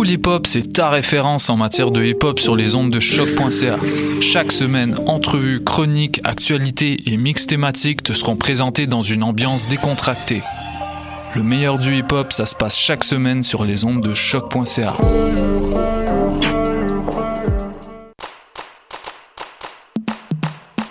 [0.00, 3.00] Pool Hip Hop, c'est ta référence en matière de hip hop sur les ondes de
[3.00, 3.76] choc.ca.
[4.22, 10.40] Chaque semaine, entrevues, chroniques, actualités et mix thématiques te seront présentés dans une ambiance décontractée.
[11.34, 14.94] Le meilleur du hip hop, ça se passe chaque semaine sur les ondes de choc.ca.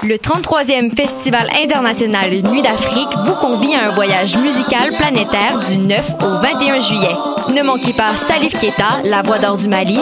[0.04, 6.14] Le 33e Festival international Nuit d'Afrique vous convie à un voyage musical planétaire du 9
[6.22, 7.39] au 21 juillet.
[7.54, 10.00] Ne manquez pas Salif Keita, la voix d'or du Mali,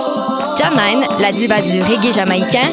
[0.58, 2.70] Janine, la diva du reggae jamaïcain,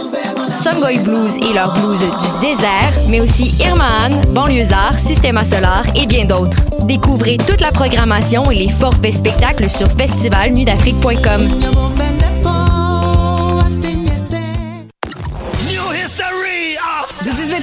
[0.54, 6.06] Songoy Blues et leur blues du désert, mais aussi Irma Anne, Banlieusard, Systema Solar et
[6.06, 6.58] bien d'autres.
[6.82, 11.48] Découvrez toute la programmation et les forfaits spectacles sur festivalnuitdafrique.com.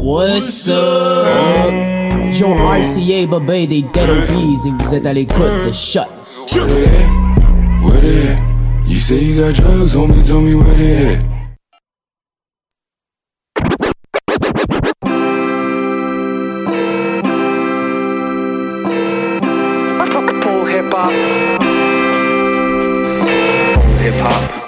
[0.00, 1.72] What's up?
[2.32, 6.02] Joe RCA, Bobé des Dead Obies et vous êtes à l'écoute de Shot.
[6.54, 7.82] Where they at?
[7.82, 8.42] Where they at?
[8.86, 11.32] You say you got drugs, homie, tell me where they at.
[20.42, 21.12] Full hip hop.
[24.00, 24.61] Hip hop.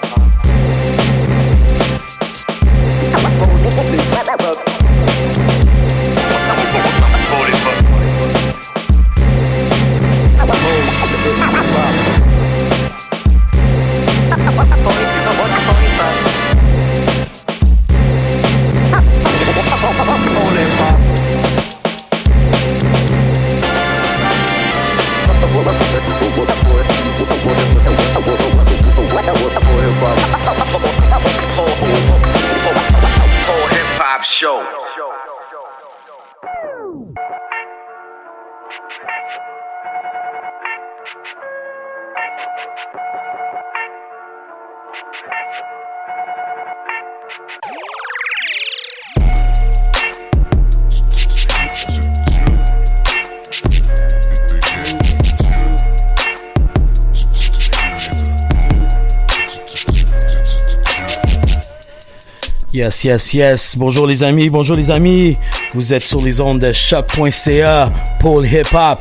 [62.85, 63.77] Yes, yes, yes.
[63.79, 65.39] Bonjour les amis, bonjour les amis.
[65.73, 67.91] Vous êtes sur les ondes de choc.ca,
[68.21, 69.01] Paul Hip Hop.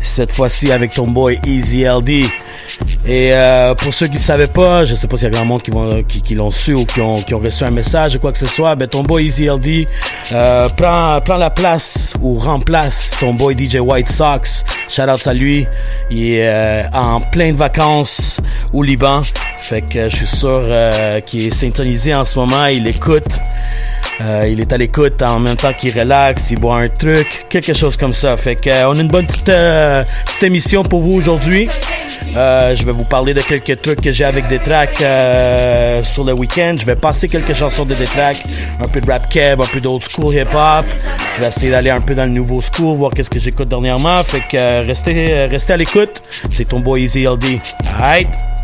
[0.00, 2.24] Cette fois-ci avec ton boy Easy LD.
[3.06, 5.44] Et euh, pour ceux qui ne savaient pas, je sais pas s'il y a grand
[5.44, 8.74] monde qui, l'ont su ou qui ont, reçu un message ou quoi que ce soit,
[8.74, 9.86] ben ton boy Easy LD
[10.32, 14.64] euh, prend, prend la place ou remplace ton boy DJ White Sox.
[14.90, 15.68] Shout out à lui.
[16.10, 18.40] Il est euh, en pleine vacances
[18.72, 19.20] au Liban.
[19.70, 22.66] Fait que je suis sûr euh, qu'il est syntonisé en ce moment.
[22.66, 23.38] Il écoute.
[24.20, 27.72] Euh, il est à l'écoute en même temps qu'il relaxe, il boit un truc, quelque
[27.72, 28.36] chose comme ça.
[28.36, 31.68] Fait que euh, on a une bonne petite, émission pour vous aujourd'hui.
[32.34, 35.04] Je vais vous parler de quelques trucs que j'ai avec des tracks
[36.04, 36.74] sur le week-end.
[36.76, 38.42] Je vais passer quelques chansons de des tracks,
[38.80, 40.84] un peu de rap keb, un peu d'old school hip hop.
[41.36, 44.24] Je vais essayer d'aller un peu dans le nouveau school, voir qu'est-ce que j'écoute dernièrement.
[44.24, 46.22] Fait que restez, restez à l'écoute.
[46.50, 47.60] C'est ton boy Easy LD.
[47.94, 48.59] Alright.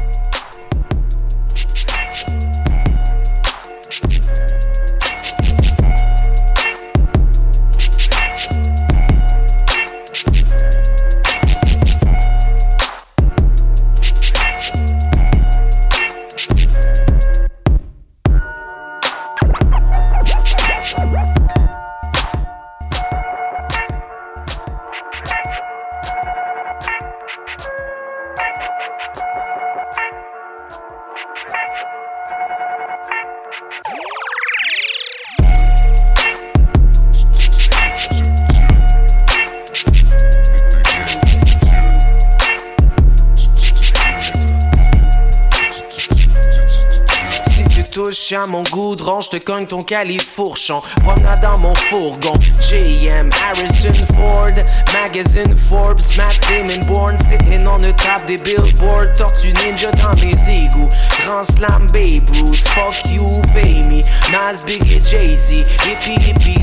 [49.27, 50.81] Je te cogne ton califourchon.
[51.03, 52.33] Promenade dans mon fourgon.
[52.61, 54.55] JM, Harrison Ford,
[54.93, 59.13] Magazine Forbes, Matt Damon Born, sitting on the top des billboards.
[59.17, 60.89] Tortue Ninja dans mes égouts.
[61.25, 64.03] Grand Slam Babe Ruth, fuck you, pay me.
[64.31, 66.57] Nas, Big et Jay-Z, hippie, hippie.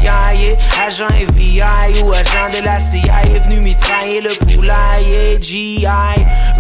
[0.86, 5.38] Agent FBI ou agent de la CIA est venu mitrailler le poulailler.
[5.42, 5.86] GI,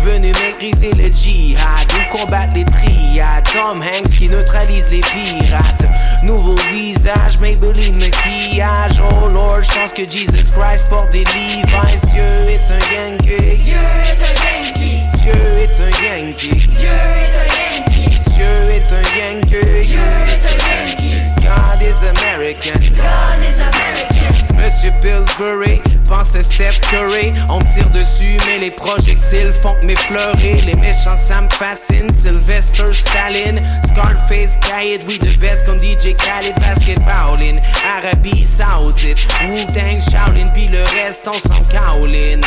[0.02, 3.44] venu maîtriser le jihad ou combattre les triades.
[3.54, 5.84] Tom Hanks qui neutralise les pirates.
[6.24, 9.02] Nouveau visage, Maybelline maquillage.
[9.12, 12.02] Oh Lord, je pense que Jesus Christ porte des Levi's.
[12.14, 13.58] Dieu est un Yankee.
[13.64, 15.00] Dieu est un Yankee.
[15.22, 16.68] Dieu est un Yankee.
[16.68, 18.20] Dieu est un Yankee.
[18.36, 19.88] Dieu est un Yankee.
[19.88, 21.13] Dieu est un Yankee.
[21.56, 22.80] God is American.
[22.96, 24.14] God is American.
[24.56, 27.34] Monsieur Pillsbury, pense à Steph Curry.
[27.50, 30.62] On tire dessus, mais les projectiles font que m'effleurer.
[30.66, 32.12] Les méchants, ça me fascine.
[32.14, 37.60] Sylvester Stalin, Scarface, Khaled, we the best comme DJ Khaled, basketballin.
[37.98, 39.18] Arabie Saoudite,
[39.48, 42.42] Wu-Tang, Shaolin, puis le reste, on s'en caoline.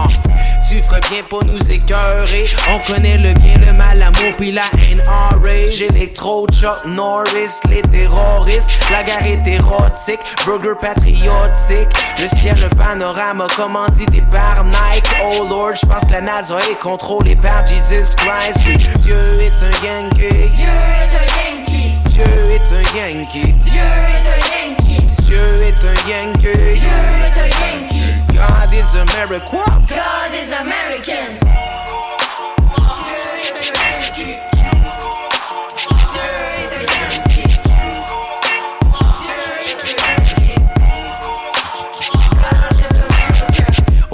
[0.00, 0.06] Ah,
[0.68, 2.44] tu ferais bien pour nous écœurer.
[2.72, 5.72] On connaît le bien, le mal, l'amour, puis la haine enrage.
[5.76, 11.88] J'électro, Chuck Norris, les terroristes, la guerre est érotique, burger patriotique.
[12.20, 15.08] Le ciel, le panorama, commandité par Nike.
[15.24, 18.60] Oh Lord, je pense que la NASA est contrôlée par Jesus Christ.
[18.66, 20.48] Oui, Dieu est un Yankee.
[20.54, 21.98] Dieu est un Yankee.
[22.06, 22.24] Dieu
[22.54, 23.52] est un Yankee.
[23.52, 25.02] Dieu est un Yankee.
[25.22, 26.78] Dieu est un Yankee.
[26.78, 28.17] Dieu est un Yankee.
[28.38, 29.64] God is America.
[29.88, 31.67] God is American.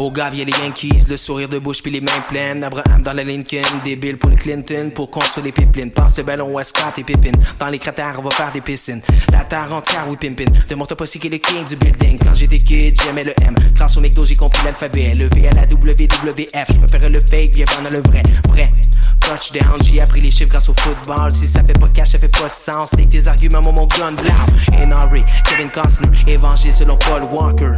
[0.04, 2.62] Au gars, y'a les Yankees, le sourire de bouche puis les mains pleines.
[2.62, 5.90] Abraham dans la Lincoln, débile pour les Clinton, pour construire les pipelines.
[5.92, 7.32] Pense le ballon Westcott et Pippin.
[7.58, 9.00] Dans les cratères, on va faire des piscines.
[9.32, 10.44] La terre entière, oui, pimpin.
[10.68, 12.18] Demande pas si qu'il est king du building.
[12.22, 13.54] Quand j'étais kid, j'aimais le M.
[13.74, 15.14] Grâce au j'ai compris l'alphabet.
[15.18, 16.68] Le V à la WWF.
[16.68, 18.22] Je préférais le fake, bien pendant le vrai.
[18.48, 18.70] Vrai.
[19.20, 21.30] Touchdown, j'ai appris les chiffres grâce au football.
[21.32, 22.90] Si ça fait pas cash, ça fait pas de sens.
[22.90, 24.86] Take tes arguments, mon mon gun blau.
[24.86, 27.74] NRA, Kevin Costner, évangile selon Paul Walker.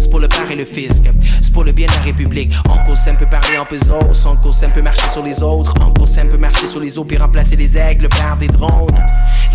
[0.00, 1.04] C'est pour le père et le fisc.
[1.40, 2.54] C'est bien la République.
[2.68, 4.26] Uncle Sam peut parler en pesos.
[4.26, 5.74] Uncle Sam peut marcher sur les autres.
[5.80, 8.86] Uncle Sam peut marcher sur les eaux puis remplacer les aigles par des drones.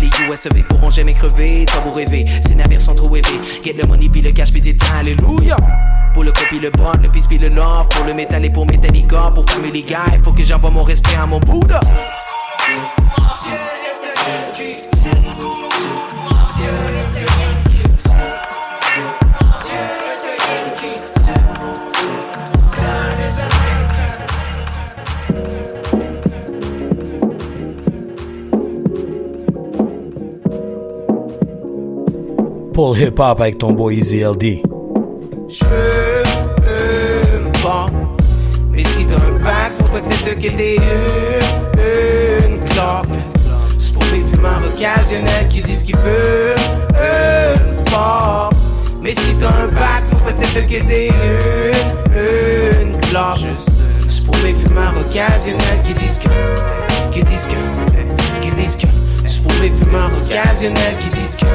[0.00, 1.66] Les USEV pourront jamais crever.
[1.66, 3.40] T'as beau rêver, ces navires sont trop élevés.
[3.62, 5.56] Get le money puis le cash puis des alléluia.
[6.12, 7.88] Pour le copie, le bon, le peace puis le love.
[7.88, 9.32] Pour le métal et pour Metallica.
[9.34, 11.80] Pour Family Guy, faut que j'envoie mon respect à mon Bouddha.
[32.74, 34.62] Pour le hip-hop avec ton boy Easy LD.
[35.48, 35.68] J'fume
[37.62, 37.88] pas.
[38.72, 43.06] Mais si t'as un bac, peut-être que t'es une, une clope.
[43.78, 46.56] C'est pour les fumeurs occasionnels qui disent qu'ils fument
[46.96, 48.52] une pop.
[49.00, 53.38] Mais si t'as un bac, peut-être que t'es une, une clope.
[54.08, 56.28] C'est pour les fumeurs occasionnels qui disent que,
[57.12, 58.88] qui disent que, qui disent que.
[59.26, 61.46] C'est pour les fumeurs occasionnels qui disent que,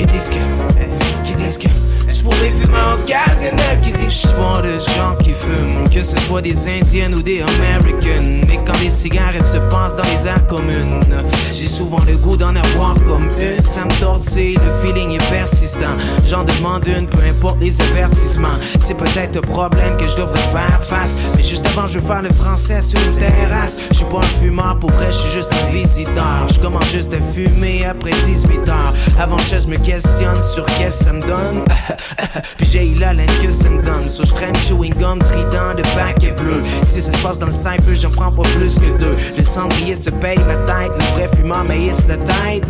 [0.00, 1.79] qui disent que, qui disent que.
[2.20, 5.88] C'est pour les fumeurs occasionnels qui suis pas de gens qui fument.
[5.88, 8.44] Que ce soit des Indiennes ou des Americans.
[8.46, 11.04] Mais quand les cigarettes se passent dans les airs communes
[11.50, 13.64] J'ai souvent le goût d'en avoir comme une.
[13.64, 15.96] Ça me tortille, le feeling est persistant.
[16.26, 18.48] J'en demande une, peu importe les avertissements.
[18.80, 21.34] C'est peut-être un problème que je devrais faire face.
[21.36, 23.78] Mais juste avant je veux faire le français sur une terrasse.
[23.90, 26.48] Je suis pas un fumeur, pour vrai je suis juste un visiteur.
[26.52, 28.94] Je commence juste à fumer après 18 heures.
[29.18, 31.64] Avant je me questionne sur qu'est-ce que ça me donne
[32.56, 34.08] Puis j'ai la laine que ça me donne.
[34.08, 37.52] So je traîne chewing gum, trident de paquet bleu Si ça se passe dans le
[37.52, 39.16] cypher, j'en prends pas plus que deux.
[39.36, 42.68] Le cendrier se paye ma tête, le vrai fumeur maïs la tête.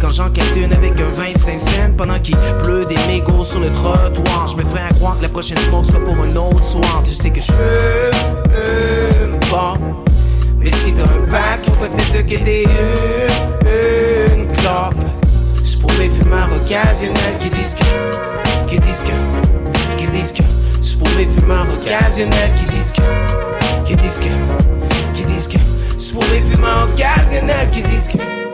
[0.00, 4.48] Quand j'enquête une avec un 25 cents Pendant qu'il pleut des mégots sur le trottoir
[4.48, 7.02] Je me ferai à croire que la prochaine smoke sera pour un autre soir.
[7.04, 9.74] Tu sais que je fume pas.
[10.58, 14.94] Mais si t'as un pack, peut-être que t'es une, une clope.
[15.62, 20.44] C'est pour les fumeurs occasionnels qui disent que qui disent que, qui disent que,
[20.80, 23.02] c'est pour les fumeurs occasionnels qui disent que,
[23.84, 25.58] qui disent que, qui disent que,
[25.98, 28.49] c'est pour les fumeurs occasionnels qui disent que.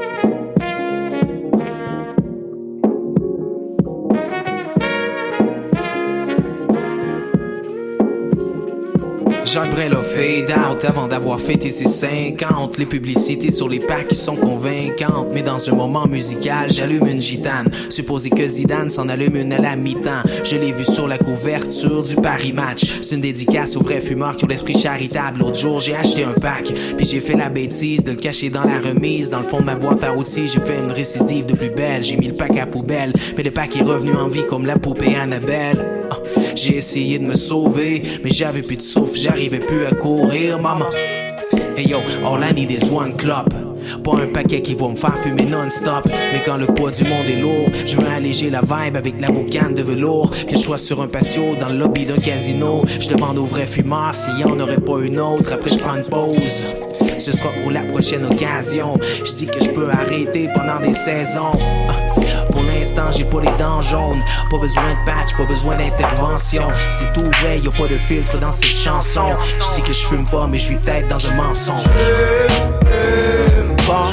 [9.56, 12.76] Jacques Brel a fade out avant d'avoir fêté ses 50.
[12.76, 15.28] Les publicités sur les packs sont convaincantes.
[15.32, 17.70] Mais dans un moment musical, j'allume une gitane.
[17.88, 20.24] Supposé que Zidane s'en allume une à la mi-temps.
[20.44, 23.00] Je l'ai vu sur la couverture du Paris Match.
[23.00, 25.38] C'est une dédicace aux vrais fumeurs qui ont l'esprit charitable.
[25.38, 26.74] L'autre jour, j'ai acheté un pack.
[26.98, 29.30] Puis j'ai fait la bêtise de le cacher dans la remise.
[29.30, 32.02] Dans le fond de ma boîte à outils, j'ai fait une récidive de plus belle.
[32.02, 33.14] J'ai mis le pack à poubelle.
[33.38, 36.05] Mais le pack est revenu en vie comme la poupée Annabelle.
[36.54, 40.90] J'ai essayé de me sauver, mais j'avais plus de souffle, j'arrivais plus à courir, maman.
[41.76, 43.52] Hey yo, all I need is one club.
[44.02, 46.08] Pas un paquet qui va me faire fumer non-stop.
[46.32, 49.28] Mais quand le poids du monde est lourd, je veux alléger la vibe avec la
[49.28, 50.30] boucane de velours.
[50.30, 52.82] Que je sois sur un patio, dans le lobby d'un casino.
[52.98, 55.52] Je demande aux vrais fumeurs s'il y en aurait pas une autre.
[55.52, 56.74] Après, je prends une pause.
[57.18, 58.98] Ce sera pour la prochaine occasion.
[59.24, 61.52] Je dis que je peux arrêter pendant des saisons.
[63.10, 64.22] J'ai pas les dents jaunes.
[64.50, 66.68] Pas besoin de patch, pas besoin d'intervention.
[66.90, 69.26] C'est tout vrai, y a pas de filtre dans cette chanson.
[69.60, 71.84] Je dis que je fume pas, mais je vis peut-être dans un mensonge.
[73.86, 74.04] Bon.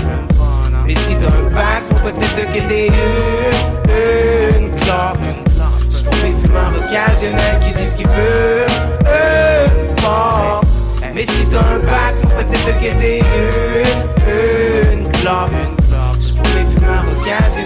[0.86, 5.17] Mais si t'as un pack, peut-être que t'es une, une clope.
[5.89, 8.67] C'est pour les fumeurs occasionnels qui disent qu'ils fument
[9.05, 10.65] une pop.
[11.13, 13.20] Mais si t'as un pack, peut-être que t'es
[14.27, 15.51] une, une clope.
[16.20, 17.62] C'est pour les fumeurs occasionnels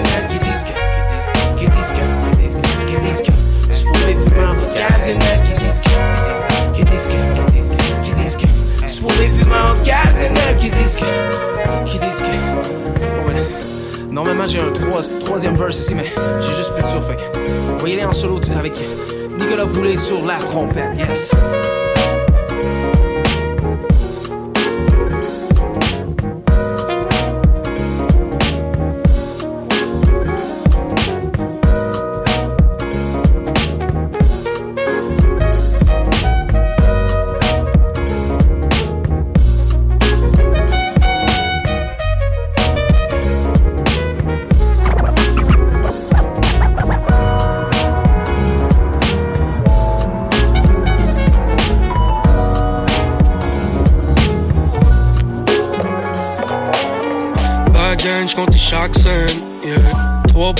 [9.02, 11.04] pour les fumeurs occasionnels qui disent que,
[11.86, 13.28] qui disent que.
[13.28, 13.42] Ouais.
[14.12, 16.06] Normalement j'ai un trois- troisième verse ici, mais
[16.42, 17.16] j'ai juste plus de souffle.
[17.84, 18.78] aller en solo avec
[19.40, 21.32] Nicolas Boulet sur la trompette, yes.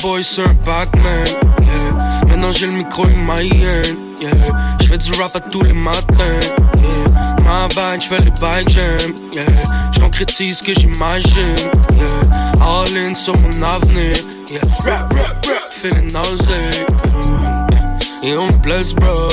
[0.02, 1.26] Boys sur Pac-Man,
[1.62, 2.26] yeah.
[2.28, 3.82] Maintenant j'ai le micro et ma yeah.
[4.80, 6.40] J'fais du rap à tous les matins,
[6.78, 7.44] yeah.
[7.44, 9.44] Ma bag, j'fais le bike jam, yeah.
[9.92, 11.56] J'concrétise ce que j'imagine,
[11.96, 12.08] yeah.
[12.62, 14.14] All in sur mon avenir,
[14.50, 14.62] yeah.
[14.86, 17.68] Rap, rap, rap, feeling yeah.
[18.24, 19.30] Et on blesse, bro.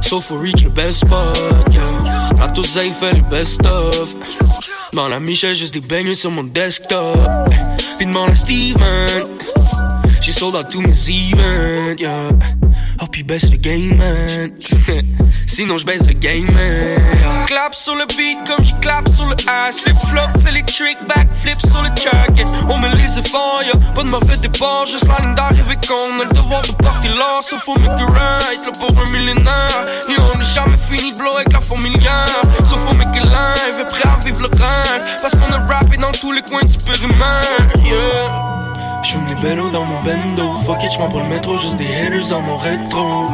[0.00, 1.38] Sauf for reach le best spot,
[1.72, 1.82] yeah.
[2.38, 4.14] La toseille fait le best of.
[4.92, 7.18] Dans la michelle, juste des bangers sur mon desktop.
[8.04, 9.24] Puis demande à Steven.
[10.20, 12.28] J'ai sold out tous mes events, yeah.
[13.00, 14.52] Oh, puis baisse le game, man.
[15.54, 17.46] Sinon, je baisse le game, man.
[17.46, 19.78] Clap sur le beat comme j'y clap sur le ass.
[19.78, 22.36] Flip flop, fais les tricks, back flip sur le track.
[22.36, 22.44] yeah.
[22.68, 24.84] On me lise fort, y'a pas de mauvais départ.
[24.86, 27.38] Juste la ligne d'arrivée qu'on a le devoir de partir là.
[27.48, 29.84] Sauf faut make it right, là pour un millénaire.
[30.08, 32.42] Et on n'est jamais fini de blow avec la familière.
[32.68, 35.18] Sauf faut make it live, et prêt à vivre le rêve.
[35.22, 39.04] Parce qu'on a rappé dans tous les coins du périmètre, yeah.
[39.04, 42.26] J'fume des bellos dans mon bendo Fuck it, j'm'en pour le métro, juste des haters
[42.28, 43.28] dans mon rétro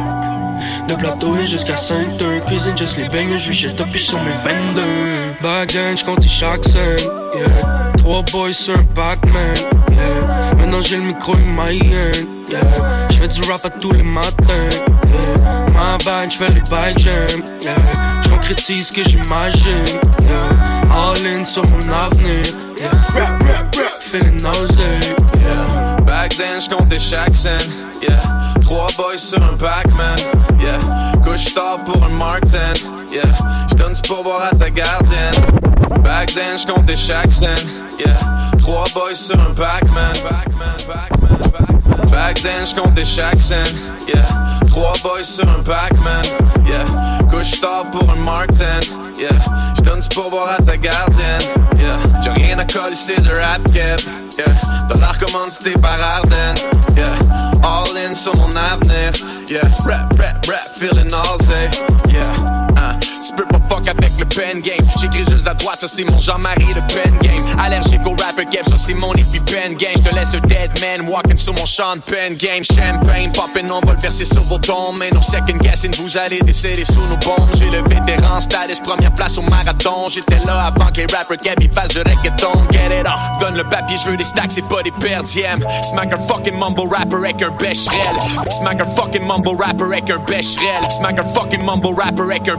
[0.87, 4.31] De plateau et jusqu'à 5 heures Cuisine juste les bangers, j'suis chez top sur mes
[4.43, 4.81] 22
[5.41, 6.97] Backgain, j'compte chaque scène
[7.35, 7.91] yeah.
[7.97, 9.53] Trois boys sur un Pac-Man
[9.91, 10.55] yeah.
[10.55, 12.11] Maintenant j'ai le micro et ma yeah.
[13.09, 14.69] J'fais du rap à tous les matins
[15.05, 15.65] yeah.
[15.73, 17.71] Ma bag, j'fais les bike jam yeah.
[18.23, 19.85] J'concrétise ce que j'imagine
[20.23, 20.49] yeah.
[20.91, 22.43] All in sur mon avenir
[22.79, 22.89] yeah.
[23.13, 26.01] Rap, rap, rap, feeling nausea yeah.
[26.01, 27.57] Back then, j'comptais chaque scène,
[28.01, 28.50] yeah.
[28.71, 30.15] Trois boys sur un Pac-Man,
[30.61, 30.79] yeah.
[31.25, 32.71] Couche tard pour un Martin,
[33.11, 33.23] yeah.
[33.69, 35.80] J'donne du pourboire à ta gardienne.
[36.03, 37.55] Back then, j'comptais chaque scène,
[37.99, 38.13] yeah.
[38.59, 40.13] Trois boys sur un Pac-Man.
[42.11, 43.63] Back then, j'comptais chaque scène,
[44.07, 44.21] yeah.
[44.67, 46.21] Trois boys sur un Pac-Man,
[46.67, 46.85] yeah.
[47.29, 48.79] Couche tard pour un Martin,
[49.17, 49.29] yeah.
[49.77, 51.41] J'donne du pourboire à ta gardienne,
[51.77, 51.97] yeah.
[52.23, 53.99] J'ai rien à coller, c'est de rap cap,
[54.37, 54.53] yeah.
[54.89, 56.55] Dollar commandité par Arden,
[56.95, 57.13] yeah.
[57.63, 59.11] All in sur mon avenir,
[59.49, 59.61] yeah.
[59.85, 61.69] Rap, rap, rap, feeling nausea,
[62.09, 62.70] yeah.
[63.31, 64.85] Je peux fuck avec le pen game.
[64.99, 67.43] J'écris juste à droite, ça c'est mon Jean-Marie de pen game.
[67.59, 69.91] Allergique au rapper cap, ça c'est mon pen game.
[69.95, 72.63] Je te laisse un dead man walking sur mon champ de pen game.
[72.63, 74.97] Champagne poppin', on va le verser sur vos tombes.
[74.99, 77.49] Mais non second guessing, vous allez décéder sous nos bombes.
[77.57, 80.09] J'ai le vétéran status, première place au marathon.
[80.09, 82.51] J'étais là avant que les rappers cap ils fassent du reggaeton.
[82.71, 85.65] Get it on, donne le papier, je veux des stacks, c'est pas des perdièmes.
[85.89, 88.19] Smack fucking mumble rapper avec un bécherel.
[88.49, 90.89] Smack un fucking mumble rapper avec un bécherel.
[90.89, 92.57] Smack fucking mumble rapper avec un.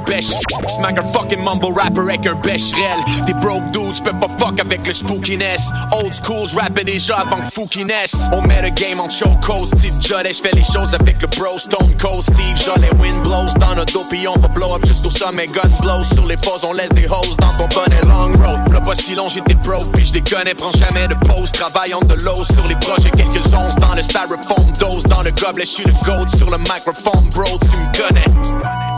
[0.69, 2.99] Smack fucking mumble rapper avec un bécherel.
[3.27, 5.71] Des broke dudes peuvent pas fuck avec le spookiness.
[5.93, 8.31] Old school, j'rappais déjà avant que Foukiness.
[8.33, 10.33] On met le game en choco, Steve Jollet.
[10.33, 12.91] J'fais les choses avec le bro Stone Cold Steve Jollet.
[13.01, 15.47] Wind blows dans notre dos, on va blow up jusqu'au sommet.
[15.47, 18.73] Gun blows sur les fosses, on laisse des hoes dans ton bonnet long road.
[18.73, 21.53] Là pas si long, j'étais broke, puis j'déconnais, prends jamais de pause.
[21.53, 24.73] Travaille on the low sur les projets, quelques onces dans le styrofoam.
[24.79, 28.92] Dose dans le gobelet, j'suis le goat sur le microphone, bro, tu me connais.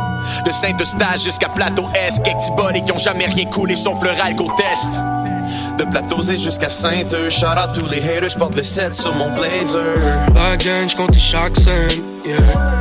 [0.45, 4.50] De Saint-Eustache jusqu'à Plateau S, quelques body qui ont jamais rien coulé sauf le ralco
[4.57, 5.00] test.
[5.78, 9.97] De Plateausé jusqu'à Sainte-Eustache, shout out tous les haters, j'porte le 7 sur mon blazer.
[10.33, 12.38] Back j'compte chaque scène, yeah.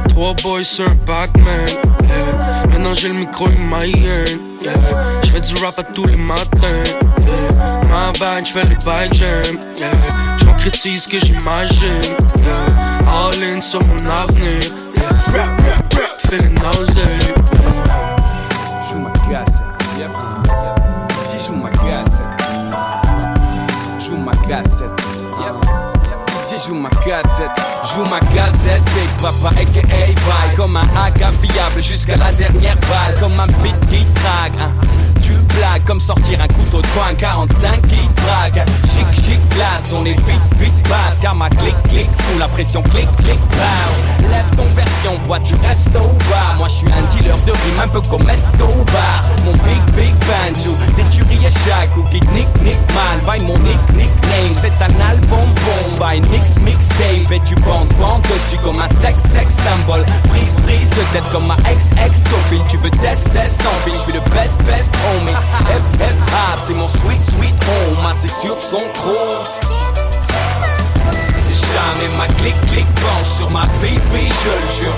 [0.10, 1.66] Trois boys sur un Pac-Man,
[2.04, 2.68] yeah.
[2.68, 4.26] Maintenant j'ai le micro et ma yeah.
[5.24, 6.84] J'fais du rap à tous les matins,
[7.20, 7.82] yeah.
[7.90, 9.88] Ma bad, j'fais les bike jam, yeah.
[10.38, 12.02] J'concrétise ce que j'imagine,
[12.38, 13.12] yeah.
[13.12, 14.62] All in sur mon avenir,
[14.96, 15.10] yeah.
[16.34, 17.06] Feeling nausea,
[18.90, 19.12] Joue ma
[21.38, 21.70] joue ma
[26.72, 32.16] ma ma cassette, joue ma cassette, Big Papa aka Vibe Comme un AK fiable jusqu'à
[32.16, 34.72] la dernière balle Comme un beat qui trague, hein.
[35.22, 35.34] Tu
[35.86, 40.60] comme sortir un couteau de coin 45 qui drague Chic chic glace, on est vite
[40.60, 41.20] vite basse.
[41.22, 44.30] Car ma clic clic fou la pression clic clic pow.
[44.30, 46.56] Lève ton version, boîte tu restes au bar.
[46.58, 49.24] Moi je suis un dealer de rime un peu comme Escobar.
[49.46, 53.80] Mon big big banjo, des tueries chaque ou Big nick nick man, vaille mon nick
[53.94, 58.88] nickname C'est un album bombe, by mix mixtape Et tu bandes bandes dessus comme un
[58.88, 60.06] sex sex symbole.
[60.30, 63.98] Prise prise de tête comme ma ex ex copine Tu veux test test en je
[63.98, 65.34] suis le best best homie
[65.70, 68.06] Hip hip hop c'est mon sweet sweet home.
[68.06, 69.44] Assis sur son trône
[71.74, 74.96] Jamais ma clic clic penche sur ma fille je le jure.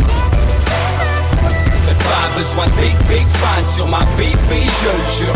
[2.00, 5.34] Pas besoin de big big fan sur ma fille je le jure.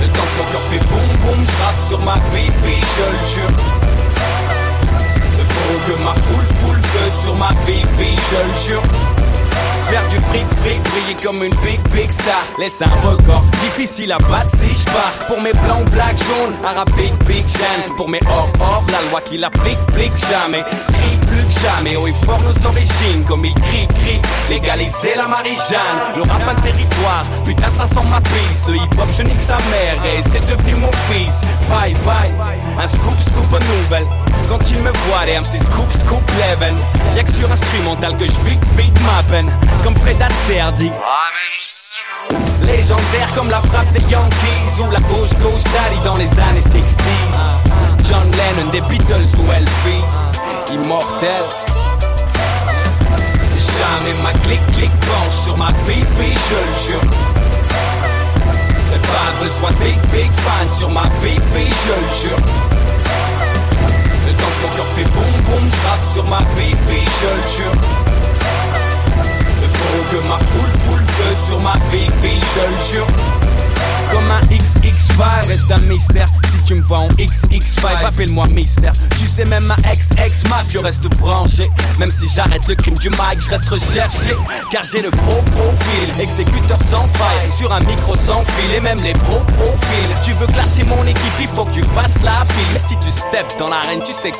[0.00, 3.54] Le temps que cœur fait boum boum je sur ma fille je le jure.
[5.54, 8.82] Faut que ma foule foule feu sur ma fille je le jure
[9.88, 12.42] Faire du fric fric, briller comme une big big star.
[12.58, 15.12] Laisse un record, difficile à battre si je pars.
[15.28, 19.20] Pour mes blancs, black, jaunes, arabe, big big gêne Pour mes hors hors, la loi
[19.20, 20.62] qui l'applique, plique jamais.
[20.62, 23.24] Crie plus que jamais, haut et fort nos origines.
[23.28, 26.16] Comme il crie, crie, légaliser la Marie-Jeanne.
[26.16, 29.56] Le rap un territoire, putain ça sent ma piste Le hip hop je nique sa
[29.70, 31.42] mère et c'est devenu mon fils.
[31.68, 32.32] Vaille, vaille,
[32.78, 34.06] un scoop, scoop aux nouvelles
[34.48, 36.74] Quand il me voit, les MC scoop, scoop, leven
[37.16, 39.22] Y'a que sur instrumental que je vis, vite ma
[39.82, 40.92] Comme Fred Astaire dit.
[42.62, 46.76] Légendaire comme la frappe des Yankees Ou la gauche gauche daddy dans les années 60
[48.08, 50.72] John Lennon des Beatles ou Elvis.
[50.72, 51.42] Immortel.
[53.58, 54.60] Jamais ma clic
[55.00, 57.10] penche sur ma fille fille je le jure.
[59.02, 62.38] Pas besoin de big big fan sur ma fille fille je le jure.
[64.26, 67.64] Le temps que mon cœur fait boum boum je sur ma fille fille je le
[67.64, 68.04] jure
[70.10, 73.06] que ma foule foule feu sur ma fille fille je le jure.
[74.10, 76.28] Comme un XX5 reste un mystère.
[76.52, 81.06] Si tu me vois en XX5 appelle-moi mystère Tu sais même ma ex-ex je reste
[81.18, 81.70] branché.
[81.98, 84.36] Même si j'arrête le crime du mic je reste recherché.
[84.70, 87.52] Car j'ai le pro profil Exécuteur sans faille.
[87.56, 90.14] Sur un micro sans fil Et même les pro profils.
[90.24, 92.80] Tu veux clasher mon équipe il faut que tu fasses la file.
[92.86, 94.36] Si tu steps dans l'arène tu sais que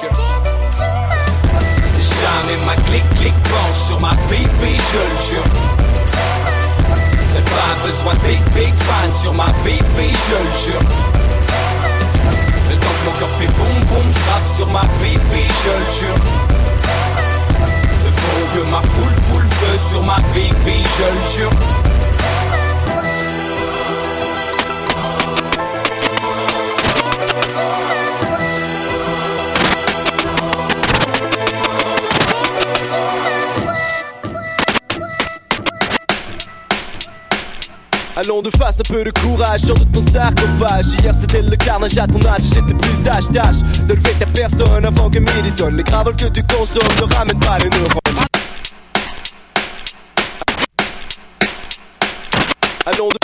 [2.04, 5.48] Jamais ma clic clic penche sur ma fille fille je le jure.
[7.32, 10.84] J'ai pas besoin de big big fan sur ma fille fille je le jure.
[12.68, 15.88] Le temps que mon cœur fait boum boum je sur ma fille fille je le
[15.98, 16.20] jure.
[18.16, 22.63] Faut que ma foule foule feu sur ma fille fille je le jure
[38.16, 40.86] Allons de face, un peu de courage, sors de ton sarcophage.
[41.02, 43.56] Hier c'était le carnage à ton âge, j'étais plus âge tâche
[43.88, 47.40] De lever ta personne avant que midi sonne Les gravoles que tu consommes ne ramènent
[47.40, 48.00] pas les neurones
[52.86, 53.23] Allons de...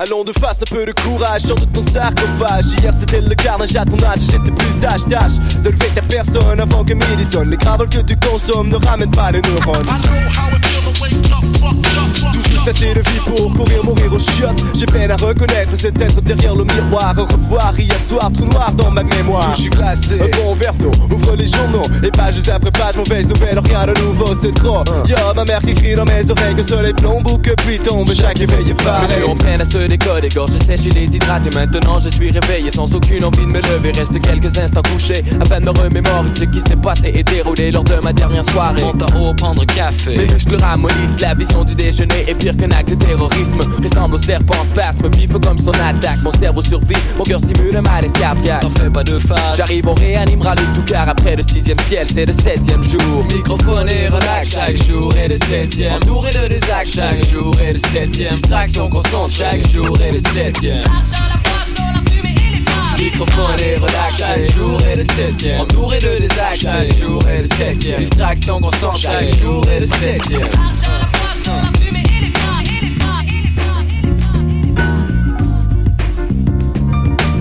[0.00, 2.66] Allons de face, un peu de courage, sors de ton sarcophage.
[2.80, 5.04] Hier c'était le carnage à ton âge, j'étais plus sage.
[5.08, 7.50] Tâche de lever ta personne avant que midi sonne.
[7.50, 9.86] Les gravoles que tu consommes ne ramènent pas les neurones.
[12.32, 14.64] Tout juste assez de vie pour courir, mourir au chiottes.
[14.74, 17.14] J'ai peine à reconnaître cet être derrière le miroir.
[17.18, 19.54] Au revoir hier soir, tout noir dans ma mémoire.
[19.54, 21.82] Je suis glacé, un bon verre d'eau, ouvre les journaux.
[22.02, 24.82] Et pages après pages, mauvaise nouvelle, rien de nouveau, c'est trop.
[25.06, 28.10] Y'a ma mère qui crie dans mes oreilles que soleil plombe ou que puis tombe.
[28.12, 29.08] Chaque éveil est pareil.
[29.08, 31.50] Mes yeux peine à se décoder, gorge sèche et déshydraté.
[31.54, 33.92] Maintenant je suis réveillé sans aucune envie de me lever.
[33.92, 37.84] Reste quelques instants couché afin de me remémorer ce qui s'est passé et déroulé lors
[37.84, 38.82] de ma dernière soirée.
[38.82, 40.16] Monte en haut, prendre café.
[40.16, 43.60] Mes muscles ramollissent, la vision du déjeuner est pire qu'un acte de terrorisme.
[43.82, 46.18] Ressemble au serpent spasme, vif comme son attaque.
[46.22, 48.60] Mon cerveau survit, mon cœur simule un malaise cardiaque.
[48.60, 49.56] T'en fais pas de face.
[49.56, 53.24] J'arrive, on réanimera le tout car après le sixième ciel, c'est le septième jour.
[53.34, 55.94] Microphone et relax chaque jour et le septième.
[55.94, 58.32] Entouré de désactes chaque jour et le septième.
[58.32, 60.84] Distraction constante chaque jour et le septième.
[62.98, 65.60] Microphone et relax chaque jour et le septième.
[65.60, 67.98] Entouré de désactes chaque jour et le septième.
[67.98, 71.17] Distraction constante chaque jour et le septième.
[71.50, 72.77] Huh.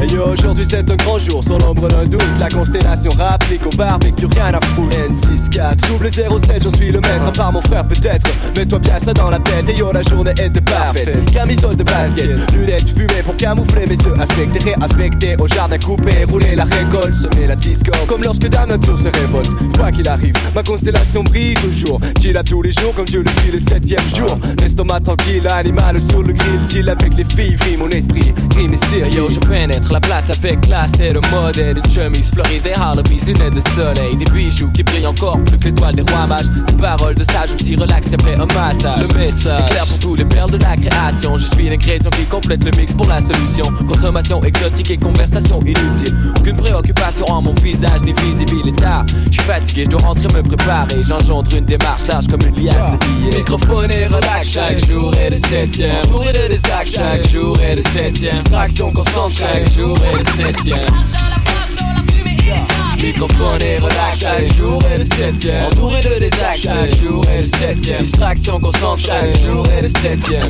[0.01, 3.75] Et yo, aujourd'hui c'est un grand jour, sur l'ombre d'un doute La constellation rapplique au
[3.75, 4.95] barbecue, rien à foutre.
[4.95, 7.27] N64, double 07, j'en suis le maître.
[7.27, 9.69] À part mon frère peut-être, mets-toi bien ça dans la tête.
[9.69, 11.31] Et yo, la journée était parfaite.
[11.31, 15.35] Camisole de basket, lunettes fumées pour camoufler mes yeux affectés Réaffectés.
[15.39, 19.51] Au jardin coupé, rouler la récolte Semer la disco, comme lorsque la nature se révolte.
[19.77, 21.99] Quoi qu'il arrive, ma constellation brille toujours.
[22.21, 24.37] Chill à tous les jours comme Dieu le fit le septième jour.
[24.61, 26.59] L'estomac tranquille, animal sur le grill.
[26.67, 30.29] Chill avec les filles, vrille mon esprit, rime et Et yo, je pénètre la place
[30.29, 34.15] avec classe et le modèle Une chemise fleurie, des harlequins, lunettes de soleil.
[34.17, 36.47] Des bijoux qui brillent encore plus que l'étoile des rois mages.
[36.67, 39.07] Des paroles de sage aussi relax après un massage.
[39.07, 41.37] Le message est clair pour tous les perles de la création.
[41.37, 43.65] Je suis l'ingrédient qui complète le mix pour la solution.
[43.87, 46.15] Consommation exotique et conversation inutile.
[46.37, 48.85] Aucune préoccupation en mon visage ni visibilité
[49.27, 51.03] Je suis fatigué, je dois rentrer me préparer.
[51.03, 53.37] J'engendre une démarche large comme une liasse de billets.
[53.37, 55.97] Microphone et relax chaque jour et le septième.
[56.05, 58.33] Entouré de désactes chaque jour et le septième.
[58.33, 60.87] Distraction jour et le septième.
[63.01, 65.65] Microphone et relax chaque jour et le septième.
[65.65, 68.01] Entouré de désactes chaque jour et le septième.
[68.01, 70.49] Distraction constante chaque jour et le septième.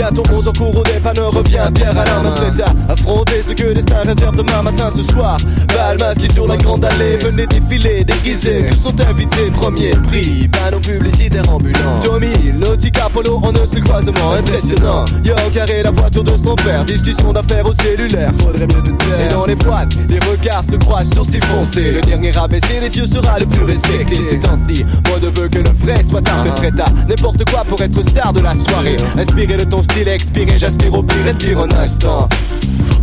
[0.00, 3.98] Bientôt 11 en cours au dépanneur revient Pierre main prête à affronter ce que destin
[4.02, 5.36] réserve demain matin ce soir.
[5.74, 10.48] Bal masqué sur la grande allée Venez défiler déguisés Tous sont invités premier prix.
[10.48, 12.00] Panneau publicitaire ambulant.
[12.02, 15.04] Tommy, Nautica, Polo en un seul croisement Impressionnant.
[15.22, 16.82] Yo carré la voiture de son père.
[16.86, 18.32] Discussion d'affaires au cellulaire.
[18.38, 19.20] Faudrait mieux te taire.
[19.20, 21.92] Et dans les boîtes Les regards se croisent sur ses foncés.
[21.92, 24.14] Le dernier abaissé les yeux sera le plus respecté.
[24.14, 28.02] Ces temps-ci Moi ne veux que le vrai soit interprété à N'importe quoi pour être
[28.02, 28.96] star de la soirée.
[29.18, 32.28] Inspiré de ton style expiré J'aspire au pire respire un instant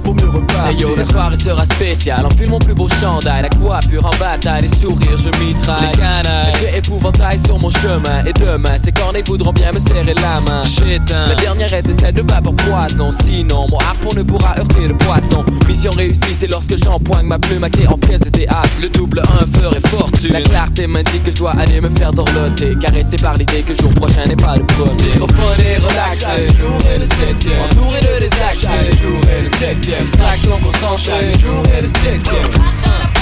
[0.04, 2.26] Pour mieux repartir Hey yo, la soirée sera spéciale.
[2.26, 5.91] Enfile mon plus beau chandail, la coiffure en bataille, les sourires, je mitraille.
[5.93, 8.26] Les canailles, j'ai épouvantail sur mon chemin.
[8.26, 10.63] Et demain, ces cornets voudront bien me serrer la main.
[10.63, 11.28] Shit, hein.
[11.30, 13.12] La dernière était celle de vapeur poison.
[13.12, 15.45] Sinon, mon harpon ne pourra heurter le poisson.
[15.67, 18.69] Mission réussie, c'est lorsque j'empoigne ma plume à clé en pièce de théâtre.
[18.82, 20.34] Le double 1 ferait fortune.
[20.34, 22.76] La clarté m'indique que je dois aller me faire dorloter.
[22.82, 25.13] Caressé par l'idée que jour prochain n'est pas le premier.
[25.13, 27.61] Microphone et relax chaque jour et le septième.
[27.61, 30.03] Entouré de désactes chaque jour septième.
[30.03, 33.16] Distraction constante chaque jour et le.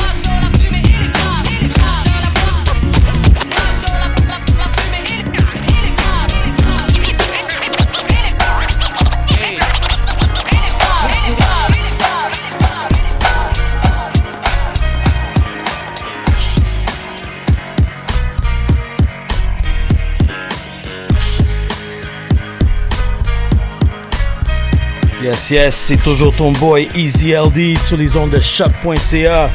[25.25, 29.49] Yes, yes, c'est toujours ton boy Easy LD sur les ondes de choc.ca.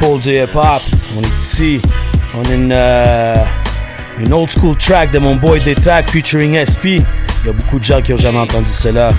[0.00, 0.82] Paul du hip hop.
[1.16, 1.80] On est ici.
[2.32, 3.34] On a une, euh,
[4.20, 7.02] une old school track de mon boy Détrack featuring SP.
[7.42, 9.10] Il y a beaucoup de gens qui ont jamais entendu cela.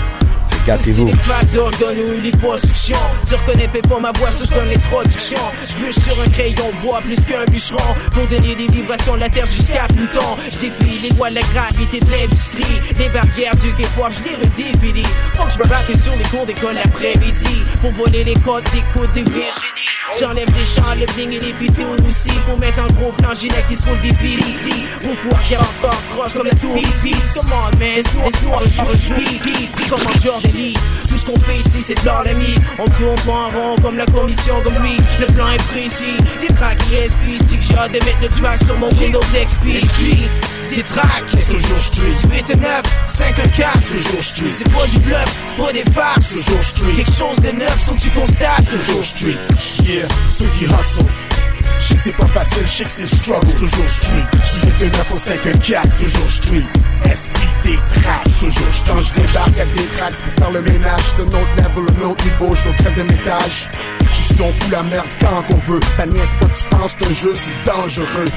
[0.61, 1.05] Fait gâtez-vous.
[1.05, 2.97] les facteurs donne une liposuction
[3.27, 7.45] Tu reconnais pas ma voix, je donne l'introduction Je sur un crayon bois plus qu'un
[7.45, 7.95] bûcheron.
[8.13, 10.19] Pour donner des vibrations de la terre jusqu'à Pluton.
[10.49, 12.81] Je défie les lois de la gravité de l'industrie.
[12.97, 15.07] Les barrières du hip-hop, je les redéfinis.
[15.33, 18.63] Faut que je me rappelle sur les cours d'école l'après-midi Pour voler les codes
[19.13, 19.91] des Virginie.
[20.19, 22.31] J'enlève les champs, le bling et les pitons aussi.
[22.45, 24.69] Pour mettre un gros plan gilet qui se roule des PDT
[25.05, 30.21] Mon pouvoir qui encore croche comme la tour on man, laisse-moi rejouer Peace, comme en
[30.21, 30.51] Jordan
[31.07, 33.97] Tout ce qu'on fait ici c'est de l'or d'ami On tourne pas en rond comme
[33.97, 34.97] la commission comme lui.
[35.19, 36.17] Le plan est précis.
[36.39, 39.65] Des tracks qui que j'ai hâte de mettre le track sur mon Windows XP
[40.69, 44.71] Des tracks, c'est toujours street 8 et 9, 5 1 4 c'est toujours street C'est
[44.71, 46.25] pas du bluff, pas des farces.
[46.25, 48.63] C'est toujours street Quelque chose de neuf, sans tu constates.
[48.63, 49.39] C'est toujours street
[49.83, 51.05] Yeah, ceux qui hustle
[51.79, 54.25] je sais que c'est pas facile, je sais que c'est struggle, toujours street.
[54.31, 56.67] Tu es de 9 au 5 1 4, toujours street.
[57.05, 58.67] SBD tracks, toujours.
[58.87, 62.23] Quand je débarque avec des tracks pour faire le ménage, de notre level, un autre
[62.23, 63.69] niveau, je au 13 étage.
[64.19, 67.13] Ici on fout la merde quand on veut, ça niaise pas, tu penses, c'est un
[67.13, 68.31] jeu, c'est dangereux.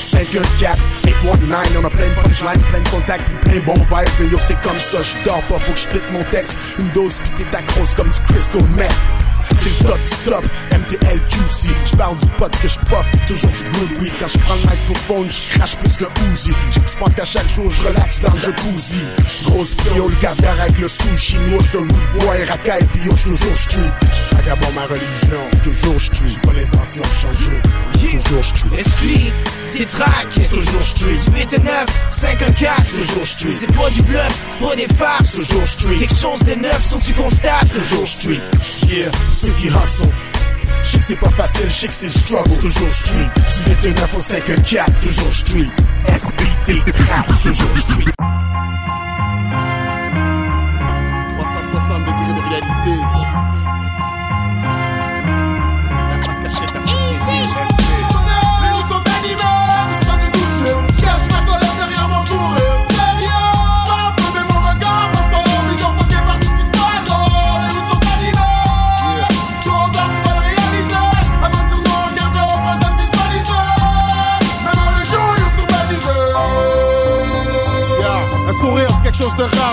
[0.00, 3.36] 5, 1, 4, 8, 1, 9 On a plein de punchlines, plein de contacts, puis
[3.50, 6.12] plein de bons vibes Et yo c'est comme ça, je dors pas, faut que je
[6.12, 9.29] mon texte Une dose pis t'es grosse comme du crystal meth
[9.62, 14.12] c'est top stop, MTLQC J'parle du pote que j'puff, toujours du good weed.
[14.18, 16.52] Quand j'prends le microphone, j'crache plus que Uzi.
[16.98, 19.00] Pense qu'à chaque jour j'relaxe dans le jacuzzi.
[19.44, 21.38] Grosse pio, le caviar avec le sushi.
[21.48, 21.86] Moi j'te root
[22.20, 23.92] boy, racaille pis yo j'toujours street.
[24.32, 26.26] Vagabond ma religion, j'toujours street.
[26.26, 28.78] J'ai pas l'intention de changer, j'toujours street.
[28.78, 29.32] Esprit,
[29.72, 31.18] tes tracks, c'est toujours street.
[31.34, 33.52] 8 et 9, 5 1 4 c'est toujours street.
[33.52, 35.26] C'est pas du bluff, pas des farces.
[35.26, 35.96] C'est toujours street.
[35.98, 38.42] Quelque chose de neuf, sans tu constates c'est toujours street.
[38.88, 39.10] Yeah,
[39.40, 40.12] ceux qui hustle
[40.82, 43.30] je sais que c'est pas facile, je sais que c'est struggle, toujours street.
[43.34, 45.70] Tu es de 9 au 5 1 4, toujours street.
[46.06, 48.12] SBT trap, toujours street.
[51.36, 53.19] 360 degrés de réalité.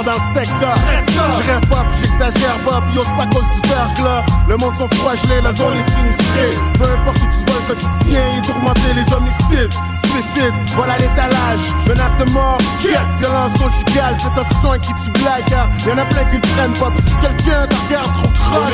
[0.08, 0.76] Dans le secteur.
[1.08, 4.24] Je rêve pas, puis j'exagère pas, puis c'est pas cause du verglas.
[4.48, 6.52] Le monde sont froid gelé, la zone est sinistrée.
[6.80, 9.74] Peu importe où tu vas, le quotidien est tourmenté, les homicides,
[10.06, 11.66] suicides, voilà l'étalage.
[11.88, 16.06] Menace de mort, quête, violence conjugale, fais attention à qui tu blagues, car y'en a
[16.06, 16.92] plein qui le prennent pas.
[16.92, 18.70] Puis si quelqu'un te regarde trop croche,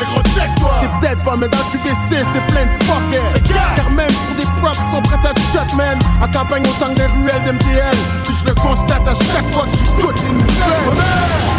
[0.82, 3.74] c'est peut-être pas, mais dans le QBC, c'est plein de fuckers.
[3.76, 6.00] Car même pour des sont prêts à man.
[6.22, 7.98] À campagne autant que des ruelles d'MTL.
[8.24, 11.04] Puis je le constate à chaque fois que j'écoute les nouvelles.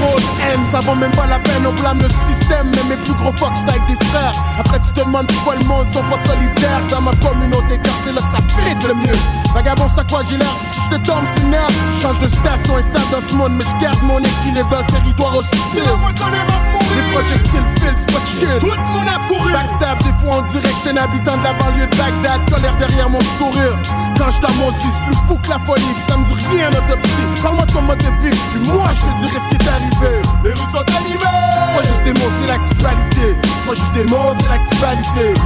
[0.01, 2.71] Trop de haine, ça vaut même pas la peine, on blâme le système.
[2.75, 4.33] Mais mes plus gros c'est avec des frères.
[4.59, 6.81] Après, tu te demandes pourquoi le monde sont pas solidaires.
[6.91, 9.44] Dans ma communauté, car c'est là que ça fit le mieux.
[9.55, 10.51] Vagabond, c'est à quoi j'ai l'air?
[10.69, 11.69] Si je te tombe, c'est nerf.
[12.03, 15.37] Change de station, instable dans ce monde, mais je garde mon équilibre dans le territoire
[15.37, 15.61] hostile.
[15.63, 18.59] Les projectiles filent, c'est pas de shit.
[18.59, 19.53] Tout le monde a couru.
[19.53, 22.51] Backstab, des fois on dirait que j'étais un habitant de la banlieue de Bagdad.
[22.51, 23.79] Colère derrière mon sourire.
[24.19, 25.95] Quand je t'amonte, c'est plus fou que la folie.
[25.95, 27.29] Puis ça me dit rien en autopsie.
[27.41, 28.37] Parle-moi de ton mode de vie.
[28.51, 30.19] Puis moi, je te dirai ce qui est arrivé.
[30.43, 31.31] Les rues sont animées.
[31.55, 33.39] C'est pas juste des mots, c'est l'actualité.
[33.39, 35.41] C'est pas juste des mots, c'est l'actualité.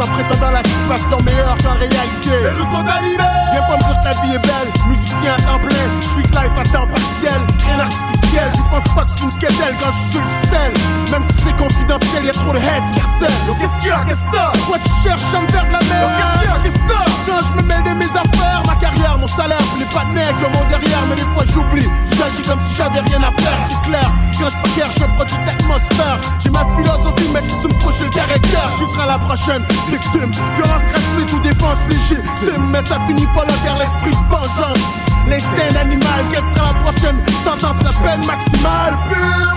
[0.00, 2.30] En prétendant la situation meilleure qu'en réalité.
[2.42, 3.44] Les rues sont animées.
[3.52, 6.58] Viens pas me dire que la vie est belle, musicien à temps plein, street life
[6.58, 10.48] à temps partiel, rien Tu penses pas que c'est une sketelle quand je suis le
[10.50, 10.72] sel.
[11.12, 13.46] Même si c'est confidentiel, y'a trop de heads qui harcèlent.
[13.46, 16.02] Yo, qu'est-ce qu'il y a, qu'est-ce que tu cherches à me faire de la merde.
[16.02, 18.74] Yo, qu'est-ce qu'il y a, qu'est-ce que Quand je me mêle de mes affaires, ma
[18.74, 21.86] carrière, mon salaire, puis les pas le monde derrière, mais des fois j'oublie.
[22.18, 24.10] J'agis comme si j'avais rien à perdre, c'est clair.
[24.38, 26.18] Quand je paquère, je produis de l'atmosphère.
[26.42, 30.30] J'ai ma philosophie, mais si tu me touches le caractère, qui sera la prochaine victime?
[30.58, 35.13] Violence gratuite ou défense légitime, mais ça finit pas là car l'esprit de vengeance.
[35.26, 38.98] L'instinct animal, quelle sera la prochaine sentence, la peine maximale.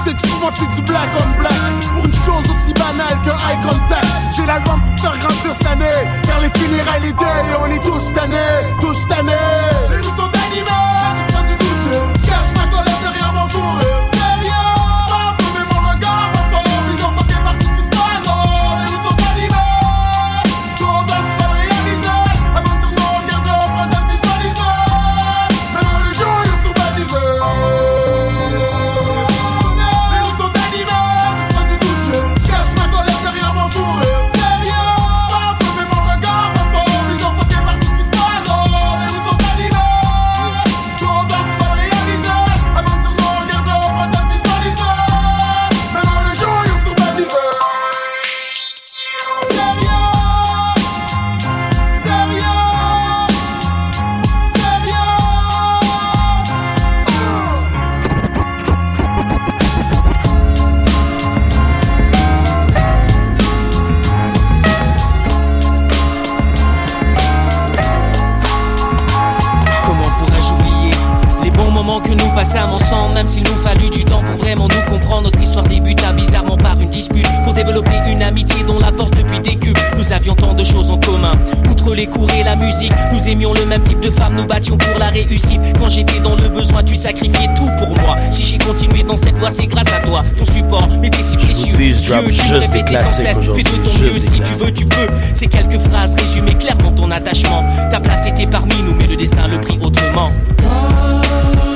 [0.06, 3.60] C'est que souvent c'est du black on black Pour une chose aussi banale qu'un eye
[3.62, 4.08] contact.
[4.36, 6.10] J'ai l'album pour faire grandir cette année.
[6.24, 7.14] Car les funérailles, les
[7.62, 8.38] on est tous tannés,
[8.80, 9.34] tous tannés
[78.38, 79.74] amitié dont la force depuis.
[79.98, 81.32] Nous avions tant de choses en commun.
[81.72, 84.78] Outre les cours et la musique, nous aimions le même type de femme, nous battions
[84.78, 85.60] pour la réussite.
[85.80, 88.16] Quand j'étais dans le besoin, tu sacrifiais tout pour moi.
[88.32, 90.24] Si j'ai continué dans cette voie, c'est grâce à toi.
[90.38, 91.74] Ton support m'était si précieux.
[91.74, 93.38] tu me répétais sans cesse.
[93.56, 95.08] Fais de ton mieux si tu veux, tu peux.
[95.34, 97.66] Ces quelques phrases résumées clairement ton attachement.
[97.92, 100.30] Ta place était parmi nous, mais le destin le prit autrement.
[100.60, 101.67] Does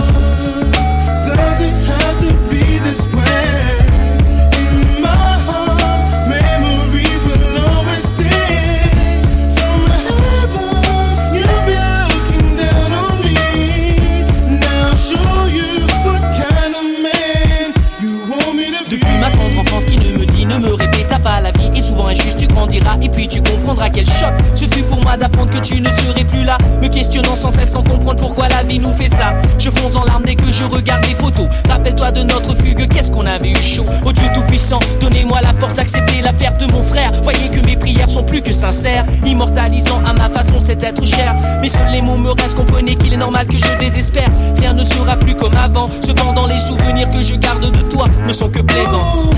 [23.51, 26.57] comprendras quel choc ce fut pour moi d'apprendre que tu ne serais plus là.
[26.81, 29.33] Me questionnant sans cesse sans comprendre pourquoi la vie nous fait ça.
[29.57, 31.47] Je fonce en larmes dès que je regarde les photos.
[31.69, 33.85] Rappelle-toi de notre fugue qu'est-ce qu'on avait eu chaud.
[34.05, 37.11] Oh Dieu tout-puissant donnez-moi la force d'accepter la perte de mon frère.
[37.23, 41.35] Voyez que mes prières sont plus que sincères immortalisant à ma façon cet être cher.
[41.61, 44.29] Mais seuls les mots me restent comprenez qu'il est normal que je désespère.
[44.57, 45.89] Rien ne sera plus comme avant.
[46.01, 49.31] Cependant les souvenirs que je garde de toi ne sont que plaisants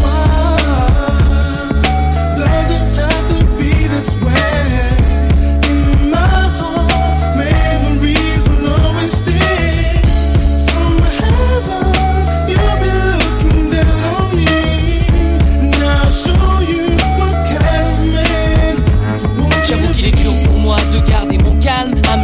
[4.06, 4.53] it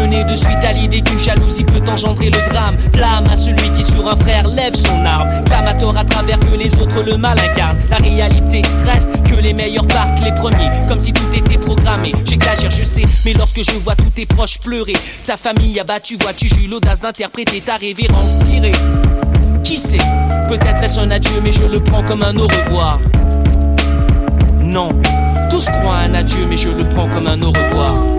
[0.09, 2.75] de suite à l'idée qu'une jalousie peut engendrer le drame.
[2.93, 5.43] Blâme à celui qui sur un frère lève son arme.
[5.45, 7.77] Clame à tort à travers que les autres le mal incarnent.
[7.89, 12.11] La réalité reste que les meilleurs partent les premiers Comme si tout était programmé.
[12.25, 14.93] J'exagère je sais Mais lorsque je vois tous tes proches pleurer
[15.25, 18.71] Ta famille abattue vois-tu j'ai l'audace d'interpréter ta révérence tirée.
[19.63, 19.97] Qui sait
[20.47, 22.99] Peut-être est-ce un adieu mais je le prends comme un au revoir.
[24.61, 24.89] Non
[25.49, 28.18] tous croient un adieu mais je le prends comme un au revoir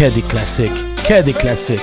[0.00, 0.72] Que des classiques.
[1.06, 1.78] Que des classiques.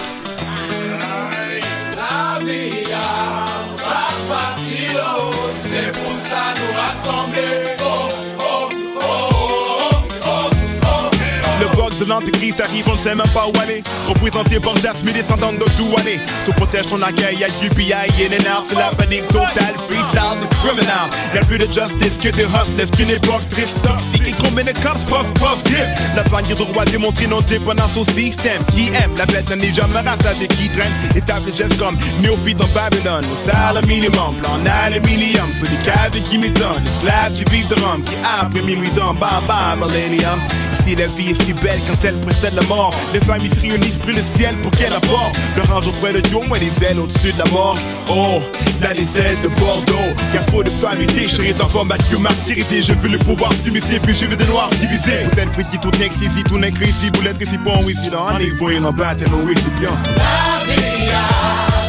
[12.08, 13.84] L'antéchrist arrive, on ne sait même pas où aller.
[14.08, 16.21] Représenté par Jasmine, descendant de Douané.
[16.45, 18.30] Se protège ton accueil, y'a du PI et
[18.67, 19.75] c'est la panique totale.
[19.88, 21.10] Freestyle criminal.
[21.36, 24.26] Y'a plus de justice que de hustlers, qu'une époque triste, toxique.
[24.39, 25.86] Combien de cops, puff, puff, dip.
[26.15, 28.63] La bannière de roi démontrée non dépendance au système.
[28.73, 30.93] Qui aime la bête n'en est jamais rassasiée, qui traîne.
[31.15, 33.26] Étape de gestes comme néophyte dans Babylone.
[33.32, 35.52] Au salaire minimum, plan aluminium.
[35.52, 36.84] Sur les cadres qui m'étonnent.
[36.86, 40.40] Esclaves qui vivent de rhum, qui après minuit dans bam bam millennium.
[40.79, 42.94] Ici la vie est si belle quand elle précède la mort.
[43.13, 45.38] Les familles se réunissent plus le ciel pour qu'elle apporte.
[45.56, 47.77] Le range auprès de Dieu, moi les ailes au-dessus de la mort.
[48.10, 48.40] Oh,
[48.81, 50.13] là les ailes de Bordeaux.
[50.31, 52.83] Car trop de familles déchirées d'enfants battus, martyrisés.
[52.83, 55.23] Je veux le pouvoir s'immiscer, puis je veux des noirs divisés.
[55.32, 57.10] Peut-être ici tout n'est ici, tout n'est ici.
[57.12, 59.92] Boulette que si bon, oui, si non, on est voyant en battre, oui, c'est bien.
[60.17, 61.12] La vie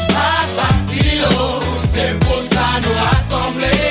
[0.09, 1.59] pas facile, oh,
[1.91, 3.88] c'est pour ça nous rassembler.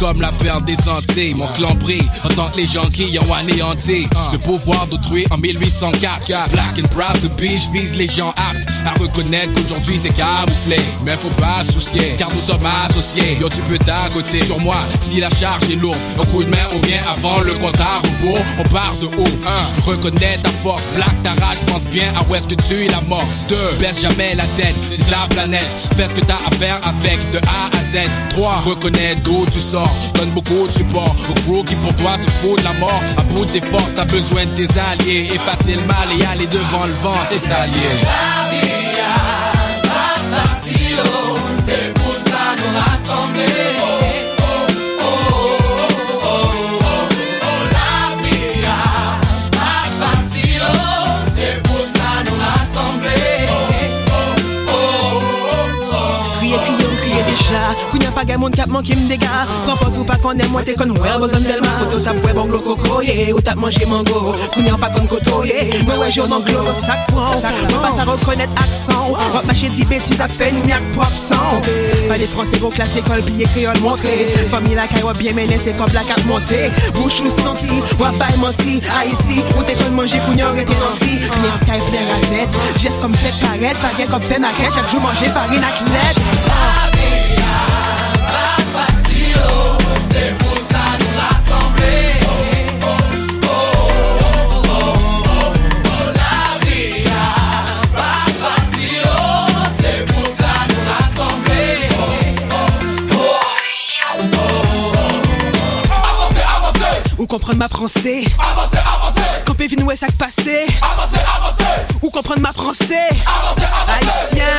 [0.00, 1.34] Comme la perle des Antilles.
[1.34, 5.36] Mon clan brille en tant que les gens qui ont anéanti le pouvoir d'autrui en
[5.36, 6.50] 1804.
[6.50, 10.76] Black and proud, the beach vise les gens aptes à reconnaître qu'aujourd'hui c'est camouflé.
[11.04, 13.36] Mais faut pas soucier, car nous sommes associés.
[13.38, 15.98] Yo, tu peux t'accoter sur moi si la charge est lourde.
[16.18, 18.44] Un coup de main ou bien avant le compte à rebours.
[18.58, 19.38] On part de haut.
[19.86, 19.90] 1.
[19.90, 23.02] Reconnais ta force, black ta rage, pense bien à où est-ce que tu es la
[23.02, 23.44] morse.
[23.48, 23.56] 2.
[23.78, 25.90] Baisse jamais la tête, c'est la planète.
[25.94, 28.08] Fais ce que t'as à faire avec de A à Z.
[28.30, 28.62] 3.
[28.64, 32.58] Reconnais d'où tu sors, donne beaucoup de support au crew qui pour toi se fout
[32.58, 33.02] de la mort.
[33.16, 35.28] À bout de tes forces, t'as besoin de tes alliés.
[35.34, 37.94] Effacer le mal et aller devant le vent, c'est s'allier.
[38.02, 41.34] La vie a pas facile, oh,
[41.66, 43.80] c'est pour ça nous rassembler.
[58.20, 61.12] pa gen moun kap man ki mdega Pranpos ou pa konen mwen te kon wè
[61.20, 61.76] boson delman.
[61.80, 64.34] Koto tap wè bon glo koko ye Ou tap manje mango.
[64.52, 68.60] Kounyan pa kon koto ye Mwen wè jounan glo sak pran Mwen pa sa rekonet
[68.60, 69.14] aksan.
[69.16, 71.64] Wap mache di betiz ap fen miak pou absan
[72.10, 74.12] Pale franse go klas l'ekol piye kriol montre.
[74.52, 76.60] Fami la kay wap bien menen se kop la kap monte.
[76.96, 81.20] Bouchou santi, wap bay manti Haiti, ou te kon manje kounyan rete nanti.
[81.24, 82.60] Piye sky plen ranet.
[82.82, 86.49] Jes kom flet paret, fage kom fè naret Chak jou manje farin ak let
[107.30, 109.19] comprendre ma français avancez, avancez,
[109.60, 110.64] Campé vin ouest ak passé.
[110.80, 113.12] Avancez, avancez, Ou comprendre ma français.
[113.28, 114.40] Avancez, avancez.
[114.40, 114.56] Haïtien.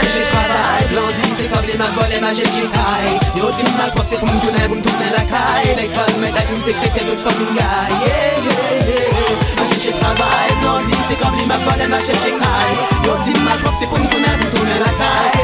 [0.00, 3.92] J'ai travail, blondine, c'est comme les ma vol et ma j'ai high Yo, dis mal
[3.92, 5.76] propre, c'est pour me tourner, pour me tourner la caille.
[5.76, 7.60] L'école, mais la team secret, t'es d'autres guy.
[7.60, 9.76] Yeah, yeah, yeah.
[9.76, 13.88] J'ai travail, blondine, c'est comme les ma vol et ma Yo, dis mal propre, c'est
[13.92, 15.36] pour me tourner, pour me tourner la caille.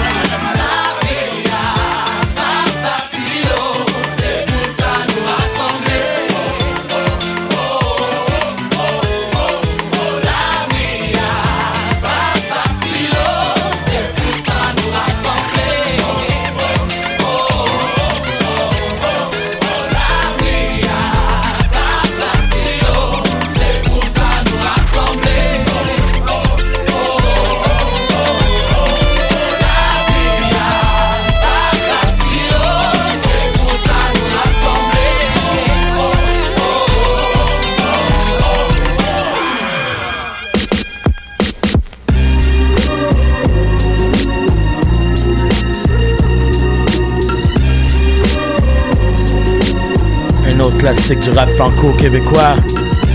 [51.07, 52.57] classique du rap franco-québécois,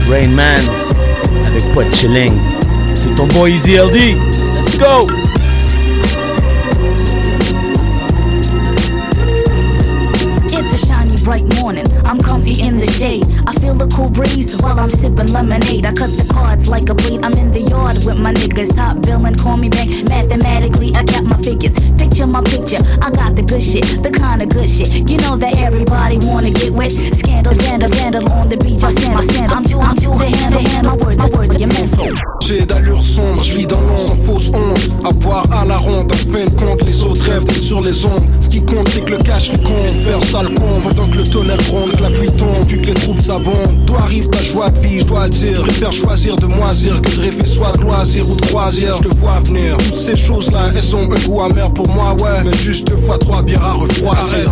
[0.09, 0.61] Rain Man,
[1.47, 1.63] avec
[1.95, 2.33] chilling.
[2.93, 4.15] C'est ton boy Easy LD.
[4.63, 5.07] Let's go!
[10.51, 11.85] It's a shiny bright morning.
[12.05, 13.25] I'm comfy in the shade.
[13.47, 15.86] I feel the cool breeze while I'm sipping lemonade.
[15.86, 17.24] I cut the cards like a blade.
[17.24, 18.76] I'm in the yard with my niggas.
[18.76, 19.89] Top billing, call me bank.
[20.09, 21.74] Mathematically, I got my figures.
[21.97, 22.82] Picture my picture.
[23.01, 25.09] I got the good shit, the kind of good shit.
[25.09, 26.91] You know that everybody wanna get wet.
[26.91, 28.84] Scandal, vandal, vandal on the beach.
[28.84, 29.51] I stand, I stand.
[29.51, 32.38] I'm too, I'm too to handle, handle my words, my words, your mental.
[32.50, 34.89] D'allure sombre, je vis dans l'ombre sans fausse honte.
[35.06, 38.24] À boire à la ronde, en fin de compte, les autres rêvent sur les ondes.
[38.41, 40.04] Ce qui compte, c'est que le cash le compte.
[40.04, 42.88] Faire ça le compte, pendant que le tonnerre gronde, que la pluie tombe, puis que
[42.88, 43.86] les troupes abondent.
[43.86, 45.62] Toi arrive ta joie de vie, je dois le dire.
[45.62, 48.95] Préfère choisir de moisir que de rêver soit de loisir ou de croisière.
[48.95, 49.78] Je te vois venir.
[49.78, 52.43] Toutes ces choses-là, elles ont un goût amer pour moi, ouais.
[52.43, 54.50] Mais juste deux fois trois bières à refroidir.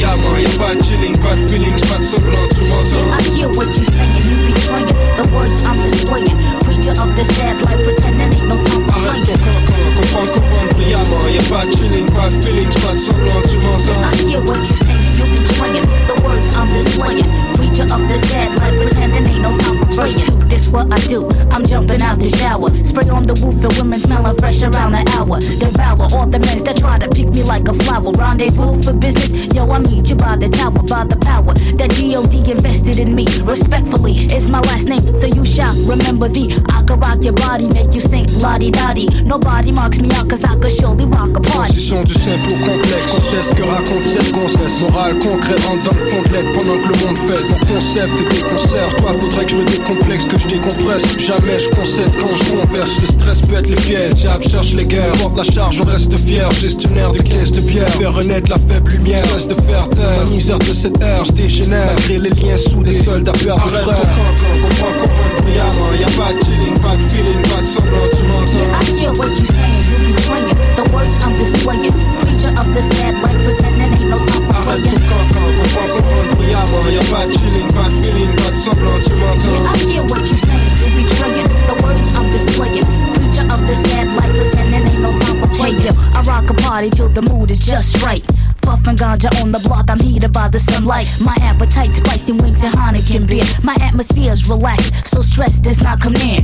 [0.00, 0.38] Couronne brillamment.
[0.38, 3.08] Y'a pas de chilling, pas de feelings, pas de semblant, tu m'entends.
[3.12, 4.86] I hear what you saying, you betraying
[5.16, 6.38] the words I'm displaying.
[6.64, 9.26] Preacher of the sad life, pretending ain't no time for Arrête playing.
[9.26, 11.28] ton cancan, comprends couronne brillamment.
[11.32, 14.02] Y'a pas de chilling, pas de feelings, pas de semblant, tu m'entends.
[14.02, 17.28] I hear what you saying, you betraying the words I'm displaying.
[17.54, 20.16] Preacher of the sad life, pretending ain't no time for playing.
[20.16, 21.28] Verse two, this what I do.
[21.50, 25.04] I'm jumping out the shower, spray on the roof, and women smelling fresh around the
[25.16, 25.40] hour.
[25.40, 28.12] Devour all the men that try to pick me like a flower.
[28.12, 32.48] Rendezvous for business, yo, I meet you by the tower, by the power that God
[32.52, 33.26] invested in me.
[33.42, 36.52] Respectfully, it's my last name, so you shall remember the.
[36.70, 39.08] I can rock your body, make you sing lottie dottie.
[39.22, 41.72] Nobody marks me out, cause I could surely rock a party.
[41.72, 45.18] Transition du simple complexe, conteste que raconte cette grossesse Morale
[45.66, 48.42] rentre dans le fond de lettre pendant que le monde fait Mon concept et des
[48.42, 52.50] concerts, toi faudrait que je me décomplexe, que je décompresse Jamais je concède quand je
[52.50, 53.00] converse.
[53.00, 54.14] Le stress pète les pièces.
[54.14, 55.12] Diable cherche les guerres.
[55.12, 56.50] Porte la charge, on reste fier.
[56.50, 57.88] Gestionnaire de caisse de bière.
[57.90, 59.24] Faire renaître la faible lumière.
[59.24, 60.16] Cesse de faire taire.
[60.18, 61.86] La misère de cette ère, j'dégénère.
[61.86, 63.84] Malgré les liens sous des soldats perdent de frères.
[63.84, 65.92] Comprends, comprends, brillamment.
[65.98, 68.08] Y'a pas de chilling, pas de feeling, pas de semblant.
[68.16, 68.52] Tu m'entends?
[68.52, 71.92] Yeah, I hear what you saying, you betraying the words I'm displaying.
[72.20, 74.96] Preacher of the sad life, pretending ain't no time for Arrête playing.
[74.96, 76.90] ton cancan, comprends, comprends, brillamment.
[76.92, 78.98] Y'a pas de chilling, pas de feeling, pas de semblant.
[79.04, 79.52] Tu m'entends?
[79.52, 82.86] Yeah, I hear what you saying, you betraying the words I'm displaying.
[83.14, 85.80] Preacher of the sad life, pretending ain't no time for playing.
[86.14, 88.24] I rock a party till the mood is just right.
[88.62, 91.08] Puffin' ganja on the block, I'm heated by the sunlight.
[91.20, 93.44] My appetite's spicy wings and Heineken beer.
[93.62, 96.40] My atmosphere's relaxed, so stress does not come near.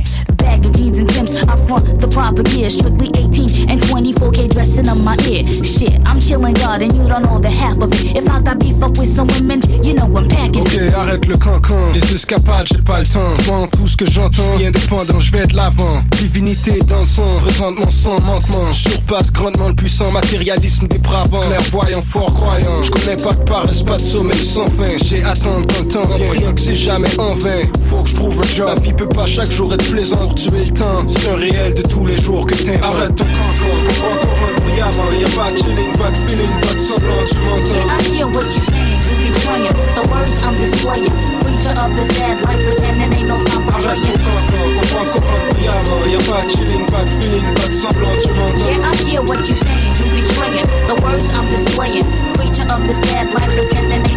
[0.49, 2.69] Of jeans and Timbs, I front the proper gear.
[2.69, 5.45] Strictly 18 and 24k dressing up my ear.
[5.63, 8.17] Shit, I'm chilling God and you don't know the half of it.
[8.17, 10.61] If I got beef up with some women, you know I'm packing.
[10.61, 11.93] Ok, arrête le cancan.
[11.93, 13.33] Les escapades, j'ai pas le temps.
[13.37, 16.03] Devant tout ce que j'entends, je indépendant, je vais de l'avant.
[16.17, 18.73] Divinité dans le sang, présente mon sang manquement.
[18.73, 21.41] Surpasse grandement le puissant matérialisme dépravant.
[21.41, 22.81] Clairvoyant, fort croyant.
[22.81, 24.97] Je connais pas de paresse, pas de sommeil sans fin.
[25.05, 26.27] J'ai attendre quand le temps vient.
[26.27, 27.61] Priant que c'est jamais en vain.
[27.89, 28.67] Faut que je trouve un job.
[28.67, 31.03] La vie peut pas chaque jour être plaisant pour tuer le temps.
[31.07, 32.79] C'est un réel de tous les jours que t'es.
[32.81, 35.11] Arrête ton cancan, comprends encore un brillamment.
[35.19, 37.75] Y'a pas de chilling, pas de feeling, pas de semblant, tu m'entends?
[37.75, 41.11] Yeah, I hear what you saying, you betraying the words I'm displaying.
[41.43, 44.15] Preacher of the sad life, pretending ain't no time for Arrête playing.
[44.15, 46.01] ton cancan, encore un brillamment.
[46.07, 48.67] Y'a pas de chilling, pas de feeling, pas de semblant, tu m'entends?
[48.71, 52.07] Yeah, I hear what you saying, you betraying the words I'm displaying.
[52.39, 54.07] Preacher of the sad life, pretending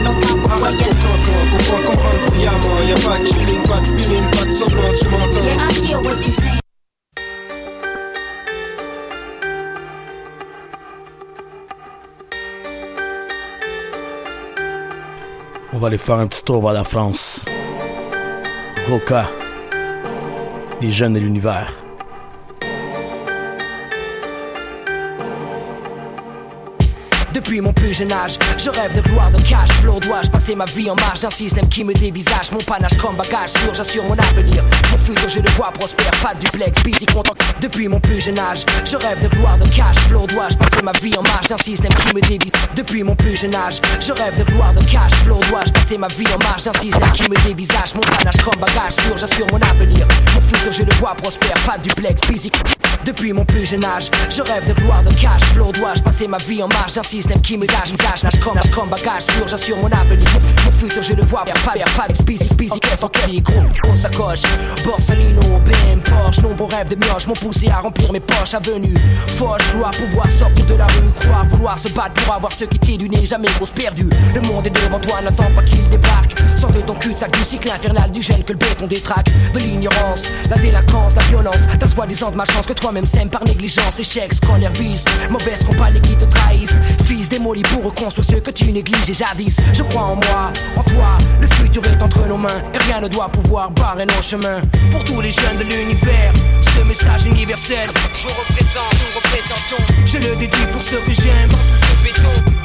[15.72, 17.46] On va aller faire un petit tour vers la France.
[18.90, 19.30] Roca.
[20.82, 21.81] Les jeunes de l'univers.
[27.34, 29.98] Depuis mon plus jeune âge, je rêve de gloire, de cash flow.
[30.00, 33.50] Dois-je passer ma vie en marge d'un système qui me dévisage Mon panache comme bagage
[33.50, 34.62] sûr, j'assure mon avenir.
[34.90, 37.34] Mon futur, je le vois prospère, pas duplex, busy, content.
[37.60, 40.26] Depuis mon plus jeune âge, je rêve de gloire, de cash flow.
[40.26, 43.54] Dois-je passer ma vie en marge d'un système qui me dévise Depuis mon plus jeune
[43.54, 45.40] âge, je rêve de gloire, de cash flow.
[45.48, 48.92] Dois-je passer ma vie en marge d'un système qui me dévisage Mon panache comme bagage
[48.92, 50.06] sûr, j'assure mon avenir.
[50.34, 52.50] Mon futur, je le vois prospère, pas duplex, busy.
[53.04, 55.72] Depuis mon plus jeune âge, je rêve de gloire, de cash flow.
[55.72, 58.70] Dois-je passer ma vie en marge d'un système qui me visage, visage, nage comme, nage
[58.70, 60.28] comme bagage sûr, j'assure mon avenir.
[60.64, 63.62] Mon, futur, je le vois, y'a pas, y'a pas busy, busy, caisse en caisse, gros,
[63.82, 64.42] gros sacoche.
[64.84, 68.54] Borsalino, BM, Porsche, nombreux rêves de mioche m'ont poussé à remplir mes poches.
[68.54, 68.94] Avenue,
[69.36, 72.78] foche, gloire, pouvoir sortir de la rue, croire, vouloir se battre pour avoir ce qui
[72.78, 74.10] t'est du nez, jamais grosse perdue.
[74.34, 76.38] Le monde est devant toi, n'attends pas qu'il débarque.
[76.56, 79.28] Sans ton cul de sac du cycle infernal du gène que le béton détraque.
[79.52, 81.66] De l'ignorance, la délinquance, la violence.
[81.78, 83.98] T'as soi-disant de ma chance que toi-même sème par négligence.
[83.98, 84.72] Échec, scolaire,
[85.30, 86.78] mauvaise compagnie qui te trahissent.
[87.04, 89.56] Fils démoli pour reconstruire ce que tu négliges jadis.
[89.72, 91.16] Je crois en moi, en toi.
[91.40, 94.60] Le futur est entre nos mains et rien ne doit pouvoir barrer nos chemins.
[94.90, 97.88] Pour tous les jeunes de l'univers, ce message universel.
[98.14, 99.92] Je représente, nous représentons.
[100.04, 101.48] Je le dédie pour ceux que j'aime.
[101.48, 102.61] Dans tout ce béton.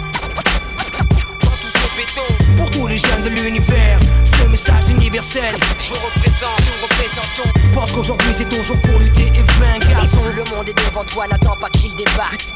[2.58, 5.54] Pour tous les jeunes de l'univers, ce message universel.
[5.80, 7.60] Je représente, nous représentons.
[7.74, 9.90] Pense qu'aujourd'hui c'est ton jour pour lutter et vaincre.
[9.90, 12.48] Garçon, le monde est devant toi, n'attends pas qu'il débarque.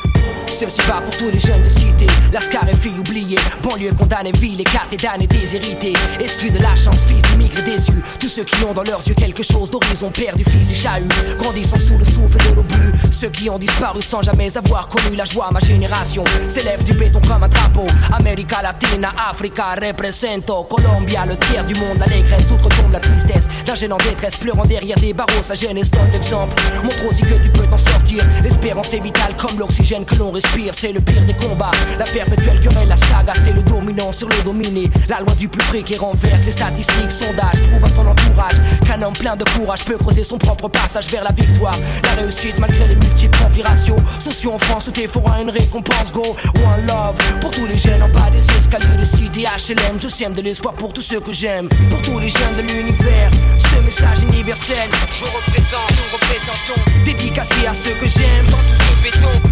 [0.47, 4.61] Ceci va pour tous les jeunes de cité, Lascar et filles oubliées, banlieue condamnée, ville
[4.61, 8.83] écartée, damnée, déshérités, exclus de la chance, fils d'immigrés déçus, tous ceux qui ont dans
[8.83, 11.07] leurs yeux quelque chose d'horizon, perdu, fils et chahut,
[11.39, 15.25] grandissant sous le souffle de l'obus, ceux qui ont disparu sans jamais avoir connu la
[15.25, 21.35] joie, ma génération s'élève du béton comme un drapeau, América Latina, Africa, represento, Colombia, le
[21.35, 25.41] tiers du monde, l'allégresse, tout retombe la tristesse, d'un en détresse, pleurant derrière des barreaux,
[25.41, 29.57] sa jeunesse donne l'exemple, montre aussi que tu peux t'en sortir, l'espérance est vitale comme
[29.57, 31.71] l'oxygène que l'on respire, c'est le pire des combats.
[31.97, 34.91] La perpétuelle querelle, la saga, c'est le dominant sur le dominé.
[35.09, 39.13] La loi du plus près qui renverse statistiques, sondages, prouve à ton entourage qu'un homme
[39.13, 41.75] plein de courage peut creuser son propre passage vers la victoire.
[42.03, 43.97] La réussite malgré les multiples configurations.
[44.19, 45.07] Sociaux en France où t'es
[45.41, 46.21] une récompense, go.
[46.57, 49.99] One love pour tous les jeunes en bas des escaliers de cité HLM.
[49.99, 51.69] Je sème de l'espoir pour tous ceux que j'aime.
[51.89, 54.89] Pour tous les jeunes de l'univers, ce message universel.
[55.11, 56.81] Je représente, nous représentons.
[57.05, 59.51] Dédicacé à ceux que j'aime dans tout ce béton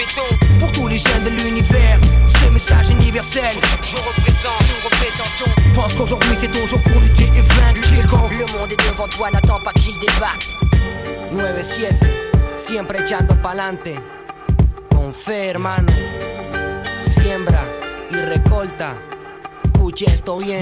[0.00, 5.94] béton Pour tous les jeunes de l'univers Ce message universel Je représente, nous représentons Pense
[5.94, 7.80] qu'aujourd'hui c'est ton jour pour lutter et vaincre.
[8.30, 10.48] Le monde est devant toi, n'attends pas qu'il débarque
[11.34, 11.92] 9-7
[12.56, 13.94] Siempre echando pa'lante
[14.90, 15.92] Con fe hermano
[17.30, 17.62] Siembra
[18.10, 18.96] y recolta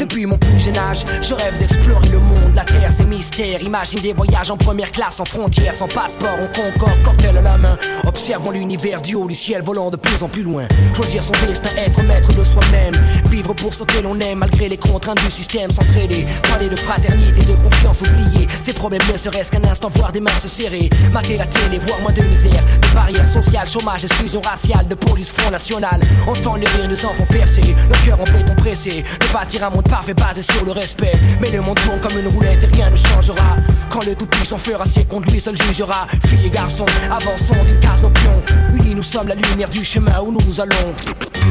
[0.01, 3.61] Depuis mon plus jeune âge, je rêve d'explorer le monde, la terre, ses mystères.
[3.63, 7.59] Imagine des voyages en première classe, en frontière, sans passeport, on concorde, cocktail à la
[7.59, 7.77] main.
[8.07, 10.67] Observons l'univers du haut du ciel, volant de plus en plus loin.
[10.95, 12.95] Choisir son destin, être maître de soi-même.
[13.31, 16.27] Vivre pour ce que l'on aime, malgré les contraintes du système, s'entraider.
[16.49, 20.31] Parler de fraternité, de confiance, oublier ses problèmes, ne serait-ce qu'un instant, voir des mains
[20.41, 20.89] se serrer.
[21.13, 25.33] Mater la télé, voir moins de misère, de barrières sociales, chômage, exclusion raciale, de police,
[25.33, 26.01] Front National.
[26.27, 29.05] Entend les rires des enfants percés, le cœur en béton pressé.
[29.21, 31.13] De bâtir un monde parfait basé sur le respect.
[31.41, 33.57] Mais le monde tourne comme une roulette et rien ne changera.
[33.91, 36.07] Quand le tout-puissant fera ses comptes, lui seul jugera.
[36.27, 38.43] Filles et garçons, avançons d'une case nos pions.
[38.75, 40.95] Unis, nous sommes la lumière du chemin où nous allons.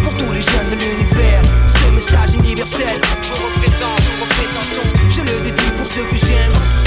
[0.04, 3.02] Pour tous les jeunes de l'univers, ce message universel.
[3.22, 5.10] Je représente, nous représentons.
[5.10, 6.87] Je le dédie pour ceux que j'aime.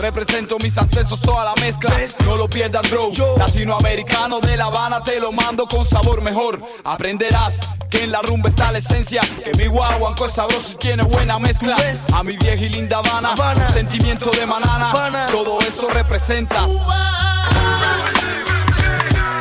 [0.00, 1.90] Represento mis ancestros, toda la mezcla.
[2.24, 3.10] No lo pierdas, bro.
[3.38, 6.60] Latinoamericano de La Habana, te lo mando con sabor mejor.
[6.84, 9.22] Aprenderás que en la rumba está la esencia.
[9.42, 11.76] Que mi guaguanco es sabroso y tiene buena mezcla.
[12.14, 13.34] A mi vieja y linda Habana,
[13.66, 15.26] un sentimiento de manana.
[15.30, 16.70] Todo eso representas.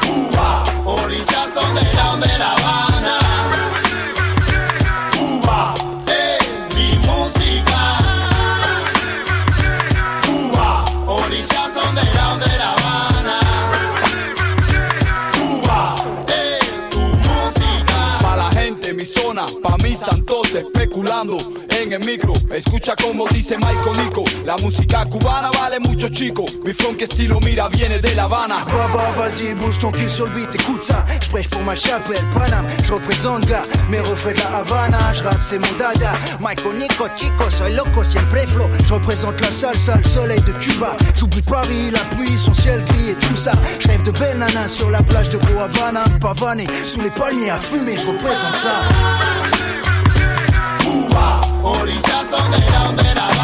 [0.01, 3.24] Cuba Orillas son de la de La Habana
[20.59, 21.37] especulando
[21.81, 22.33] en el micro.
[22.51, 24.23] Escucha como dice Michael Nico.
[24.45, 26.45] La música cubana vale mucho, chico.
[26.63, 28.65] Mi funk estilo, mira, viene de La Habana.
[28.65, 31.05] Baba, vas-y, bouge ton cul sur le beat, écoute ça.
[31.21, 32.67] Je prêche pour ma chapelle, Paname.
[32.83, 35.13] Je représente gars, mes refrains de la Havana.
[35.13, 36.13] Je rappe, c'est mon dada.
[36.39, 38.69] Michael Nico, chico, soy loco, siempre flow.
[38.87, 40.95] Je représente la salsa, le soleil de Cuba.
[41.15, 43.51] J'oublie Paris, la pluie, son ciel gris et tout ça.
[43.79, 46.03] Je rêve de belles nanas sur la plage de Havana.
[46.21, 48.81] Pavané, sous les palmiers à fumer, je représente ça.
[51.15, 53.34] Cuba Orillas son de la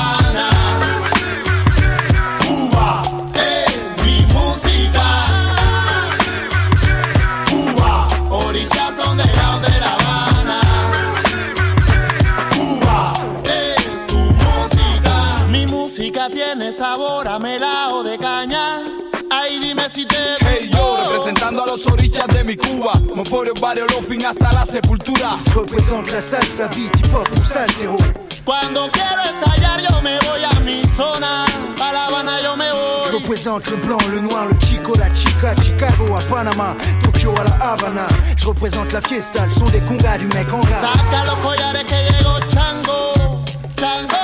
[22.27, 22.93] de mi Cuba.
[23.15, 25.37] Moforio, barrio, fin hasta la sepultura.
[25.45, 27.97] Je représente la salsa, beat, hip hop ou salsero.
[28.43, 31.45] Cuando quiero estallar yo me voy a mi zona
[31.79, 35.11] A La Habana yo me Je voy représente le blanc, le noir, le chico, la
[35.13, 38.07] chica, Chicago à Panama, Tokyo à la Havana.
[38.35, 40.81] Je représente la fiesta, le son des congas du mec en gras.
[40.81, 43.43] Saca los collares que llegó Chango
[43.77, 44.17] Chango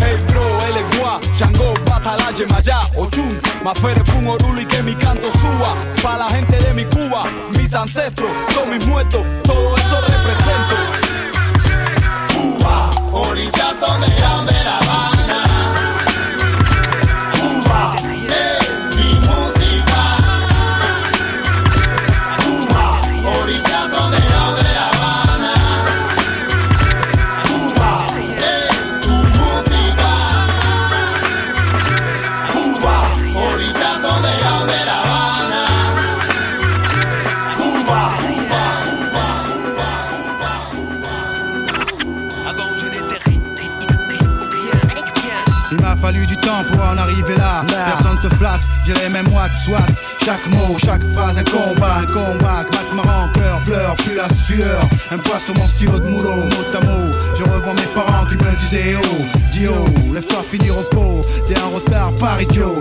[0.00, 1.59] Hey bro, él es gua, Chango,
[2.10, 5.76] Batala, Yemayá, Ochun, Mafere, Fun, Oruli, que mi canto suba.
[6.02, 7.24] Pa' la gente de mi Cuba,
[7.56, 10.76] mis ancestros, todos mis muertos, todo eso represento.
[12.34, 15.19] Cuba Orillas son de la de La Habana
[50.30, 52.62] Chaque mot, chaque phrase, un combat, un combat.
[52.70, 54.80] Batte ma rancœur, pleure, plus la sueur.
[55.10, 57.10] Un poids sur mon stylo de moulot, mot à mot.
[57.34, 61.20] Je revois mes parents qui me disaient oh, dis oh, lève-toi finir au pot.
[61.48, 62.78] T'es en retard par idiot.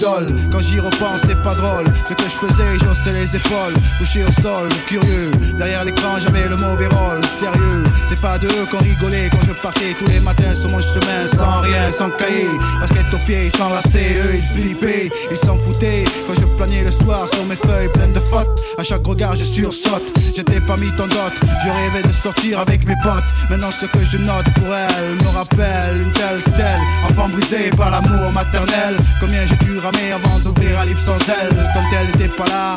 [0.00, 1.84] Quand j'y repense, c'est pas drôle.
[2.08, 5.30] Ce que je faisais, j'ossais les épaules, couché au sol, curieux.
[5.58, 7.20] Derrière l'écran, j'avais le mauvais rôle.
[7.38, 10.80] Sérieux, c'est pas de eux qu'on rigolait quand je partais tous les matins sur mon
[10.80, 12.48] chemin, sans rien, sans cahier.
[12.80, 16.04] Basket aux pieds, sans lacets, eux ils flippaient, ils s'en foutaient.
[16.26, 19.44] Quand je planais le soir sur mes feuilles pleines de fautes, à chaque regard je
[19.44, 20.12] sursaute.
[20.34, 21.34] J'étais mis en dot,
[21.64, 23.24] je rêvais de sortir avec mes potes.
[23.50, 27.90] Maintenant, ce que je note pour elle me rappelle une telle stèle, enfant brisé par
[27.90, 28.96] l'amour maternel.
[29.20, 32.74] Combien j'ai dû ramer avant d'ouvrir un livre sans elle, quand elle n'était pas là.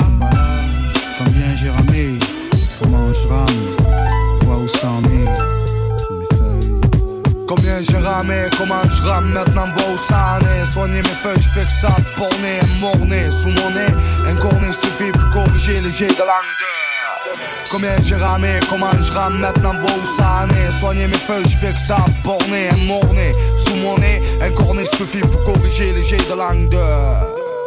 [1.18, 2.18] Combien j'ai ramé,
[2.82, 3.76] comment je rame,
[4.42, 5.56] vois où ça en est.
[7.48, 11.42] Combien j'ai ramé, comment je rame, maintenant vois où ça en est Soigner mes feuilles,
[11.42, 13.86] je fais que ça, borné, morné Sous mon nez,
[14.28, 16.75] un cornet suffit pour corriger les jets de langue
[17.76, 20.48] Combien j'ai ramé, comment je rame, maintenant vois où ça
[20.80, 23.34] Soigner mes feuilles, je fais que ça, borné, morné.
[23.58, 26.74] Sous mon nez, un cornet suffit pour corriger les jets de langue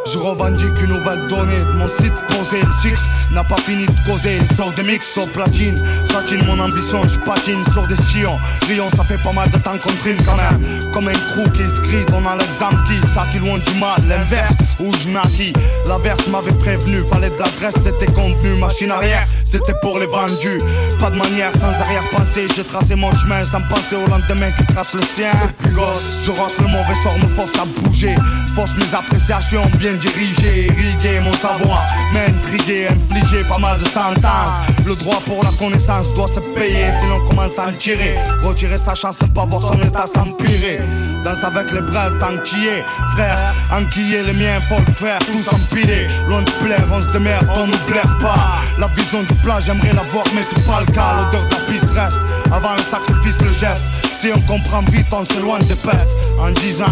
[0.05, 2.59] je revendique une nouvelle donnée de mon site posé.
[2.81, 4.39] Six n'a pas fini de causer.
[4.55, 5.75] Sort des mix sur platine.
[6.05, 8.37] Satine mon ambition, je patine sur des sillons.
[8.67, 10.91] Rion, ça fait pas mal de temps qu'on trine quand même.
[10.91, 13.97] Comme un crew qui inscrit, on a l'exemple qui, ça qui loin du mal.
[14.07, 15.53] L'inverse, où je naquis.
[15.87, 18.57] L'averse m'avait prévenu, fallait de l'adresse, c'était convenu.
[18.57, 20.59] Machine arrière, c'était pour les vendus.
[20.99, 22.47] Pas de manière, sans arrière-pensée.
[22.55, 25.31] J'ai tracé mon chemin sans penser au lendemain qui trace le sien.
[25.59, 28.15] Depuis gosse, je rosse le mauvais sort, me force à bouger.
[28.55, 31.83] Force mes appréciations bien dirigé, irriguer mon savoir,
[32.13, 34.51] m'intriguer, infliger pas mal de sentences.
[34.89, 38.15] Le droit pour la connaissance doit se payer, sinon commence à en tirer?
[38.43, 40.81] Retirer sa chance, ne pas voir son état s'empirer.
[41.23, 42.83] Danse avec les bras tant est,
[43.13, 43.53] frère.
[43.71, 46.07] Enquiller les miens, faut le faire, tous empilés.
[46.27, 48.63] Loin de plaire, on se démerde, on ne plaire pas.
[48.79, 51.17] La vision du plat, j'aimerais la voir, mais c'est pas le cas.
[51.17, 52.19] L'odeur de la reste,
[52.51, 53.85] avant le sacrifice, le geste.
[54.11, 56.09] Si on comprend vite, on s'éloigne des pestes.
[56.39, 56.85] En disant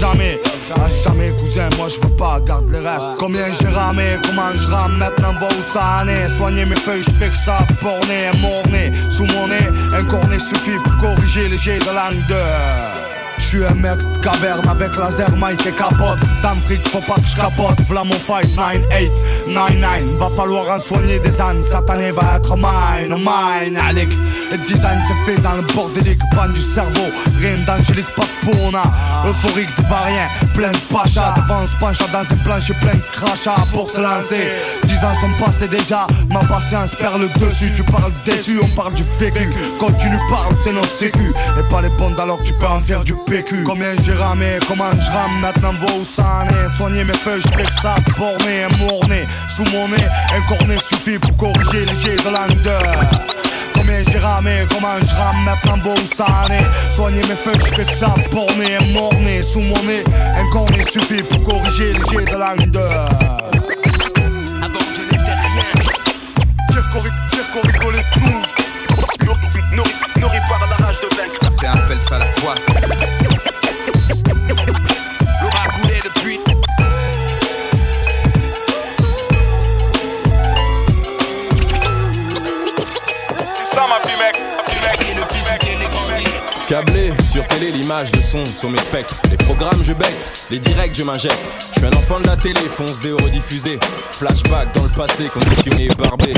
[0.00, 0.40] jamais,
[0.76, 3.06] à jamais, cousin, moi je veux pas, garde les restes.
[3.18, 6.28] Combien j'ai ramé, comment je rame, maintenant vois où ça en est?
[6.28, 8.92] Soigner mes feuilles, je que ça, borné, morné.
[9.10, 12.22] Sous mon nez, un cornet suffit pour corriger les jets de langue
[13.42, 16.18] je suis un mec de caverne avec laser, Mike et capote.
[16.40, 17.80] Ça me fric, faut pas que je capote.
[17.88, 19.10] V'là mon fight, 9-8,
[19.48, 20.16] 9-9.
[20.16, 21.62] Va falloir en soigner des ânes.
[21.88, 24.08] Année va être mine, mine, Alec.
[24.52, 27.08] Le design c'est fait dans le bordélique, panne du cerveau.
[27.40, 28.82] Rien d'angélique, pas de pona.
[29.26, 31.32] Euphorique de rien, plein de pacha.
[31.36, 34.52] Devant ce pencha dans un plancher plein de crachats pour se lancer.
[34.84, 37.72] Dix ans sont passés déjà, ma patience perd le dessus.
[37.74, 39.48] Tu parles déçu, on parle du vécu.
[39.80, 41.32] Quand tu nous parles, c'est nos sécu.
[41.58, 43.64] Et pas les bondes alors tu peux en faire du PQ.
[43.64, 46.76] Combien j'ai ramé, comment je rame, maintenant vois où ça en est.
[46.76, 49.26] Soigner mes feuilles, je que ça, borné, morné.
[49.48, 52.60] Sous mon nez, un cornet suffit pour corriger les jets de langue
[54.10, 54.18] J'ai
[54.70, 55.76] comment je rame, maintenant
[56.24, 56.90] en est.
[56.94, 59.42] Soigner mes feuilles, je fais que ça, borné, morné.
[59.42, 60.02] Sous mon nez,
[60.36, 62.70] un cornet suffit pour corriger les jets de langue
[88.34, 88.48] mes.
[89.30, 91.38] Les programmes, je bête, les directs, je m'injecte.
[91.74, 93.78] Je suis un enfant de la télé, fonce des rediffusés.
[94.12, 96.34] Flashback dans le passé, conditionné, barbé.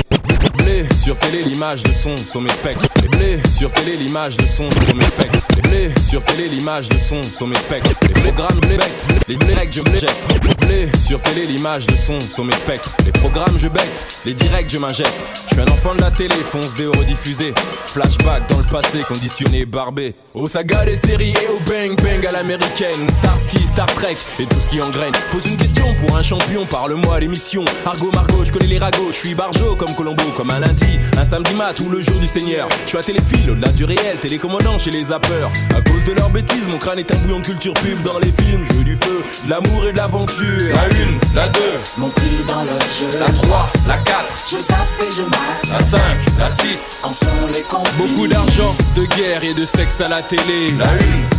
[0.57, 2.87] Blé sur télé, l'image, le son sont mes spectres.
[3.01, 5.39] Les blés sur télé, l'image, le son sont mes spectres.
[5.55, 7.91] Les blés sur télé, l'image, le son sont mes spectres.
[8.01, 8.91] Les programmes, blé bec,
[9.27, 10.59] les directs, je m'injecte.
[10.59, 12.95] Blé sur télé, l'image, le son sont mes spectres.
[13.05, 15.13] Les programmes, je bête, les directs, je m'injecte.
[15.49, 17.53] Je suis un enfant de la télé, fonce des rediffusés.
[17.95, 20.15] Flashback dans le passé, conditionné, barbé.
[20.33, 23.09] Au saga des séries et au bang bang à l'américaine.
[23.09, 25.13] Starsky, Star Trek et tout ce qui engraine.
[25.31, 27.63] Pose une question pour un champion, parle-moi à l'émission.
[27.85, 31.23] Argo Margot, je connais les ragots, je suis barjo comme Colombo, comme un lundi, un
[31.23, 32.67] samedi mat ou le jour du Seigneur.
[32.83, 35.49] Je suis à téléphile, au-delà du réel, télécommandant chez les zappeurs.
[35.73, 38.33] À cause de leurs bêtises, mon crâne est un bouillon de culture pub dans les
[38.43, 38.65] films.
[38.73, 40.43] Jeu du feu, de l'amour et de l'aventure.
[40.73, 43.19] La une, la deux, Mon prix dans le jeu.
[43.21, 45.79] la 3, la 4, Je zappe et je mate.
[45.79, 45.99] la 5,
[46.39, 46.99] la 6.
[47.03, 47.84] En sont les complices.
[47.97, 50.69] Beaucoup d'argent, de guerre et de sexe à la télé.
[50.77, 50.89] La 1,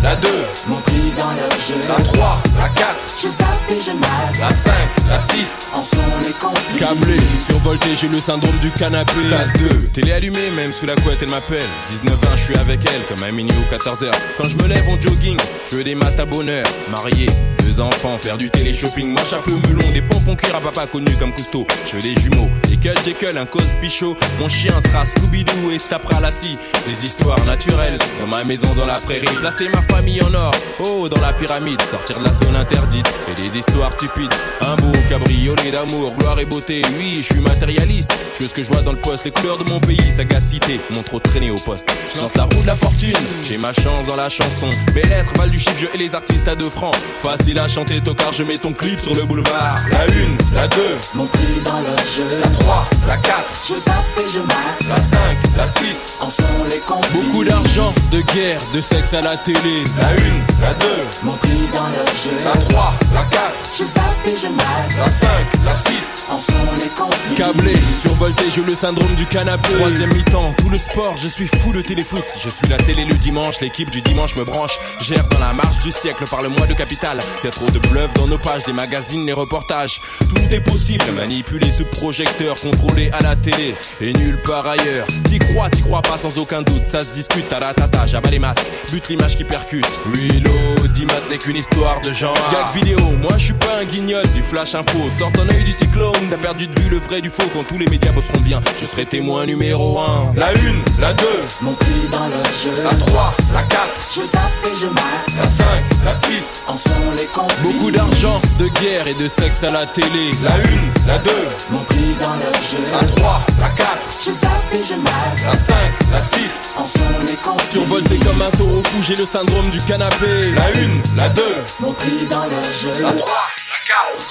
[0.02, 0.28] la 2,
[0.68, 1.74] Mon prix dans le jeu.
[1.88, 4.38] la 3, la 4, Je zappe et je mate.
[4.40, 4.72] la 5,
[5.08, 5.70] la 6.
[5.74, 6.78] En sont les complices.
[6.78, 9.12] Câblé, survolté, j'ai le syndrome du canapé.
[9.28, 11.62] Stade 2, télé allumée, même sous la couette, elle m'appelle.
[12.02, 14.10] 19 ans, je suis avec elle, comme à minuit ou 14h.
[14.38, 15.36] Quand je me lève en jogging,
[15.70, 16.64] je veux des maths à bonheur.
[16.90, 17.26] Marié,
[17.66, 19.08] deux enfants, faire du télé-shopping.
[19.08, 21.66] Moi, chapeau melon, des pompons cuir à papa connu comme Cousteau.
[21.86, 22.48] Je veux des jumeaux,
[22.86, 24.16] cut, Jekyll, un cause bichot.
[24.38, 26.58] Mon chien sera Scooby-Doo et se tapera la scie.
[26.86, 29.26] Les histoires naturelles, dans ma maison dans la prairie.
[29.40, 31.80] Placer ma famille en or, oh, dans la pyramide.
[31.90, 34.32] Sortir de la zone interdite et des histoires stupides.
[34.60, 36.82] Un beau cabriolet d'amour, gloire et beauté.
[36.98, 38.12] Oui, je suis matérialiste.
[38.36, 40.80] Je veux ce que je vois dans le poste, les couleurs de mon pays, sagacité.
[40.90, 41.88] Mon trop traîné au poste.
[42.14, 44.70] Je lance la roue de la fortune, j'ai ma chance dans la chanson.
[44.94, 46.94] Belle lettres, Val du chiffre, je et les artistes à deux francs.
[47.22, 49.78] Facile à chanter, tocard, je mets ton clip sur le boulevard.
[49.90, 52.40] La une, la deux, Mon prix dans le jeu.
[52.42, 52.75] la trois,
[53.06, 54.88] la quatre, Je zappe et je mate.
[54.88, 56.18] la cinq, la six.
[56.20, 57.12] En sont les complices.
[57.12, 59.84] Beaucoup d'argent, de guerre, de sexe à la télé.
[60.00, 62.30] La une, la deux, Mon prix dans le jeu.
[62.44, 64.96] la trois, la quatre, Je zappe et je mate.
[64.98, 66.14] la cinq, la six.
[66.28, 67.36] En sont les complices.
[67.36, 69.72] Câblé, survolté, j'ai le syndrome du canapé.
[69.74, 72.24] Troisième mi-temps, tout le sport, je suis fou de téléfoot.
[72.42, 74.78] Je suis la télé le dimanche, l'équipe du dimanche me branche.
[75.00, 77.20] Gère dans la marche du siècle, parle-moi de capital.
[77.44, 80.00] Y'a trop de bluff dans nos pages, les magazines, les reportages.
[80.18, 85.06] Tout est possible, manipulé sous projecteur, contrôlé à la télé et nulle part ailleurs.
[85.26, 88.30] T'y crois, t'y crois pas sans aucun doute, ça se discute à la tata, j'abats
[88.30, 89.86] les masques, bute l'image qui percute.
[90.06, 92.34] Reload, Dimat n'est qu'une histoire de genre.
[92.52, 94.98] Gag vidéo, moi je suis pas un guignol du flash info.
[95.18, 97.78] Sors ton œil du cyclone, t'as perdu de vue le vrai du faux quand tous
[97.78, 98.60] les médias bosseront bien.
[98.80, 100.32] Je serai témoin numéro 1.
[100.36, 101.24] La une, la 2,
[101.62, 102.82] Mon prix dans le jeu.
[102.84, 103.80] la 3, la 4,
[104.14, 105.38] Je zappe et je mate.
[105.38, 105.64] la 5,
[106.04, 106.64] la 6.
[106.68, 107.58] En sont les complices.
[107.62, 110.30] Beaucoup d'argent, de guerre et de sexe à la télé.
[110.42, 111.30] La une, la 2,
[111.70, 112.45] Mon dans le jeu.
[112.50, 113.88] La 3, la 4,
[114.24, 115.52] Je zappe et je mate.
[115.52, 115.74] la 5,
[116.12, 116.74] la 6.
[116.78, 117.70] En sont les complices.
[117.72, 120.52] Survolté comme un taureau fou, j'ai le syndrome du canapé.
[120.54, 121.42] La une, la 2,
[121.80, 122.92] Mon prix dans le jeu.
[123.02, 123.28] la 3, la 4,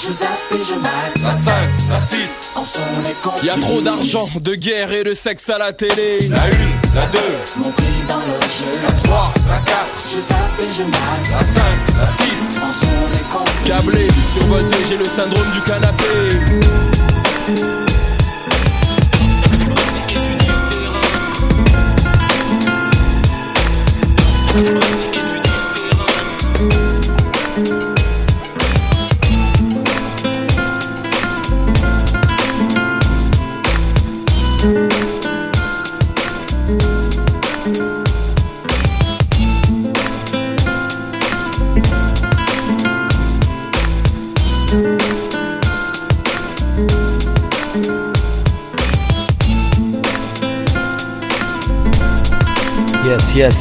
[0.07, 1.17] Je zappe et je mate.
[1.23, 1.51] la 5,
[1.89, 2.17] la 6.
[2.55, 3.43] En sont les complices.
[3.43, 6.19] Y a trop d'argent, de guerre et de sexe à la télé.
[6.29, 7.19] La une, la 2,
[7.57, 8.71] Mon prix dans le jeu.
[8.85, 11.29] la 3, la 4, Je zappe et je mate.
[11.31, 11.61] la 5,
[11.99, 12.15] la 6.
[12.61, 13.67] En sont les complices.
[13.67, 14.07] Câblé,
[14.37, 16.39] survolté, j'ai le syndrome du canapé.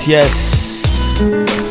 [0.06, 0.82] Yes.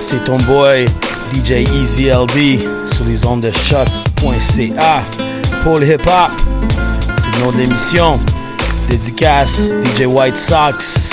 [0.01, 0.86] C'est ton boy
[1.34, 2.59] DJ Easy LB
[2.91, 5.03] sur les ondes de choc.ca
[5.63, 6.31] pour le hip-hop.
[7.17, 8.19] C'est le nom de l'émission.
[8.89, 11.11] Dédicace DJ White Sox.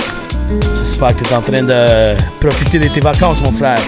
[0.82, 3.78] J'espère que tu es en train de profiter de tes vacances, mon frère.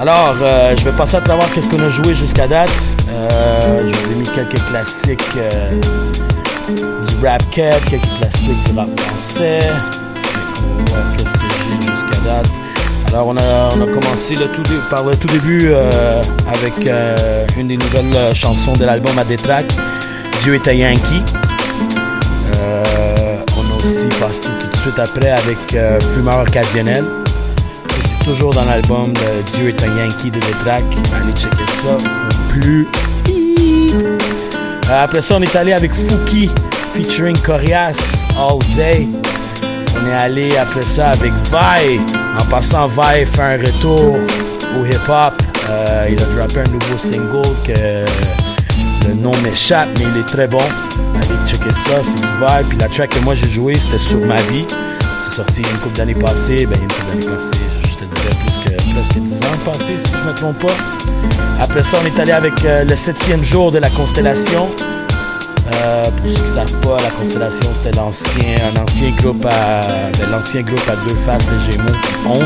[0.00, 2.72] Alors, euh, je vais passer à travers qu'est-ce qu'on a joué jusqu'à date.
[3.10, 5.80] Euh, je vous ai mis quelques classiques euh,
[6.70, 9.58] du rap cat, quelques classiques du rap français.
[13.08, 17.46] Alors, on a, on a commencé le tout par le tout début euh, avec euh,
[17.58, 19.66] une des nouvelles euh, chansons de l'album à Détrac,
[20.42, 21.22] Dieu est un Yankee.
[22.54, 25.58] On a aussi passé tout de suite après avec
[26.14, 27.04] Fumeur occasionnel.
[27.90, 29.12] C'est toujours dans l'album
[29.54, 30.82] Dieu est un Yankee de Détrac.
[31.14, 31.96] Allez checker ça
[32.50, 32.86] plus.
[34.90, 36.50] Après ça, on est allé avec Fouki
[36.94, 37.96] featuring Corias,
[38.38, 39.06] All Day.
[40.02, 42.00] On est allé après ça avec Vi.
[42.38, 44.16] En passant, Vi fait un retour
[44.78, 45.34] au hip-hop.
[45.70, 48.04] Euh, il a droppé un nouveau single que
[49.08, 50.58] le nom m'échappe, mais il est très bon.
[51.14, 52.68] Allez checker ça, c'est du Vi.
[52.68, 54.64] Puis la track que moi j'ai joué, c'était Sur ma vie.
[55.24, 56.66] C'est sorti une couple d'années passées.
[56.66, 60.12] Ben, une couple d'années passées, je te dirais plus que, presque 10 ans passés, si
[60.12, 61.62] je me trompe pas.
[61.62, 64.68] Après ça, on est allé avec euh, le septième jour de la constellation.
[65.66, 69.80] Euh, pour ceux qui ne savent pas, la Constellation, c'était l'ancien, un ancien groupe à,
[70.18, 71.92] ben, l'ancien groupe à deux faces de Gémeaux,
[72.26, 72.38] 11,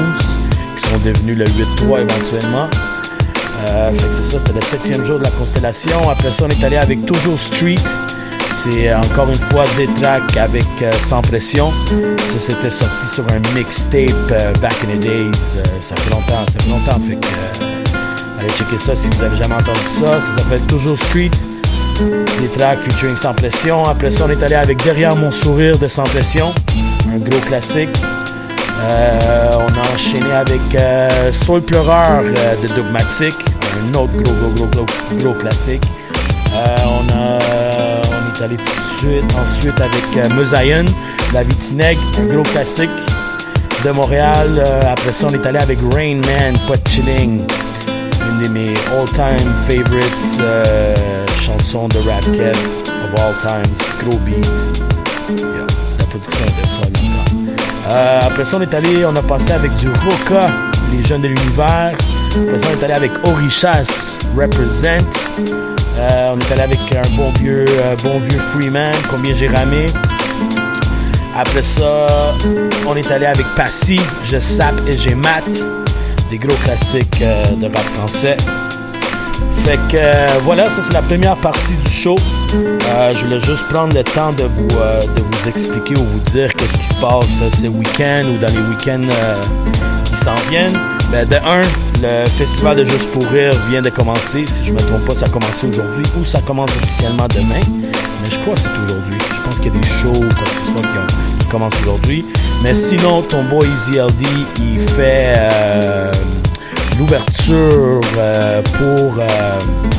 [0.77, 2.69] qui sont devenus le 8-3 éventuellement.
[3.71, 6.11] Euh, c'est ça, c'était le septième jour de la Constellation.
[6.11, 7.77] Après ça, on est allé avec Toujours Street.
[8.53, 10.64] C'est euh, encore une fois des tracks avec
[11.09, 11.71] Sans Pression.
[11.89, 14.11] Ça, c'était sorti sur un mixtape
[14.61, 15.31] back in the days.
[15.81, 17.01] Ça fait longtemps, ça fait longtemps.
[18.39, 20.21] Allez checker ça si vous avez jamais entendu ça.
[20.21, 21.31] Ça s'appelle Toujours Street.
[21.99, 23.83] Des tracks featuring Sans Pression.
[23.85, 26.53] Après ça, on est allé avec Derrière mon sourire de Sans Pression.
[27.11, 27.97] Un gros classique.
[28.91, 33.35] Euh, on a enchaîné avec euh, Soul Pleureur euh, de Dogmatic.
[33.81, 34.87] Un autre gros, gros, gros, gros,
[35.19, 35.85] gros classique.
[36.55, 40.85] On, est allé tout de suite ensuite avec Mosaïen,
[41.33, 42.91] La Vitinègue, un gros classique
[43.85, 44.63] de Montréal.
[44.87, 47.41] Après ça, on est allé avec Rain Man, Pas de Chilling,
[48.37, 50.95] une de mes all-time favorites euh,
[51.45, 52.59] chansons de rap cat
[53.05, 53.74] of all times.
[54.01, 54.47] Gros beat.
[55.99, 56.45] La production
[57.93, 60.49] euh, après ça, on est allé, on a passé avec du Roca,
[60.93, 61.93] les jeunes de l'univers.
[62.34, 65.07] Après ça, on est allé avec Orichas, Represent.
[65.99, 67.64] Euh, on est allé avec un bon vieux,
[68.03, 69.87] bon vieux Freeman, combien j'ai ramé.
[71.37, 72.07] Après ça,
[72.89, 75.45] on est allé avec Passy, Je sape et j'ai mat.
[76.31, 78.37] Des gros classiques de rap français.
[79.64, 82.14] Fait que euh, voilà, ça c'est la première partie du show.
[82.55, 86.20] Euh, je voulais juste prendre le temps de vous, euh, de vous expliquer ou vous
[86.31, 89.09] dire qu'est-ce qui se passe ce week-end ou dans les week-ends
[90.05, 90.79] qui s'en viennent.
[91.11, 91.62] Ben, de un,
[92.03, 94.45] le festival de Juste pour rire vient de commencer.
[94.47, 97.61] Si je me trompe pas, ça a commencé aujourd'hui ou ça commence officiellement demain.
[98.22, 99.18] Mais je crois que c'est aujourd'hui.
[99.18, 100.89] Je pense qu'il y a des shows quoi que ce soit
[101.41, 102.24] qui, commencent aujourd'hui.
[102.67, 104.27] Mais sinon, ton boy Easy LD,
[104.59, 105.49] il fait
[106.99, 109.14] l'ouverture euh, pour.
[109.19, 109.27] Euh,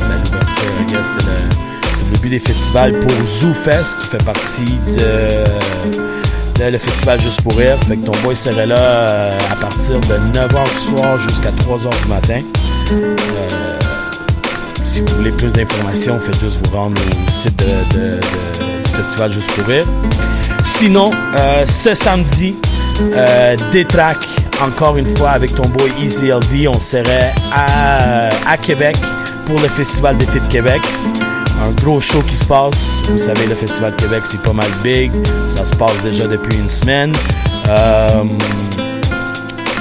[0.00, 7.18] ben, l'ouverture, c'est le, début des festivals pour ZooFest qui fait partie de, le festival
[7.20, 7.78] Juste pour Rire.
[7.86, 12.08] Fait ton boy serait là euh, à partir de 9h du soir jusqu'à 3h du
[12.08, 12.42] matin.
[14.84, 17.64] si vous voulez plus d'informations, faites juste vous rendre au site
[17.94, 19.86] de, du festival Juste pour Rire.
[20.78, 21.10] Sinon,
[21.66, 22.54] ce samedi,
[23.00, 24.16] euh, Détrac
[24.62, 26.68] encore une fois avec ton boy Easy LD.
[26.68, 28.96] On serait à, Québec
[29.46, 30.80] pour le Festival d'été de Québec.
[31.66, 33.02] Un gros show qui se passe.
[33.10, 35.10] Vous savez, le Festival de Québec, c'est pas mal big.
[35.54, 37.12] Ça se passe déjà depuis une semaine.
[37.68, 38.24] Euh,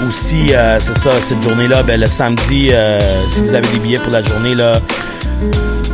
[0.10, 4.00] aussi, euh, c'est ça, cette journée-là, ben, le samedi, euh, si vous avez des billets
[4.00, 4.74] pour la journée, là,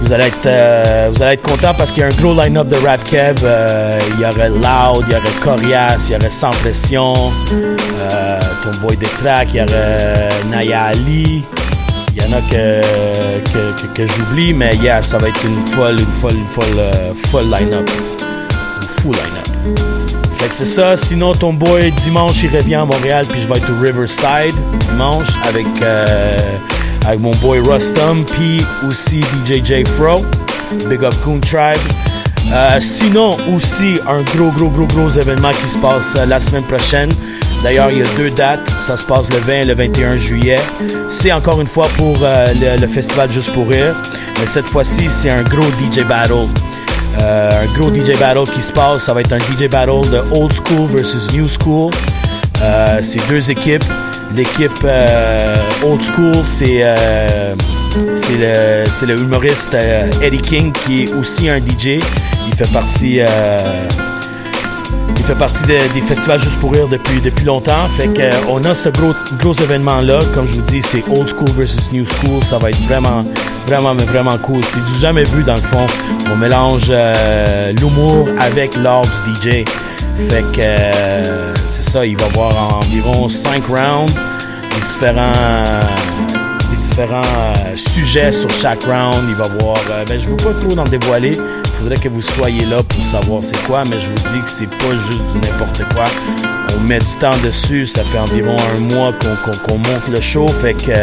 [0.04, 2.68] vous allez être, euh, vous allez être content parce qu'il y a un gros line-up
[2.68, 3.36] de rap kev.
[3.43, 7.14] Euh, il y aurait Loud, il y aurait Corias, il y aurait Sans Pression,
[7.51, 11.43] euh, ton boy de il y aurait Naya Ali.
[12.16, 12.82] Il y en a que,
[13.95, 16.06] que, j'oublie, mais yeah, ça va être une folle, une
[16.62, 16.91] folle,
[17.32, 17.89] folle line-up.
[18.82, 19.80] Une full line-up.
[20.38, 20.95] Fait que c'est ça.
[20.95, 24.56] Sinon, ton boy, dimanche, il revient à Montréal, puis je vais être au Riverside
[24.91, 25.66] dimanche avec
[27.06, 30.16] avec mon boy Rustum, puis aussi DJ J Fro,
[30.89, 31.78] Big Up Coon Tribe.
[32.51, 36.64] Euh, sinon, aussi un gros, gros, gros, gros événement qui se passe euh, la semaine
[36.64, 37.10] prochaine.
[37.64, 38.70] D'ailleurs, il y a deux dates.
[38.86, 40.58] Ça se passe le 20 et le 21 juillet.
[41.10, 42.45] C'est encore une fois pour euh,
[42.80, 43.95] le, festival Juste pour Rire.
[44.39, 46.47] Mais cette fois-ci, c'est un gros DJ battle.
[47.20, 49.04] un gros DJ battle qui se passe.
[49.04, 51.91] Ça va être un DJ battle de Old School versus New School.
[53.01, 53.86] c'est deux équipes.
[54.36, 55.56] L'équipe euh,
[55.86, 57.54] Old School, c'est euh,
[57.96, 62.00] le, le, humoriste euh, Eddie King qui est aussi un DJ.
[62.48, 63.20] Il fait partie,
[65.18, 67.88] il fait partie des festivals juste pour rire depuis, depuis longtemps.
[67.96, 70.20] Fait qu'on a ce gros, gros événement-là.
[70.34, 72.44] Comme je vous dis, c'est Old School versus New School.
[72.44, 73.24] Ça va être vraiment,
[73.68, 74.64] vraiment, vraiment cool.
[74.64, 75.86] C'est du jamais vu dans le fond.
[76.32, 76.92] On mélange
[77.80, 79.64] l'humour avec l'art du DJ.
[80.30, 85.32] Fait que euh, c'est ça, il va y avoir environ 5 rounds, des différents,
[86.89, 89.16] différents euh, sujets sur chaque round.
[89.28, 91.97] Il va y avoir, euh, ben, je ne veux pas trop en dévoiler, il faudrait
[91.97, 94.95] que vous soyez là pour savoir c'est quoi, mais je vous dis que c'est pas
[95.07, 96.05] juste du n'importe quoi.
[96.78, 99.14] On met du temps dessus, ça fait environ un mois
[99.66, 100.93] qu'on monte le show, fait que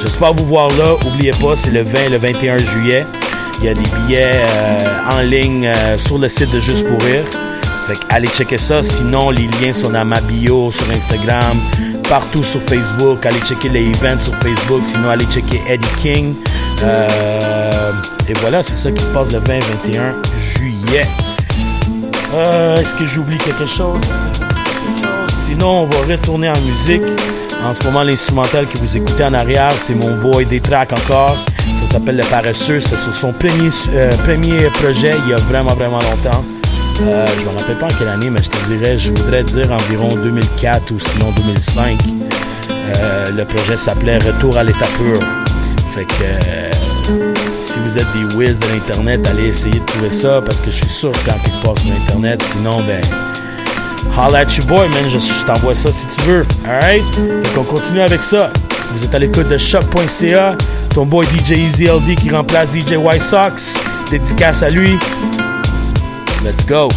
[0.00, 0.94] j'espère vous voir là.
[1.06, 3.06] Oubliez pas, c'est le 20 et le 21 juillet.
[3.60, 4.40] Il y a des billets
[5.10, 7.24] en ligne sur le site de Juste pour Rire.
[7.86, 8.82] Fait allez checker ça.
[8.82, 11.56] Sinon, les liens sont dans ma bio sur Instagram,
[12.08, 13.24] partout sur Facebook.
[13.24, 14.80] Allez checker les events sur Facebook.
[14.84, 16.34] Sinon, allez checker Eddie King.
[16.82, 17.92] Euh,
[18.28, 20.14] et voilà, c'est ça qui se passe le 20-21
[20.56, 21.06] juillet.
[22.34, 24.00] Euh, est-ce que j'oublie quelque chose?
[25.46, 27.02] Sinon, on va retourner en musique.
[27.64, 31.36] En ce moment, l'instrumental que vous écoutez en arrière, c'est mon boy des tracks encore.
[31.86, 32.80] Ça s'appelle Le Paresseux.
[32.80, 36.44] C'est sur son premier, euh, premier projet il y a vraiment, vraiment longtemps.
[37.02, 39.70] Euh, je me rappelle pas en quelle année, mais je te dirais, je voudrais dire
[39.70, 41.98] environ 2004 ou sinon 2005.
[42.70, 45.20] Euh, le projet s'appelait Retour à l'état pur.
[45.94, 46.70] Fait que euh,
[47.64, 50.76] si vous êtes des whiz de l'internet, allez essayer de trouver ça parce que je
[50.76, 52.42] suis sûr que c'est en quelque part sur internet.
[52.52, 53.00] Sinon, ben,
[54.16, 55.10] holla at your boy, man.
[55.10, 56.46] Je, t'envoie ça si tu veux.
[56.66, 57.04] Alright?
[57.44, 58.50] Fait qu'on continue avec ça.
[58.92, 60.56] Vous êtes à l'écoute de shop.ca.
[60.94, 63.74] Ton boy DJ Easy LD qui remplace DJ White Sox.
[64.10, 64.96] Dédicace à lui.
[66.46, 66.88] Let's go.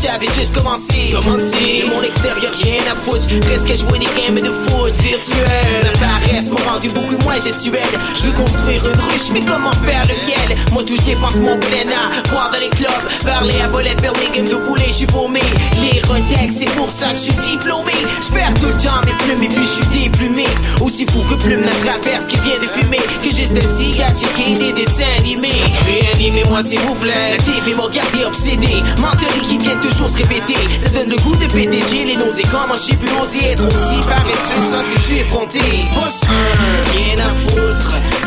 [0.00, 1.12] J'avais juste commencé.
[1.12, 3.26] Commencé, le monde extérieur, rien à foutre.
[3.48, 5.46] Reste qu'à jouer des games de foot virtuel.
[5.84, 10.58] La paresse m'a rendu beaucoup Je veux construire une ruche, mais comment faire le miel?
[10.72, 12.90] Moi tout je dépense mon plein à boire dans les clubs,
[13.24, 15.40] parler à voler, faire des games de boulet, je suis paumé.
[15.80, 17.92] Lire un texte, c'est pour ça que je suis diplômé.
[18.20, 20.44] Je perds tout le temps mes plumes et puis je suis déplumé.
[20.80, 23.00] Aussi fou que plume la traverse qui vient de fumer.
[23.22, 25.62] Que juste un cigare, j'ai des dessins animés.
[25.86, 27.30] Réanimez-moi s'il vous plaît.
[27.30, 28.82] La TV m'a gardé obsédé.
[28.98, 30.58] Menterie qui vient toujours se répéter.
[30.78, 32.42] Ça donne le goût de j'ai les nausées.
[32.50, 35.60] Comment j'ai pu oser être aussi paresseux sans si tu effronté?
[35.94, 37.19] Boss 1, rien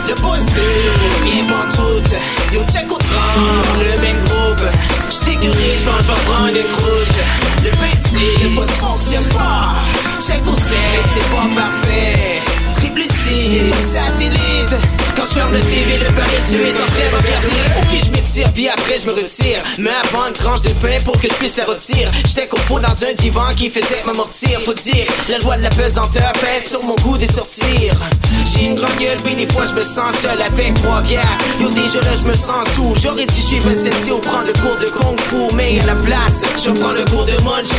[0.08, 0.62] Le boss 2,
[1.24, 2.54] rien pas tout.
[2.54, 4.70] Yo, check au tram, le même groupe.
[5.10, 7.18] J't'écurie, j'pense j'vais prendre une croûte.
[7.64, 9.62] Le petit, le boss fonctionne pas.
[10.20, 10.78] Check au 7,
[11.12, 12.42] c'est pas parfait.
[12.76, 14.93] Triple C, satellite.
[15.16, 17.64] Quand je ferme le TV, le paresseux est en train de
[18.00, 19.62] je m'étire, puis après je me retire.
[19.80, 22.10] Mais avant une tranche de pain pour que je puisse la retirer.
[22.26, 24.60] J'étais confo dans un divan qui faisait m'amortir.
[24.62, 27.94] Faut dire, la loi de la pesanteur pèse sur mon goût de sortir.
[28.46, 31.38] J'ai une grande gueule, puis des fois je me sens seul avec trois bières.
[31.60, 32.94] Yo, déjà là, je me sens sous.
[33.02, 35.56] J'aurais dû suivre celle-ci ou prendre le cours de kung fu.
[35.56, 37.70] Mais à la place, je prends le cours de munch.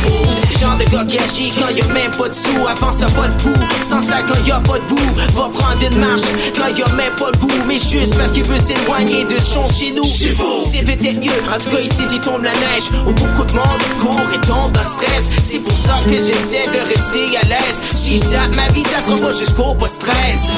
[0.59, 2.65] Genre de gars qui agit quand y'a même pas de sous.
[2.67, 3.65] Avant ça, pas de bout.
[3.81, 5.15] Sans ça, quand y'a pas de bout.
[5.35, 6.21] Va prendre une marche
[6.55, 7.24] quand y'a même pas
[7.67, 10.05] Mais juste parce qu'il veut s'éloigner de son chez nous.
[10.05, 11.31] Chez vous, c'est peut-être mieux.
[11.53, 12.89] En tout cas, ici, il tombe la neige.
[13.07, 15.31] Où beaucoup de monde court et tombe dans le stress.
[15.43, 17.81] C'est pour ça que j'essaie de rester à l'aise.
[17.93, 20.51] Si j'aime ma vie, ça sera pas jusqu'au post-stress.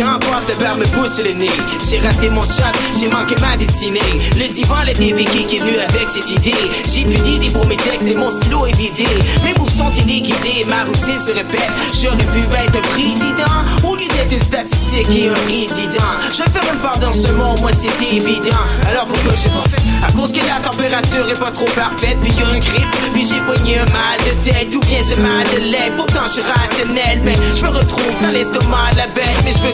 [0.00, 1.50] Temps passe, le beurre me pousse le nez.
[1.86, 4.00] J'ai raté mon shot, j'ai manqué ma destinée.
[4.34, 6.56] Le divan, le TV qui est venu avec cette idée.
[6.88, 9.04] J'ai plus d'idées pour mes textes et mon stylo est vidé.
[9.44, 11.68] Mes mots sont téléguidés, ma routine se répète.
[11.92, 16.16] J'aurais pu être président au lieu d'être une statistique et un résident.
[16.30, 18.56] Je faire une part dans ce monde, moi c'est évident.
[18.88, 19.84] Alors pourquoi j'ai pas fait?
[20.00, 23.40] À cause que la température est pas trop parfaite, puis y'a un grippe, puis j'ai
[23.40, 24.70] pogné un mal de tête.
[24.70, 25.92] D'où vient ce mal de lait?
[25.94, 29.58] Pourtant je suis rationnel, mais je me retrouve dans l'estomac de la bête, mais je
[29.58, 29.72] veux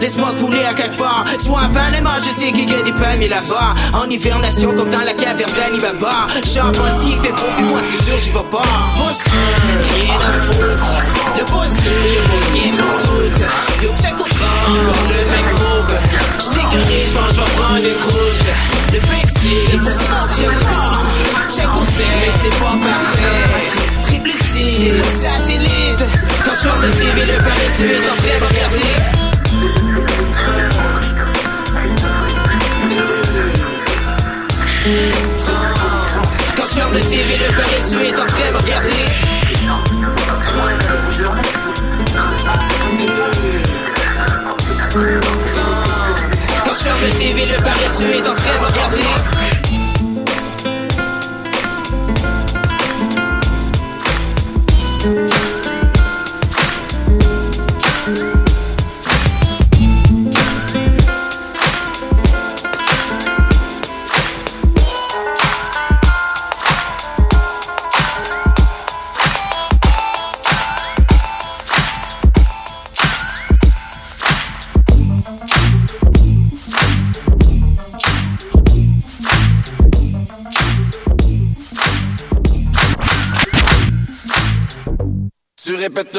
[0.00, 1.24] Laisse-moi couler à quelque part.
[1.38, 5.00] Soit un de je sais qu'il y a des mais là-bas, en hivernation comme dans
[5.00, 6.10] la caverne d'Anibaba.
[6.44, 8.62] Chante moi s'il fait bon, puis moi c'est sûr j'y vais pas.
[8.96, 10.90] Boss 1, rien à foutre.
[11.36, 11.90] Le 2,
[12.52, 13.82] rien pour tout.
[13.82, 15.94] Yo, check au train, le même groupe.
[16.38, 18.48] J't'écurie, j'pense j'vais prendre une croûte.
[18.92, 21.48] Le petit, le fonctionne pas.
[21.48, 23.40] Check au 7, mais c'est pas parfait.
[24.02, 26.29] Triple C, satellite.
[26.44, 28.80] Quand je ferme le TV, le paresseux est en train de regarder.
[36.56, 38.90] Quand je ferme le TV, le paresseux est en train de regarder.
[46.64, 49.39] Quand je ferme le TV, le paresseux est en train de regarder.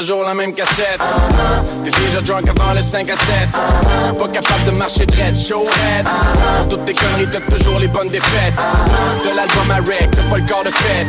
[0.01, 1.20] Toujours la même cassette.
[2.71, 4.17] Avant le 5 à 7.
[4.17, 6.05] Pas capable de marcher dread, show head.
[6.05, 8.55] Pour toutes tes conneries, t'as toujours les bonnes défaites.
[9.25, 11.07] De l'album à rec, t'as pas le corps de fête.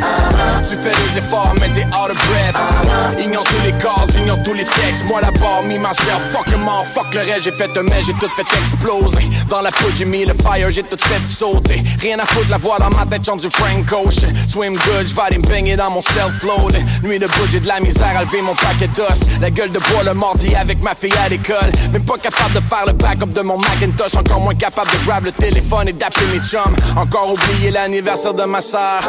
[0.69, 3.17] Tu fais des efforts, mais t'es out of breath.
[3.17, 5.05] Ignore tous les corps, ignore tous les textes.
[5.07, 7.43] Moi d'abord, me myself, fuck em all, fuck le reste.
[7.45, 9.29] J'ai fait un mais j'ai tout fait exploser.
[9.49, 11.81] Dans la poudre, j'ai mis le fire, j'ai tout fait sauter.
[12.01, 14.33] Rien à foutre, la voix dans ma tête chante du Frank Ocean.
[14.49, 16.75] Swim good, j'vais aller me baigner dans mon self-load.
[17.03, 19.21] Nuit de j'ai de la misère à lever mon paquet d'os.
[19.39, 21.52] La gueule de bois le mardi avec ma fille à l'école.
[21.91, 24.15] Même pas capable de faire le backup de mon Macintosh.
[24.15, 26.75] Encore moins capable de grab le téléphone et d'appeler mes chums.
[26.97, 29.01] Encore oublié l'anniversaire de ma sœur.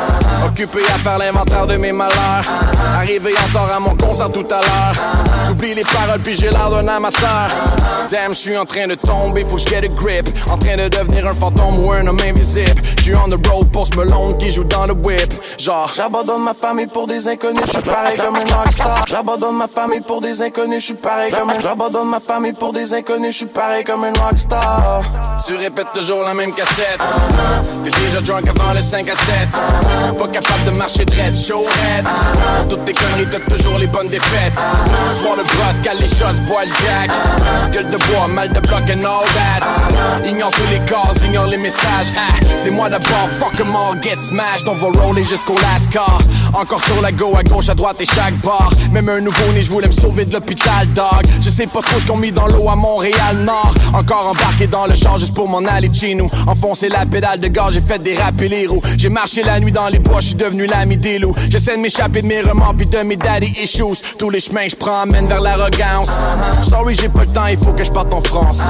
[0.47, 2.45] Occupé à faire l'inventaire de mes malheurs.
[2.97, 4.95] Arrivé en tort à mon concert tout à l'heure.
[5.47, 7.49] J'oublie les paroles puis j'ai l'air d'un amateur.
[8.11, 10.29] Damn, je suis en train de tomber, faut que je get a grip.
[10.51, 12.83] En train de devenir un fantôme ou un homme invisible.
[13.01, 15.33] suis on the road, pour ce melon qui joue dans le whip.
[15.59, 19.05] Genre, j'abandonne ma famille pour des inconnus, je suis pareil comme un rockstar.
[19.09, 21.61] J'abandonne ma famille pour des inconnus, je suis pareil comme un.
[21.61, 25.03] J'abandonne ma famille pour des inconnus, je suis pareil comme un rockstar.
[25.47, 26.99] Tu répètes toujours la même cassette.
[27.85, 30.19] T'es déjà drunk avant le 5 à 7.
[30.19, 32.05] Pas capable de marcher dread, show head.
[32.69, 34.55] Toutes tes conneries, t'as toujours les bonnes défaites.
[35.13, 37.11] Soir de brosse, cale les shots, bois le jack.
[37.73, 40.27] Gueule de bois, mal de bloc and all that.
[40.27, 42.09] Ignore tous les calls, ignore les messages.
[42.17, 44.69] Ah, c'est moi d'abord, fuck em all, get smashed.
[44.69, 46.19] On va roller jusqu'au last car.
[46.53, 48.71] Encore sur la go, à gauche, à droite et chaque bar.
[48.93, 51.25] Même un nouveau-né, je voulais me sauver de l'hôpital, dog.
[51.41, 53.75] Je sais pas trop ce qu'on dans l'eau à Montréal-Nord.
[53.95, 56.31] Encore embarqué dans le char juste pour m'en aller chez nous.
[56.47, 58.83] Enfoncer la pédale de gaz, j'ai fait des et les roues.
[58.97, 61.35] J'ai marché la nuit dans les bois, je suis devenu l'ami des loups.
[61.51, 64.03] J'essaie de m'échapper de mes remords pis de mes daddy issues.
[64.19, 66.11] Tous les chemins que je prends mènent vers l'arrogance.
[66.63, 68.61] Sorry, j'ai pas le temps, il faut que je parte en France.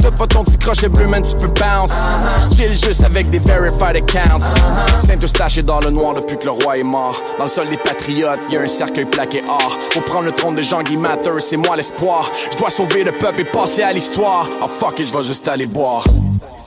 [0.00, 2.02] T'as pas ton petit crochet bleu, man, tu peux bounce.
[2.50, 4.54] J'chill juste avec des verified accounts.
[5.00, 7.22] Saint-Eustache est dans le noir depuis que le roi est mort.
[7.38, 9.78] Dans le sol des patriotes, y a un cercueil plaqué or.
[9.92, 12.30] Pour prendre le trône de Jean-Guy Matter, c'est moi l'espoir.
[12.52, 14.48] Je dois sauver le peuple et passer à l'histoire.
[14.62, 16.04] Oh fuck it, je vais juste aller boire.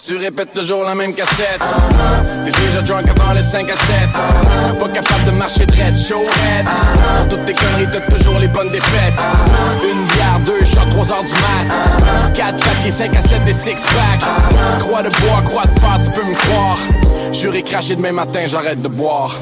[0.04, 1.62] Tu répètes toujours la même cassette.
[2.44, 4.80] T'es déjà drunk avant le 5 à 7.
[4.80, 6.66] Pas capable de marcher dread, show head.
[7.30, 9.20] Toutes tes conneries, t'as toujours les bonnes défaites.
[9.84, 12.34] Une bière, deux shots, trois heures du mat.
[12.36, 14.22] Quatre papiers, 5 à 7 des six pack.
[14.80, 16.78] Croix de bois, croix de fer, tu peux me croire.
[17.32, 19.36] Juré craché demain matin, j'arrête de boire.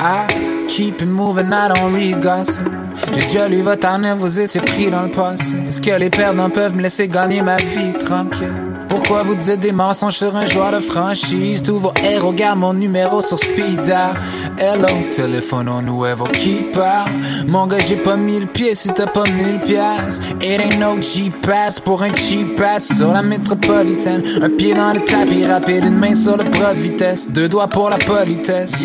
[0.00, 0.26] I
[0.68, 2.22] keep it moving, I don't read.
[3.12, 5.56] J'ai déjà lu votre année, vous étiez pris dans le passé.
[5.66, 8.52] Est-ce que les perdants peuvent me laisser gagner ma vie tranquille?
[8.88, 11.62] Pourquoi vous dites des mensonges sur un joueur de franchise?
[11.62, 14.16] Tous vos héros gardent mon numéro sur speed dial.
[14.60, 17.12] Hello, téléphone au nouveau qui parle.
[17.46, 20.20] Mon gars, j'ai pas mis le pied si t'as pas mille piastres.
[20.42, 24.20] It ain't no G-Pass pour un cheap pass sur la métropolitaine.
[24.42, 27.30] Un pied dans le tapis rapide, une main sur le bras de vitesse.
[27.30, 28.84] Deux doigts pour la politesse.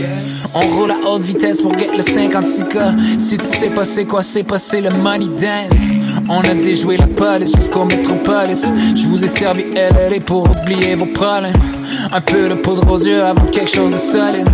[0.54, 3.20] On roule à haute vitesse pour get le 56K.
[3.20, 5.94] Si tu sais pas c'est quoi, c'est pas c'est le money dance.
[6.30, 8.72] On a déjoué la police jusqu'au métropolis.
[8.96, 11.58] Je vous ai servi LLA pour oublier vos problèmes.
[12.12, 14.48] Un peu de poudre aux yeux avant quelque chose de solide.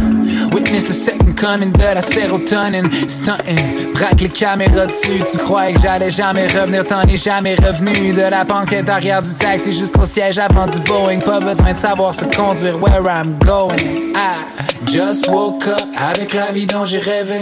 [0.51, 0.93] Witness the
[1.39, 2.89] coming de la sérotonine.
[3.07, 5.23] Stuntin', braque les caméras dessus.
[5.31, 8.13] Tu croyais que j'allais jamais revenir, t'en es jamais revenu.
[8.13, 11.19] De la banquette arrière du taxi jusqu'au siège avant du Boeing.
[11.19, 13.77] Pas besoin de savoir se conduire where I'm going.
[14.15, 17.39] I just woke up avec la vie dont j'ai rêvé.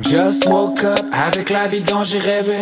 [0.00, 2.56] Just woke up avec la vie dont j'ai rêvé.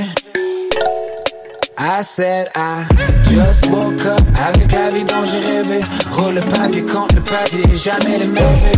[1.78, 2.84] I said I
[3.32, 5.80] just woke up avec la vie dont j'ai rêvé.
[6.10, 8.76] Roule le papier contre le papier, jamais les mauvais.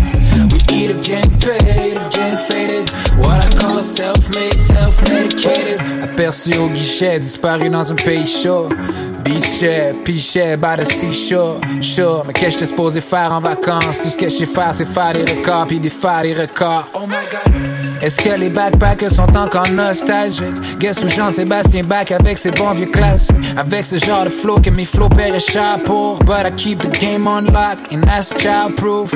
[0.52, 2.88] We eat again, paid, again faded.
[3.18, 5.80] What I call self-made, self-medicated.
[6.02, 8.68] Aperçu au guichet, disparu dans un pays chaud.
[9.24, 11.58] Beach chair, pichet, by the seashore.
[11.80, 13.98] Sure, mais qu'est-ce que j'étais supposé faire en vacances?
[14.02, 16.90] Tout ce que je sais c'est faire des records, puis des records.
[16.94, 17.54] Oh my god.
[18.04, 20.78] Est-ce que les backpackers sont encore nostalgiques?
[20.78, 23.34] Guess où Jean-Sébastien back avec ses bons vieux classiques?
[23.56, 26.18] Avec ce genre de flow que mes paieraient cher pour.
[26.18, 29.10] But I keep the game on lock and that's childproof.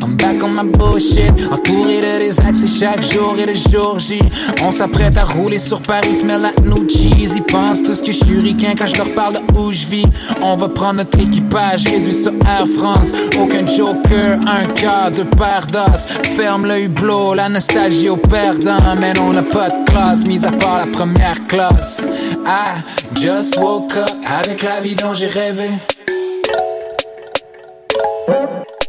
[0.00, 4.20] I'm back on my bullshit, entouré de des accès chaque jour et de jour J.
[4.62, 7.34] On s'apprête à rouler sur Paris, smell like new cheese.
[7.34, 10.06] Ils pensent tous que je suis ricain quand je leur parle où je vis.
[10.42, 13.12] On va prendre notre équipage, réduit sur Air France.
[13.40, 16.06] Aucun joker, un quart de d'os.
[16.36, 18.78] Ferme le hublot, la nostalgie au perdant.
[19.00, 22.08] Mais on n'a pas de classe, mis à part la première classe.
[22.46, 22.82] I
[23.20, 25.70] just woke up avec la vie dont j'ai rêvé.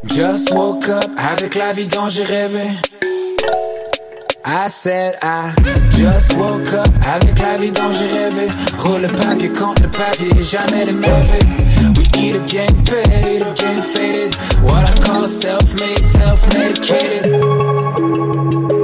[0.05, 2.67] Just woke up avec la vie dont j'ai rêvé.
[4.45, 5.53] I said I
[5.91, 8.47] just woke up avec la vie dont j'ai rêvé.
[8.77, 11.39] Roule le papier contre le papier, jamais les mauvais.
[11.95, 14.33] We eat again, paid, again faded.
[14.63, 18.78] What I call self-made, self-medicated.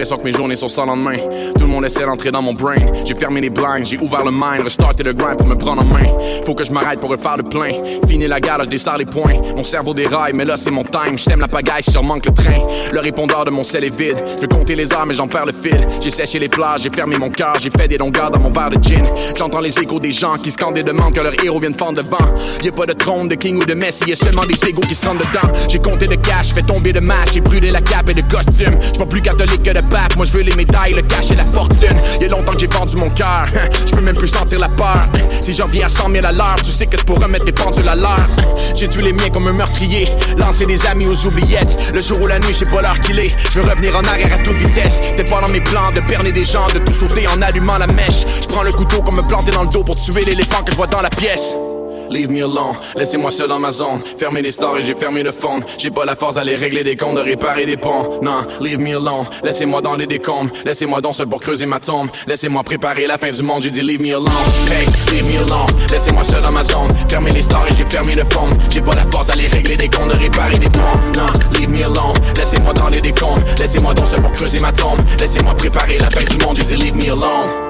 [0.00, 1.18] L'impression que mes journées sont sans lendemain.
[1.58, 2.78] Tout le monde essaie d'entrer dans mon brain.
[3.04, 5.84] J'ai fermé les blinds, j'ai ouvert le mind, restarté le grind pour me prendre en
[5.84, 6.06] main.
[6.46, 7.72] Faut que je m'arrête pour refaire le plein.
[8.08, 9.34] Fini la gare, je desserre les points.
[9.54, 11.18] Mon cerveau déraille, mais là c'est mon time.
[11.18, 12.66] J'aime la pagaille, si manque le train.
[12.94, 14.16] Le répondeur de mon sel est vide.
[14.40, 15.86] Je compter les heures, mais j'en perds le fil.
[16.00, 18.70] J'ai séché les plages, j'ai fermé mon cœur, j'ai fait des longueurs dans mon verre
[18.70, 19.04] de gin.
[19.36, 22.34] J'entends les échos des gens qui scandent et demandent que leur héros vienne fendre devant.
[22.62, 24.80] Y a pas de trône, de king ou de messie, y a seulement des égos
[24.80, 25.52] qui se rendent dedans.
[25.68, 28.78] J'ai compté de cash, fait tomber de match, j'ai brûlé la cape et de costume.
[28.80, 31.44] J'suis pas plus catholique que de moi je veux les médailles, le cash et la
[31.44, 31.96] fortune.
[32.20, 33.46] Y a longtemps que j'ai vendu mon cœur,
[33.86, 35.06] je peux même plus sentir la peur.
[35.40, 37.52] Si j'en viens à 100 000 à l'heure, tu sais que c'est pour remettre tes
[37.52, 38.26] pendules à l'heure.
[38.76, 40.06] J'ai tué les miens comme un meurtrier,
[40.36, 41.78] lancé des amis aux oubliettes.
[41.94, 43.34] Le jour ou la nuit, je sais pas l'heure qu'il est.
[43.50, 45.00] Je veux revenir en arrière à toute vitesse.
[45.02, 47.86] C'était pas dans mes plans de perner des gens, de tout sauter en allumant la
[47.86, 48.26] mèche.
[48.42, 50.76] Je prends le couteau comme me planter dans le dos pour tuer l'éléphant que je
[50.76, 51.54] vois dans la pièce.
[52.10, 54.00] Leave me alone, laissez-moi seul dans ma zone.
[54.18, 55.60] Fermez les stores et j'ai fermé le fond.
[55.78, 58.18] J'ai pas la force d'aller régler des comptes, de réparer des ponts.
[58.20, 60.50] Non, leave me alone, laissez-moi dans les décombres.
[60.64, 62.08] Laissez-moi donc seul pour creuser ma tombe.
[62.26, 64.28] Laissez-moi préparer la fin du monde, j'ai dit leave me alone.
[64.70, 66.88] Hey, leave me alone, laissez-moi seul dans ma zone.
[67.08, 68.48] Fermez les stores et j'ai fermé le fond.
[68.70, 70.80] J'ai pas la force d'aller régler des comptes, de réparer des ponts.
[71.16, 73.44] Non, leave me alone, laissez-moi dans les décombres.
[73.60, 74.98] Laissez-moi donc seul pour creuser ma tombe.
[75.20, 77.69] Laissez-moi préparer la fin du monde, j'ai dit leave me alone.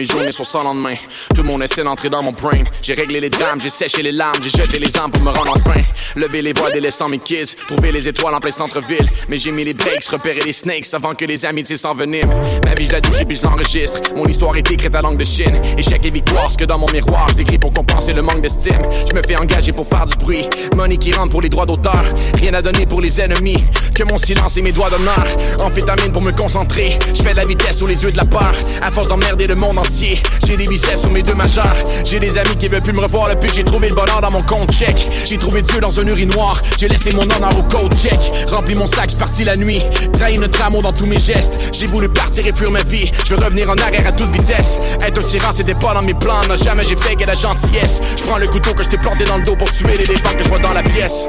[0.00, 0.94] Mes journées sont sans lendemain.
[1.34, 2.62] Tout monde essaie d'entrer dans mon brain.
[2.80, 5.54] J'ai réglé les drames, j'ai séché les larmes, j'ai jeté les armes pour me rendre
[5.54, 5.82] enfin.
[6.16, 9.06] Lever les voiles délaissant mes kids, trouver les étoiles en plein centre-ville.
[9.28, 12.32] Mais j'ai mis les breaks, repérer les snakes avant que les amitiés s'enveniment.
[12.64, 14.00] Ma vie, je la décris puis je l'enregistre.
[14.16, 15.60] Mon histoire est écrite à langue de Chine.
[15.76, 18.80] Échec et victoire, ce que dans mon miroir, je décris pour compenser le manque d'estime.
[19.06, 20.46] Je me fais engager pour faire du bruit.
[20.76, 22.04] Money qui rentre pour les droits d'auteur.
[22.36, 23.62] Rien à donner pour les ennemis.
[23.94, 25.26] Que mon silence et mes doigts d'honneur.
[25.62, 26.98] Amphétamine pour me concentrer.
[27.14, 28.54] Je fais de la vitesse sous les yeux de la peur.
[28.80, 31.74] À force d'emmerder le monde J'ai des biceps sur mes deux majeurs.
[32.04, 34.30] J'ai des amis qui veulent plus me revoir depuis que j'ai trouvé le bonheur dans
[34.30, 35.08] mon compte check.
[35.26, 36.62] J'ai trouvé Dieu dans un urinoir.
[36.78, 38.18] J'ai laissé mon honneur au code check.
[38.48, 39.82] Rempli mon sac, parti la nuit.
[40.12, 41.54] Trahi notre amour dans tous mes gestes.
[41.72, 43.10] J'ai voulu partir et fuir ma vie.
[43.26, 44.78] Je veux revenir en arrière à toute vitesse.
[45.04, 46.40] Être un tyran, c'était pas dans mes plans.
[46.48, 48.00] Non, jamais j'ai fait que la gentillesse.
[48.16, 50.44] Je prends le couteau que je t'ai planté dans le dos pour tuer l'éléphant que
[50.44, 51.26] je vois dans la pièce.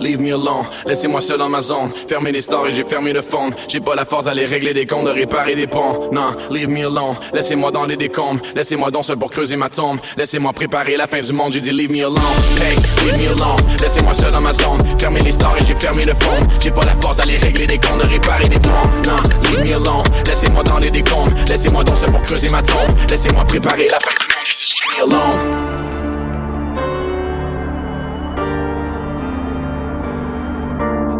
[0.00, 1.90] Leave me alone, laissez-moi seul dans ma zone.
[2.08, 3.50] Fermez les stores et j'ai fermé le fond.
[3.68, 6.10] J'ai pas la force d'aller régler des comptes, de réparer des ponts.
[6.12, 8.40] Non, leave me alone, laissez-moi dans les décombres.
[8.54, 9.98] Laissez-moi donc seul pour creuser ma tombe.
[10.16, 12.18] Laissez-moi préparer la fin du monde, j'ai dit leave me alone.
[12.60, 14.84] Hey, leave me alone, laissez-moi seul dans ma zone.
[14.98, 16.46] Fermez les stores et j'ai fermé le fond.
[16.60, 18.70] J'ai pas la force d'aller régler des comptes, de réparer des ponts.
[19.06, 21.32] Non, leave me alone, laissez-moi dans les décombres.
[21.48, 22.76] Laissez-moi donc seul pour creuser ma tombe.
[23.10, 25.65] Laissez-moi préparer la fin du monde, j'ai dit leave me alone.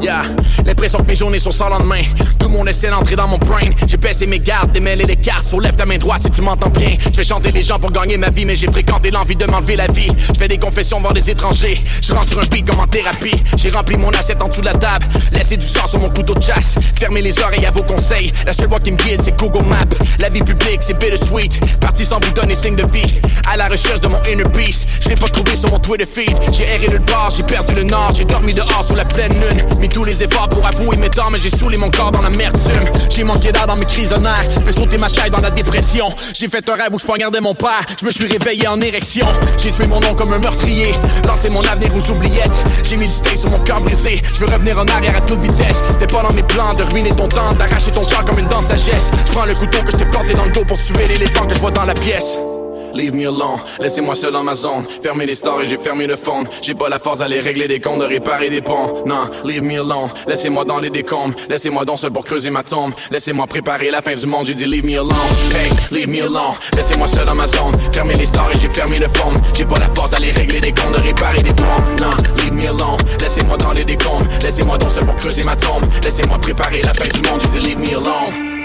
[0.06, 0.22] Yeah,
[0.64, 2.00] l'impression que mes journées sont sans lendemain.
[2.38, 3.66] Tout le monde essaie d'entrer dans mon brain.
[3.88, 5.44] J'ai baissé mes gardes, démêlé les cartes.
[5.44, 6.90] Soulève ta main droite si tu m'entends bien.
[7.00, 9.74] Je fais chanter les gens pour gagner ma vie, mais j'ai fréquenté l'envie de m'enlever
[9.74, 10.12] la vie.
[10.16, 11.76] Je fais des confessions devant des étrangers.
[12.00, 13.34] Je rentre sur un beat comme en thérapie.
[13.56, 15.04] J'ai rempli mon assiette en dessous de la table.
[15.32, 16.76] Laissé du sang sur mon couteau de chasse.
[16.96, 18.32] Fermez les oreilles à vos conseils.
[18.46, 19.96] La seule voix qui me guide, c'est Google Maps.
[20.20, 21.58] La vie publique, c'est bittersweet.
[21.80, 23.20] Parti sans vous donner signe de vie.
[23.50, 24.86] À la recherche de mon inner peace.
[25.00, 26.36] Je l'ai pas trouvé sur mon Twitter feed.
[26.52, 28.12] J'ai erré nulle part, j'ai perdu le nord.
[28.16, 29.64] J'ai dormi dehors sous la pleine lune.
[29.97, 32.85] Tous les efforts pour avouer mes torts, mais j'ai saoulé mon corps dans l'amertume.
[33.09, 34.62] J'ai manqué d'air dans mes crises de nerfs.
[34.62, 36.06] Fait sauter ma taille dans la dépression.
[36.35, 37.81] J'ai fait un rêve où je poignardais mon père.
[37.98, 39.27] Je me suis réveillé en érection.
[39.56, 40.94] J'ai tué mon nom comme un meurtrier.
[41.27, 42.60] Lancé mon avenir aux oubliettes.
[42.85, 44.20] J'ai mis du tape sur mon cœur brisé.
[44.35, 45.82] Je veux revenir en arrière à toute vitesse.
[45.89, 48.60] C'était pas dans mes plans de ruiner ton temps, d'arracher ton corps comme une dent
[48.60, 49.10] de sagesse.
[49.27, 51.55] Je prends le couteau que je t'ai planté dans le dos pour tuer l'éléphant que
[51.55, 52.36] je vois dans la pièce.
[52.97, 54.82] Leave me alone, laissez-moi seul dans ma zone.
[55.02, 56.44] Fermez les stores et j'ai fermé le fond.
[56.62, 59.05] J'ai pas la force d'aller régler des comptes, de réparer des ponts.
[59.05, 61.35] Non, leave me alone, laissez-moi dans les décombres.
[61.51, 62.94] Laissez-moi donc seul pour creuser ma tombe.
[63.10, 65.12] Laissez-moi préparer la fin du monde, j'ai dit leave me alone.
[65.55, 67.78] Hey, leave me alone, laissez-moi seul dans ma zone.
[67.93, 69.31] Fermez les stores et j'ai fermé le fond.
[69.52, 71.82] J'ai pas la force d'aller régler des comptes, de réparer des ponts.
[72.01, 74.27] Non, leave me alone, laissez-moi dans les décombres.
[74.43, 75.85] Laissez-moi donc seul pour creuser ma tombe.
[76.02, 78.55] Laissez-moi préparer la fin du monde, j'ai dit leave me alone.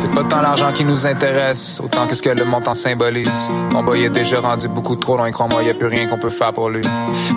[0.00, 3.50] C'est pas tant l'argent qui nous intéresse, autant que ce que le montant symbolise.
[3.70, 6.30] Mon boy est déjà rendu beaucoup trop loin, crois-moi, y a plus rien qu'on peut
[6.30, 6.80] faire pour lui.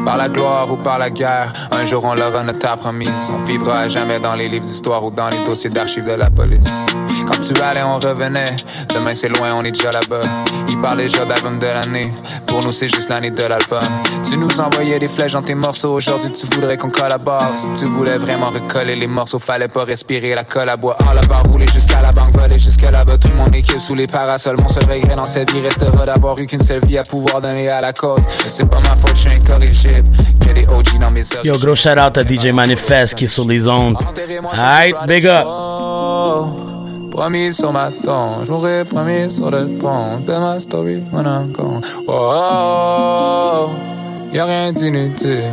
[0.05, 3.29] Par la gloire ou par la guerre, un jour on l'aura notre table promise.
[3.29, 6.29] On vivra à jamais dans les livres d'histoire ou dans les dossiers d'archives de la
[6.29, 6.85] police.
[7.27, 8.55] Quand tu allais, on revenait.
[8.93, 10.21] Demain c'est loin, on est déjà là-bas.
[10.69, 12.11] Il parle déjà d'album de l'année.
[12.47, 13.81] Pour nous, c'est juste l'année de l'album.
[14.23, 15.93] Tu nous envoyais des flèches dans tes morceaux.
[15.93, 17.51] Aujourd'hui, tu voudrais qu'on collabore.
[17.55, 20.97] Si tu voulais vraiment recoller les morceaux, fallait pas respirer la colle à bois.
[21.07, 23.17] Ah, la barre rouler jusqu'à la banque, voler jusqu'à là-bas.
[23.17, 24.57] Tout le monde est que sous les parasols.
[24.61, 27.69] Mon seul regret dans cette vie restera d'avoir eu qu'une seule vie à pouvoir donner
[27.69, 28.21] à la cause.
[28.27, 30.09] C'est pas ma faute, je suis incorrigible.
[30.39, 33.47] Que des OG dans mes Yo, gros shout out à DJ Manifest qui est sur
[33.47, 33.97] les ondes.
[34.53, 35.45] Alright, big up.
[37.11, 41.81] Promis sur ma tombe, j'mourrai promis sur le pont de ma story when I'm gone.
[42.07, 43.69] Oh, oh, oh,
[44.33, 45.51] y'a rien d'inutile.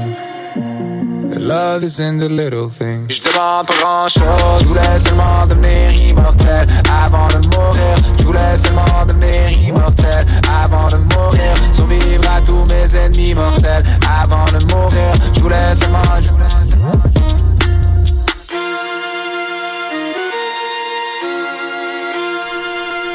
[1.39, 3.15] Love is in the little things.
[3.15, 6.67] Je demande pas grand chose, je voulais seulement devenir immortel
[7.05, 7.97] avant de mourir.
[8.19, 10.25] Je voulais seulement devenir immortel
[10.65, 11.55] avant de mourir.
[11.73, 15.13] Survivre à tous mes ennemis mortels avant de mourir.
[15.35, 17.40] Je voulais seulement, je voulais seulement.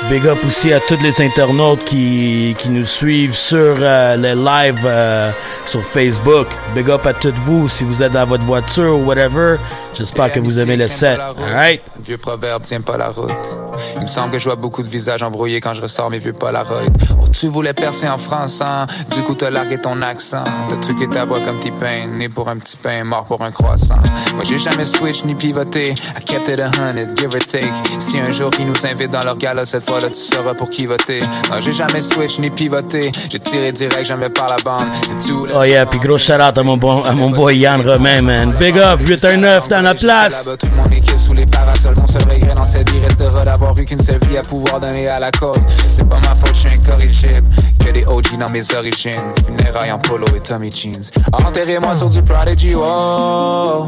[0.09, 4.85] Big up aussi à tous les internautes qui, qui nous suivent sur euh, les lives
[4.85, 5.31] euh,
[5.65, 6.47] sur Facebook.
[6.75, 9.57] Big up à toutes vous si vous êtes dans votre voiture ou whatever.
[9.97, 11.19] J'espère que vous aimez le set.
[12.03, 13.31] Vieux proverbe tient pas la route.
[13.95, 16.33] Il me semble que je vois beaucoup de visages embrouillés quand je ressors mes vieux
[16.33, 16.81] Polaroid.
[17.11, 18.87] Oh, tu voulais percer en France, hein?
[19.13, 20.43] Du coup, t'as largué ton accent.
[20.69, 22.07] T'as truqué ta voix comme T-Pain.
[22.17, 23.99] Né pour un petit pain, mort pour un croissant.
[24.35, 25.89] Moi, j'ai jamais switch ni pivoté.
[25.89, 27.71] I kept it a hundred, give or take.
[27.99, 30.85] Si un jour ils nous invitent dans leur gala, cette fois-là, tu sauras pour qui
[30.85, 31.19] voter.
[31.49, 33.11] Non, j'ai jamais switch ni pivoté.
[33.29, 34.87] J'ai tiré direct, jamais par la bande.
[35.07, 35.47] C'est tout.
[35.53, 38.53] Oh yeah, puis gros shout out à mon, bon, à mon boy Yann Romain, man.
[38.59, 40.49] Big up, 819 dans la place.
[40.59, 41.95] Toute mon équipe sous les parasols.
[41.97, 45.07] Mon seul regret dans cette vie restera d'avoir eu qu'une seule vie à pouvoir donner
[45.07, 45.59] à la cause.
[45.85, 47.47] C'est pas ma faute, je suis incorrigible.
[47.79, 49.33] Que des OG dans mes origines.
[49.45, 51.11] Funérailles en polo et Tommy Jeans.
[51.31, 53.85] Enterrez-moi sur du Prodigy, oh.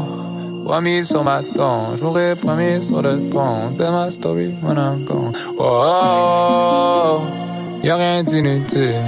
[0.64, 5.02] Promis sur ma tombe, je mourrai promis sur le pont de ma story when I'm
[5.04, 5.32] gone.
[5.58, 7.22] Oh,
[7.82, 9.02] y'a rien d'inutile.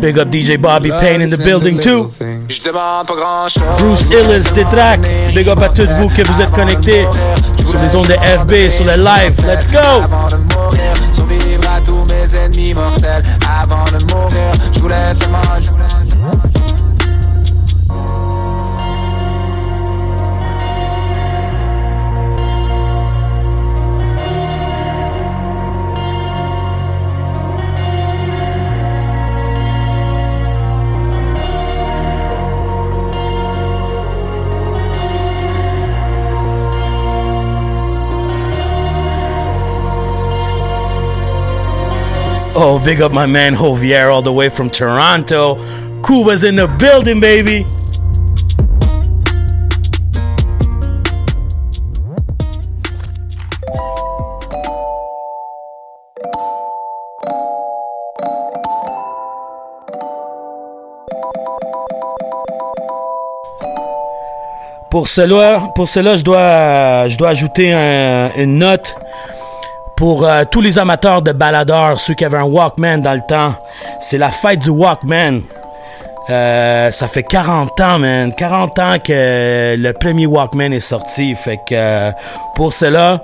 [0.00, 2.10] Big up DJ Bobby Payne in the building too.
[2.48, 3.62] Je demande pas grand chose.
[3.78, 5.00] Bruce Illis, Détrac.
[5.34, 7.06] Big up à toutes vous que vous êtes connectés
[7.64, 9.34] sur les ondes de FB, sur le live.
[9.46, 10.02] Let's go!
[11.12, 13.22] Survivre à tous mes ennemis mortels.
[13.62, 16.63] Avant de mourir, je voulais seulement, je voulais seulement.
[42.56, 45.56] Oh, big up my man Javier all the way from Toronto.
[46.02, 47.66] Cuba's in the building, baby.
[64.90, 68.94] Pour cela, pour cela, je dois, je dois ajouter un- une note
[69.96, 73.54] pour euh, tous les amateurs de baladeurs, ceux qui avaient un Walkman dans le temps.
[74.00, 75.42] C'est la fête du Walkman.
[76.30, 78.32] Euh, ça fait 40 ans, man.
[78.34, 81.34] 40 ans que le premier Walkman est sorti.
[81.34, 82.10] Fait que euh,
[82.56, 83.20] pour cela,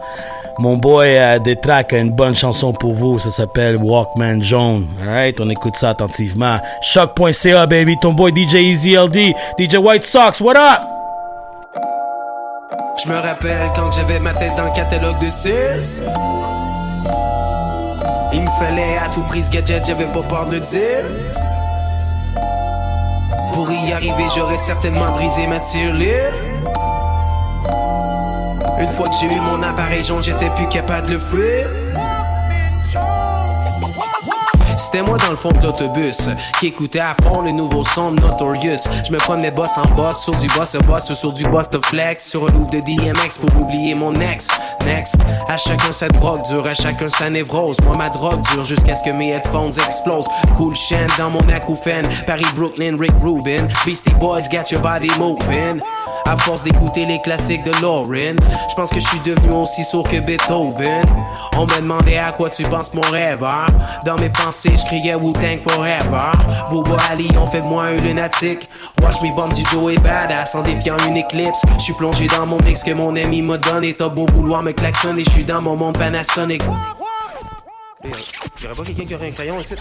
[0.59, 3.19] mon boy euh, Détrac a une bonne chanson pour vous.
[3.19, 4.87] Ça s'appelle Walkman Jaune.
[5.03, 6.61] Alright, on écoute ça attentivement.
[6.83, 7.97] Choc.ca, baby.
[8.03, 8.97] Ton boy DJ Easy.
[9.59, 11.00] DJ White Sox, what up?
[12.97, 16.03] Je me rappelle quand j'avais ma tête dans le catalogue de 6
[18.33, 21.05] Il me fallait à tout prix ce gadget, j'avais pas peur de dire.
[23.55, 26.33] Pour y arriver, j'aurais certainement brisé ma tirelire
[28.81, 31.67] Une fois que j'ai eu mon appareil jaune, j'étais plus capable de le fuir
[34.81, 38.21] C'était moi dans le fond de l'autobus qui écoutait à fond le nouveau son de
[38.21, 38.89] Notorious.
[39.07, 41.79] Je me promenais boss en boss sur du boss à boss sur du boss de
[41.85, 44.49] flex sur un loop de DMX pour oublier mon ex.
[44.87, 47.77] Next, à chacun sa drogue dure, à chacun sa névrose.
[47.85, 50.29] Moi ma drogue dure jusqu'à ce que mes headphones explosent.
[50.57, 52.09] Cool chaîne dans mon acouphène.
[52.27, 53.69] Paris, Brooklyn, Rick Rubin.
[53.85, 55.83] Beastie Boys, get your body moving.
[56.27, 58.37] À force d'écouter les classiques de Lauren,
[58.69, 61.05] je pense que je suis devenu aussi sourd que Beethoven.
[61.57, 63.67] On me demandait à quoi tu penses mon rêveur.
[64.05, 66.33] Dans mes pensées, je criais Wu-Tang Forever.
[66.71, 68.69] Bobo Ali, on fait de moi un lunatique.
[69.03, 71.63] Watch me bomb du Joe et badass en défiant une éclipse.
[71.79, 73.93] Je suis plongé dans mon mix que mon ami m'a donné.
[73.93, 76.63] T'as beau vouloir me klaxonner, je suis dans mon monde Panasonic.
[78.03, 79.75] Y'aurait pas quelqu'un qui aurait un crayon ici?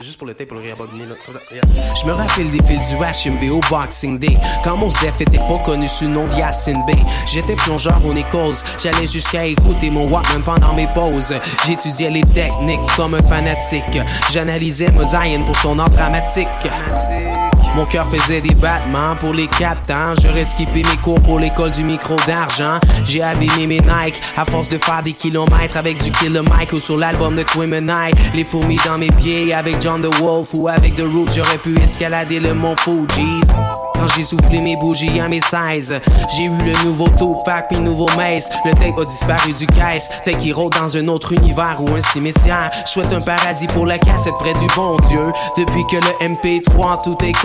[0.00, 1.14] Juste- pour le tape, pour le réabonner là.
[2.00, 4.36] Je me rappelle des fils du HMV au Boxing Day.
[4.62, 6.96] Quand mon Zef était pas connu sous le nom d'Yacine Bay.
[7.32, 8.56] J'étais plongeur au Nichols.
[8.78, 11.32] J'allais jusqu'à écouter mon Walkman pendant mes pauses.
[11.66, 13.98] J'étudiais les techniques comme un fanatique.
[14.30, 16.48] J'analysais Mosaïen pour son art dramatique.
[17.76, 20.14] Mon cœur faisait des battements pour les quatre ans.
[20.20, 22.78] J'aurais skippé mes cours pour l'école du micro d'argent.
[23.06, 26.80] J'ai abîmé mes Nike à force de faire des kilomètres avec du Killer Mike ou
[26.80, 28.12] sur l'album de Criminal.
[28.34, 31.30] Les fourmis dans mes pieds avec John the Wolf ou avec The Roots.
[31.34, 33.40] J'aurais pu escalader le mont Fuji.
[34.00, 35.94] Quand j'ai soufflé mes bougies à mes 16
[36.34, 40.38] J'ai eu le nouveau Tupac puis nouveau Mace Le tape a disparu du caisse Take
[40.38, 44.32] qui rôde dans un autre univers ou un cimetière souhaite un paradis pour la cassette
[44.40, 45.20] près du bon Dieu
[45.58, 47.38] Depuis que le MP3 tout est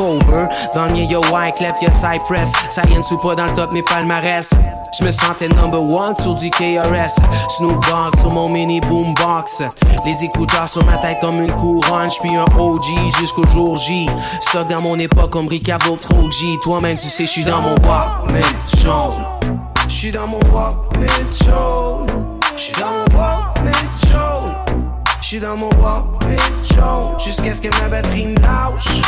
[0.74, 2.52] Dans le mien y'a Wyclef, y'a Cypress?
[2.70, 4.52] Science ou pas dans le top mes palmarès.
[4.98, 7.16] Je me sentais number one sur du KRS
[7.50, 9.64] Snoop Dogg sur mon mini boombox.
[10.06, 12.10] Les écouteurs sur ma tête comme une couronne.
[12.10, 12.84] J'suis un OG
[13.20, 14.10] jusqu'au jour J.
[14.40, 18.42] Stock dans mon époque comme Ricardo trop G Toi-même tu sais j'suis dans mon Walkman
[18.82, 19.26] jaune
[19.88, 21.08] J'suis dans mon Walkman
[21.46, 22.08] jaune
[22.56, 23.74] J'suis dans mon Walkman
[25.22, 26.38] J'suis dans mon Walkman
[27.24, 29.02] Jusqu'à ce que ma batterie me lâche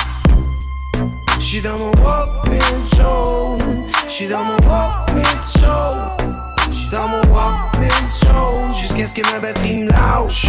[1.39, 2.59] J'suis dans mon Walkman
[2.95, 5.23] jaune J'suis dans mon Walkman
[5.55, 6.34] jaune
[6.72, 7.89] J'suis dans mon Walkman
[8.22, 10.47] jaune Jusqu'à ce que ma batterie me lâche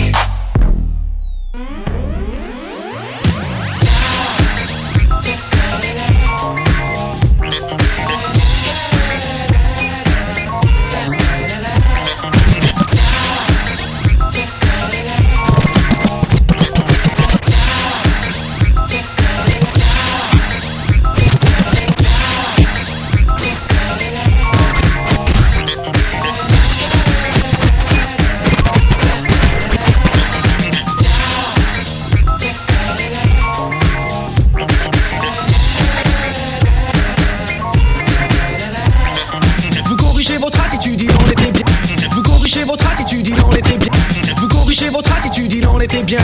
[46.09, 46.21] bien.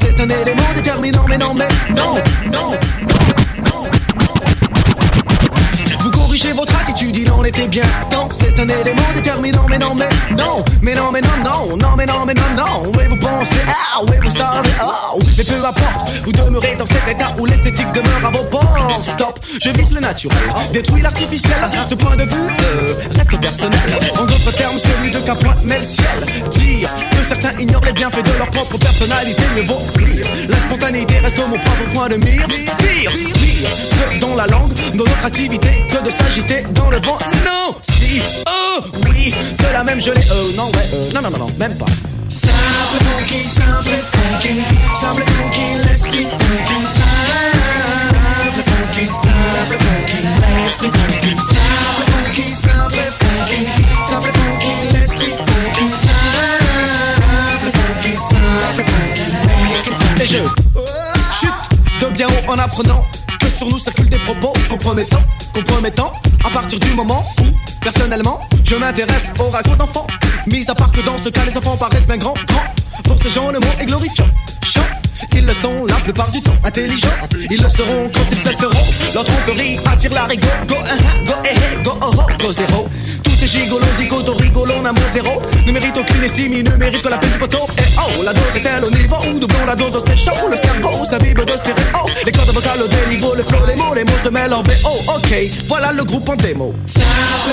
[0.00, 2.14] C'est un élément déterminant, mais non, mais non,
[2.52, 2.70] non, non,
[3.64, 3.84] non.
[6.00, 7.82] Vous corrigez votre attitude, il en était bien.
[8.12, 11.96] Non, c'est un élément déterminant, mais non, mais non, mais non, mais non, non, non,
[11.96, 12.92] mais non, mais non, non.
[12.96, 17.08] Oui, vous pensez, ah, oui, vous savez, oh, mais peu importe, vous demeurez dans cet
[17.08, 19.00] état où l'esthétique demeure à vos bords.
[19.02, 20.38] Stop, je vise le naturel,
[20.72, 21.58] détruis l'artificiel.
[21.90, 23.80] Ce point de vue euh, reste personnel.
[24.16, 26.24] En d'autres termes, celui de Capointe met le ciel.
[26.52, 26.88] Dire
[27.28, 30.26] certains ignorent les bienfaits de leur propre personnalité, mais vaut rire.
[30.48, 32.46] La spontanéité reste mon propre point de mire.
[32.48, 37.18] Pire, pire, ce dont la langue, dans notre activité, que de s'agiter dans le vent.
[37.44, 40.20] Non, si, oh, oui, c'est la même gelée.
[40.30, 41.86] Euh, non, ouais, euh, non, non, non, non, même pas.
[42.28, 42.52] Simple
[43.04, 44.62] funky, simple funky,
[44.94, 46.78] simple funky, let's be funky.
[48.44, 50.20] Simple funky, simple funky,
[50.56, 51.36] let's be funky.
[51.36, 53.66] Simple funky, simple funky,
[54.02, 54.43] simple funky,
[60.24, 60.64] make it funky.
[60.74, 63.04] Et je chute de bien haut en apprenant
[63.40, 65.22] que sur nous circulent des propos compromettants,
[65.52, 66.12] compromettants.
[66.44, 67.44] À partir du moment où,
[67.82, 70.06] personnellement, je m'intéresse au ragots d'enfants.
[70.46, 72.74] Mis à part que dans ce cas, les enfants paraissent bien grands, grands.
[73.04, 74.28] Pour ce genre, le mot est glorifiant.
[74.62, 74.80] Chant,
[75.34, 76.56] ils le sont la plupart du temps.
[76.64, 77.08] Intelligents,
[77.50, 78.84] ils le seront quand ils cesseront.
[79.14, 80.46] Leur tromperie attire la rigo.
[80.66, 82.88] Go, uh, go, eh, eh, go, oh, oh, go, zéro.
[83.22, 85.42] Tous ces gigolos, zigotos, rigolos, n'amour zéro.
[85.66, 87.66] Ne méritent aucune estime, ils ne méritent que la peine du poteau.
[87.78, 90.48] Et oh, la dose est-elle au niveau où doublons la dose, c'est chaud.
[90.50, 92.06] Le cerveau s'abîme de stéréo.
[92.24, 95.14] Les cordes vocales au déniveau, le flow, les mots, les mots se mêlent en VO.
[95.14, 95.34] Ok,
[95.68, 96.74] voilà le groupe en démo.
[96.86, 97.04] Simple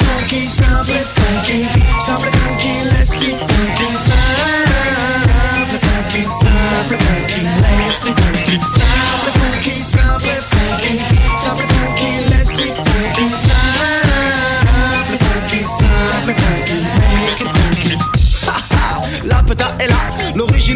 [0.06, 1.66] funky, simple funky,
[2.00, 3.96] simple funky, let's be funky.
[3.96, 4.71] Simple
[6.72, 8.56] funky, simple funky, let's be funky.
[8.60, 10.20] Simple funky, simple
[10.52, 10.94] funky,
[11.36, 13.26] simple funky, let's be funky.
[13.42, 13.68] Simple
[15.26, 16.78] funky, simple funky,
[17.10, 17.94] make it funky.
[19.28, 20.02] La peta est là,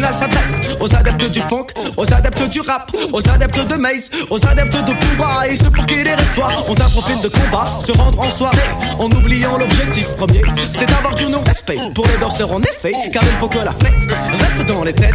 [0.04, 1.66] s'adresse aux adeptes du funk,
[1.96, 5.86] aux adeptes du rap, aux adeptes de Maze, aux adeptes de Booba et ceux pour
[5.86, 10.08] qui les restoirs ont un profil de combat, se rendre en soirée en oubliant l'objectif
[10.16, 10.42] premier,
[10.78, 14.12] c'est d'avoir du non-respect pour les danseurs en effet, car il faut que la fête
[14.38, 15.14] reste dans les têtes.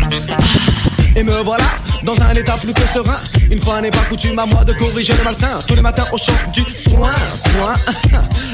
[1.15, 1.65] Et me voilà
[2.03, 3.19] dans un état plus que serein.
[3.49, 5.59] Une fois n'est pas coutume à moi de corriger le malsain.
[5.67, 7.75] Tous les matins au chant du soin, soin.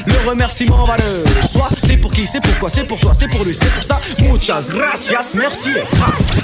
[0.06, 1.68] Le remerciement va le soi.
[1.84, 4.00] C'est pour qui, c'est pourquoi, c'est pour toi, c'est pour lui, c'est pour ça.
[4.22, 5.70] Muchas gracias, merci.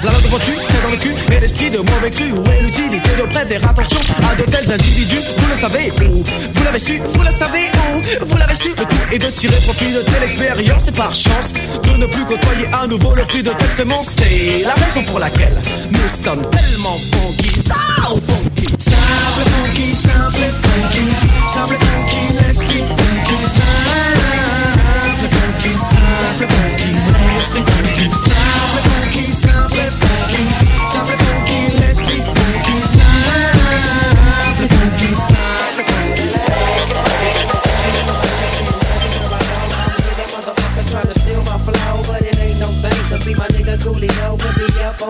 [0.03, 2.31] La langue vois-tu, t'es dans le cul, et l'esprit de mauvais cru.
[2.31, 3.99] Où est l'utilité de prêter attention
[4.31, 6.23] à de tels individus Vous le savez où?
[6.53, 8.25] Vous l'avez su, vous le savez où?
[8.25, 11.53] Vous l'avez su, le tout est de tirer profit de telle expérience et par chance
[11.83, 14.07] de ne plus côtoyer à nouveau le fruit de telle semence.
[14.17, 15.61] C'est la raison pour laquelle
[16.09, 18.67] sommes tellement funky, so funky.
[18.77, 21.05] Simple funky, simple funky,
[21.47, 23.37] simple funky, let's be funky.
[23.45, 27.39] Simple funky, simple funky, let's.
[27.39, 28.34] Simple funky,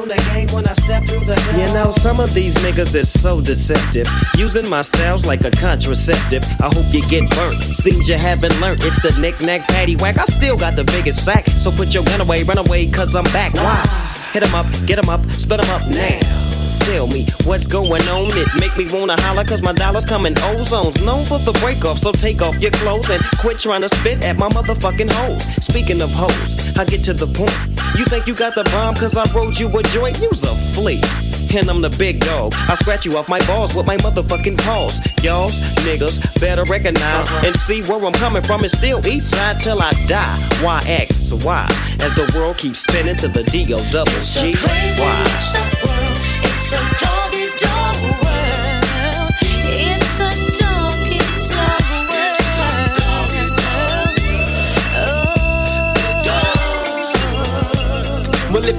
[0.04, 4.08] when I step through the You know, some of these niggas is so deceptive.
[4.36, 6.44] Using my styles like a contraceptive.
[6.60, 7.64] I hope you get burnt.
[7.64, 8.84] Seems you haven't learned.
[8.84, 10.18] It's the knick-knack patty whack.
[10.18, 11.48] I still got the biggest sack.
[11.48, 13.54] So put your gun away, run away, cause I'm back.
[13.56, 13.84] Why?
[14.34, 16.20] Hit 'em up, get 'em up, split 'em up now.
[16.92, 18.28] Tell me what's going on.
[18.38, 21.04] It make me wanna holler cause my dollars come in ozones.
[21.06, 24.24] Known for the break off, so take off your clothes and quit trying to spit
[24.26, 25.44] at my motherfucking hoes.
[25.62, 27.76] Speaking of hoes, I get to the point.
[27.98, 30.20] You think you got the bomb cause I rode you a joint?
[30.22, 31.02] You's a flea.
[31.56, 32.54] And I'm the big dog.
[32.68, 35.00] I scratch you off my balls with my motherfucking paws.
[35.24, 37.48] Y'all's niggas better recognize uh-huh.
[37.48, 38.62] and see where I'm coming from.
[38.62, 40.38] and still east side till I die.
[40.62, 41.66] Why X Y?
[42.04, 45.16] As the world keeps spinning to the D O double G Y.
[46.44, 48.75] It's a doggy dog world.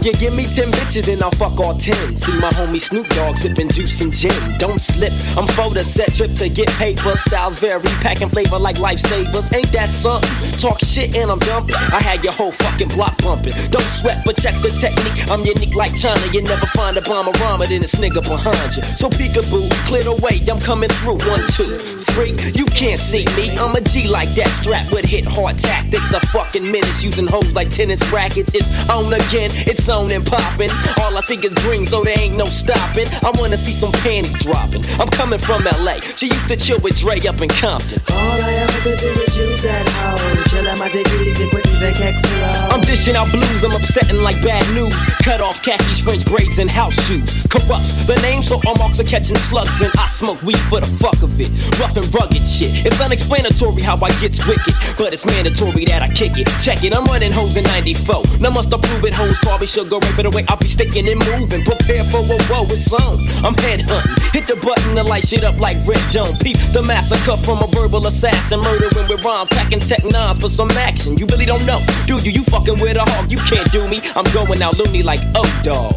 [0.07, 2.15] You give me 10 bitches, then I'll fuck all 10.
[2.15, 4.31] See my homie Snoop Dogg sipping juice and gin.
[4.55, 7.19] Don't slip, I'm for the set trip to get paper.
[7.19, 9.51] Styles vary, packing flavor like lifesavers.
[9.51, 10.31] Ain't that something?
[10.63, 11.75] Talk shit and I'm dumping.
[11.91, 13.51] I had your whole fucking block bumping.
[13.75, 15.27] Don't sweat, but check the technique.
[15.27, 16.23] I'm unique like China.
[16.31, 18.87] You never find a bomber rhymer than this nigga behind you.
[18.87, 21.19] So peekaboo, clear the way, I'm coming through.
[21.27, 21.67] One, two,
[22.15, 22.31] three.
[22.55, 23.51] You can't see me.
[23.59, 26.15] I'm a G like that, strapped with hit hard tactics.
[26.15, 28.55] A fucking menace using hoes like tennis rackets.
[28.55, 30.69] It's on again, it's on and popping.
[31.01, 33.09] All I see is green, so there ain't no stopping.
[33.25, 34.85] I wanna see some panties dropping.
[35.01, 35.97] I'm coming from LA.
[36.21, 37.97] She used to chill with Dre up in Compton.
[38.13, 40.45] All I ever could do is use that hoe.
[40.53, 42.15] Chill at my degrees and put these a keck.
[42.69, 44.93] I'm dishing out blues, I'm upsetting like bad news.
[45.25, 47.41] Cut off khakis, French braids, and house shoes.
[47.49, 49.81] Corrupt the name, so all marks are catching slugs.
[49.81, 51.49] And I smoke weed for the fuck of it.
[51.81, 52.85] Rough and rugged shit.
[52.85, 56.53] It's unexplanatory how I get wicked, but it's mandatory that I kick it.
[56.61, 58.45] Check it, I'm running hoes in 94.
[58.45, 61.21] Now must approve it, hoes probably should go right, but away I'll be sticking and
[61.31, 61.63] moving.
[61.63, 63.23] Prepare for a woe, it's on.
[63.47, 64.15] I'm head hunting.
[64.35, 66.35] Hit the button to light shit up like Red Dome.
[66.43, 68.61] Peep the massacre from a verbal assassin.
[68.61, 71.17] Murdering with rhymes, packing tech nines for some action.
[71.17, 72.33] You really don't know, do you?
[72.33, 73.99] You fucking with a hog, you can't do me.
[74.15, 75.95] I'm going out loony like oh dog.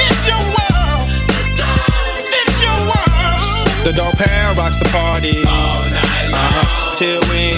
[0.00, 1.02] It's your world.
[2.30, 3.40] It's your world.
[3.84, 5.42] The dog pound rocks the party.
[5.48, 6.44] All night long.
[6.44, 6.92] Uh-huh.
[6.92, 7.56] Till we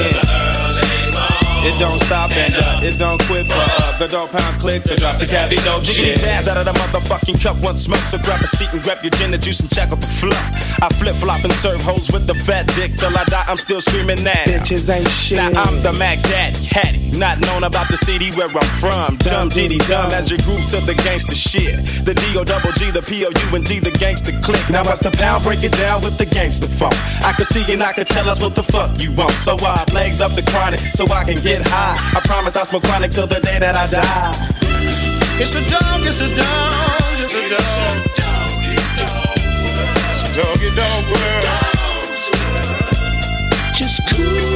[1.63, 4.99] It don't stop and uh, it don't quit for uh, the dog pound click to
[4.99, 6.19] drop the caddy dope shit.
[6.19, 8.99] Jiggity jazz out of the motherfucking cup, one smoke, so grab a seat and grab
[9.07, 10.43] your gin and juice and check out the fluff.
[10.83, 13.47] I flip flop and serve hoes with the fat dick till I die.
[13.47, 14.51] I'm still screaming that.
[14.51, 15.39] Bitches ain't shit.
[15.39, 19.23] Now I'm the Mac Daddy, Hattie, not known about the city where I'm from.
[19.23, 21.79] Dumb diddy dumb as your group to the gangster shit.
[22.03, 24.67] The D O double G, the P O U and D, the gangster click.
[24.67, 25.47] Now what's the pound?
[25.47, 26.99] Break it down with the gangster funk.
[27.23, 29.39] I can see and I can tell us what the fuck you want.
[29.39, 32.17] So I legs up the chronic so I can get high.
[32.17, 34.33] I promise I'll smoke chronic till the day that I die.
[35.37, 36.73] It's a dog, it's a dog,
[37.21, 38.13] it's a dog.
[40.09, 41.45] It's a doggy dog world.
[43.75, 44.52] Just cool.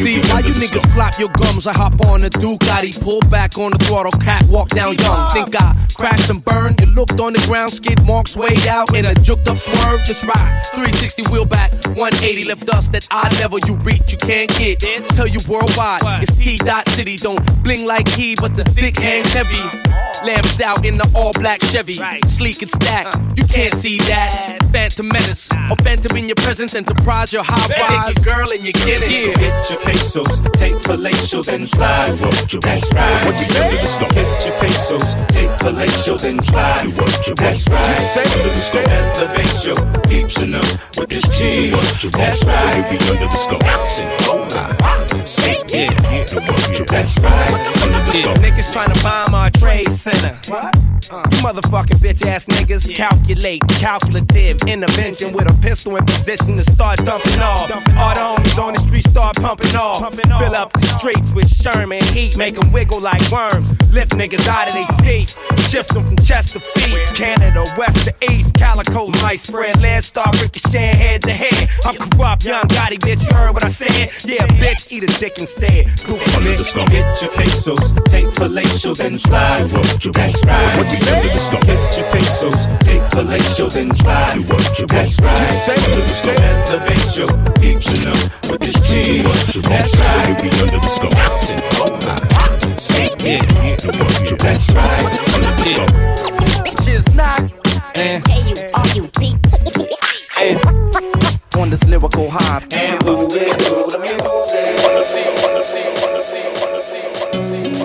[0.00, 0.92] See, why you niggas scope.
[0.92, 1.66] flop your gums?
[1.66, 5.30] I hop on the Ducati, pull back on the throttle, cat walk down young.
[5.30, 6.80] Think I crashed and burned?
[6.80, 10.02] It looked on the ground, skid marks way out in a juked up swerve.
[10.04, 14.50] Just ride 360 wheel back, 180 left dust that eye level you reach, you can't
[14.56, 14.80] get.
[15.10, 17.18] Tell you worldwide, it's T dot city.
[17.18, 20.09] Don't bling like he, but the thick hangs heavy.
[20.24, 21.94] Lamped out in the all black Chevy,
[22.26, 23.16] sleek and stacked.
[23.16, 24.58] Uh, you can't see that.
[24.70, 28.14] Phantom menace, or phantom in your presence, enterprise your high rise.
[28.14, 29.08] Take your girl and you get it.
[29.08, 32.16] Hit your pesos, take fellatio, then slide.
[32.18, 33.24] Do what you That's right.
[33.24, 33.64] What you say?
[33.66, 34.12] Under the scope.
[34.12, 36.82] Hit your pesos, take fellatio, then slide.
[36.82, 37.40] Do what you want.
[37.40, 37.80] That's right.
[37.88, 38.24] What You say?
[38.38, 38.88] Under the scope.
[38.90, 40.64] Elevate your peeps and up
[40.98, 41.70] with this cheese.
[41.70, 42.20] Do what you want.
[42.20, 42.76] That's right.
[42.76, 43.62] You be under the scope.
[45.70, 45.88] Yeah,
[46.30, 46.90] Do what you want.
[46.90, 47.66] That's right.
[47.82, 48.38] Under the Yeah, scope.
[48.38, 48.96] niggas tryna
[50.12, 50.90] bomb our trade center.
[51.10, 52.94] You motherfucking bitch ass niggas.
[52.94, 57.70] Calculate, calculative intervention with a pistol in position to start dumping off.
[57.98, 60.14] All the homies on the street start pumping off.
[60.14, 63.68] Fill up the streets with Sherman heat, make them wiggle like worms.
[63.92, 65.02] Lift niggas out of their oh.
[65.02, 65.36] seat,
[65.68, 67.08] shift them from chest to feet.
[67.16, 69.80] Canada, west to east, calico might spread.
[69.80, 71.68] Land start ricocheting head to head.
[71.84, 73.26] I'm corrupt, young Gotti, bitch.
[73.28, 74.12] You heard what I said?
[74.24, 75.86] Yeah, bitch, eat a dick instead.
[76.04, 76.70] Group Under the.
[76.90, 79.70] Get your pesos, take fellatio, then slide
[80.00, 80.44] what you want.
[80.46, 80.76] Right.
[80.78, 81.64] What you say to the stump?
[81.66, 84.34] Get your pesos, take fellatio, then slide.
[84.34, 84.96] Do what you want.
[84.96, 85.40] That's right.
[85.40, 86.38] What you Say to the stump.
[86.40, 87.26] Elevatio,
[87.60, 88.16] peeps you know
[88.48, 89.76] what this team, Do what you want.
[89.76, 90.26] That's right.
[90.26, 91.12] When we under the stump.
[91.20, 92.16] Bouncing, oh my.
[93.20, 93.76] Yeah, yeah.
[93.76, 94.48] Do what you want.
[94.48, 95.04] That's right.
[95.36, 95.92] Under the stump.
[96.64, 97.44] Bitches not.
[97.96, 98.16] Eh.
[98.16, 98.28] And.
[98.28, 99.36] Hey, you, are you beat?
[100.40, 100.56] And.
[101.58, 102.64] On this lyrical high.
[102.72, 104.64] And who will, who will, who will, who will, who will, who will, who will,
[104.64, 104.72] who will,
[105.50, 107.79] who will, who will, who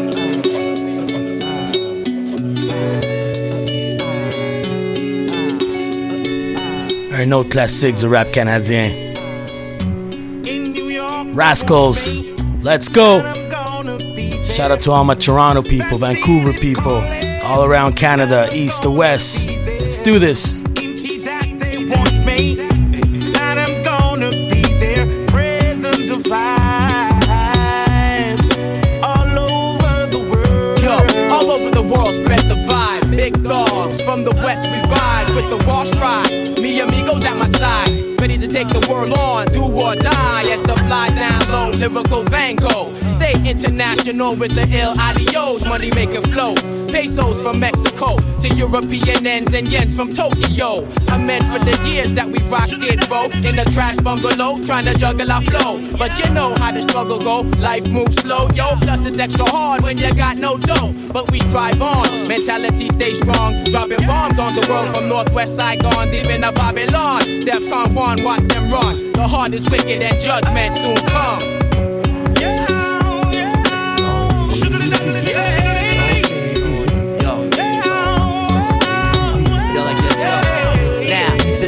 [7.18, 8.92] Un autre classique du rap canadien.
[11.34, 12.10] Rascals,
[12.62, 13.22] let's go.
[14.48, 17.02] Shout out to all my Toronto people, Vancouver people,
[17.44, 19.50] all around Canada, east to west.
[19.80, 20.62] Let's do this.
[21.88, 22.60] wants me.
[22.60, 26.52] And I'm gonna be there, spread the vibe
[29.02, 30.80] all over the world.
[30.82, 30.98] Yo,
[31.34, 33.16] all over the world, spread the vibe.
[33.16, 36.25] Big dogs from the west, we ride with the wash ride.
[38.56, 40.44] Take the world on, do or die.
[40.50, 43.05] As the fly down low, lyrical Van Gogh.
[43.26, 46.62] Stay international with the ill adios, money making flows.
[46.92, 50.86] Pesos from Mexico to European ends and yens from Tokyo.
[51.08, 54.86] I meant for the years that we rock skid row in a trash bungalow, trying
[54.86, 55.82] to juggle our flow.
[55.98, 58.76] But you know how the struggle go, life moves slow, yo.
[58.76, 60.94] Plus it's extra hard when you got no dough.
[61.12, 63.64] But we strive on, mentality stay strong.
[63.64, 67.22] Dropping bombs on the world from Northwest Saigon, deep in Babylon.
[67.42, 69.14] Defcon 1, watch them run.
[69.14, 71.55] The heart is wicked and judgment soon come.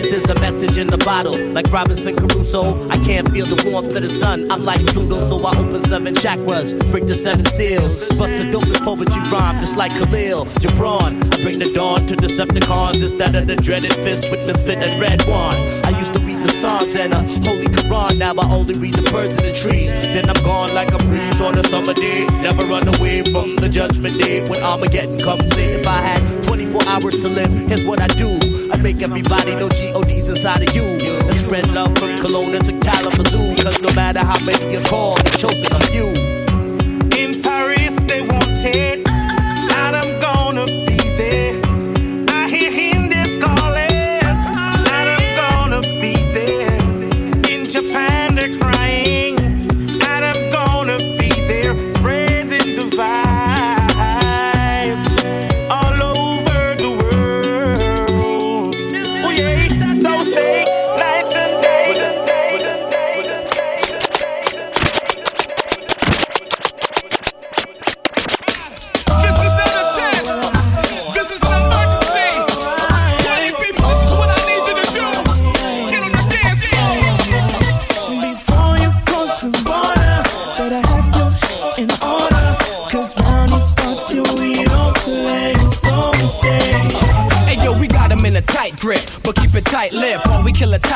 [0.10, 1.38] This is a message in the bottle.
[1.52, 4.50] Like Robinson Crusoe, I can't feel the warmth of the sun.
[4.50, 8.08] I'm like Pluto, so I open seven chakras, break the seven seals.
[8.18, 11.20] Bust the dope with poetry rhyme, just like Khalil Gibran.
[11.34, 15.24] I bring the dawn to Decepticons instead of the dreaded fist with misfit and red
[15.28, 15.60] one.
[15.84, 19.12] I used to read the Psalms and a holy Quran, now I only read the
[19.12, 19.92] birds and the trees.
[20.14, 22.26] Then I'm gone like a breeze on a summer day.
[22.40, 25.52] Never run away from the judgment day when Armageddon comes.
[25.52, 28.47] Say if I had 24 hours to live, here's what I do.
[28.82, 30.84] Make everybody know G-O-D's inside of you.
[30.84, 33.56] And spread love from Kelowna to Kalamazoo.
[33.64, 36.27] Cause no matter how many you call, they're chosen a few.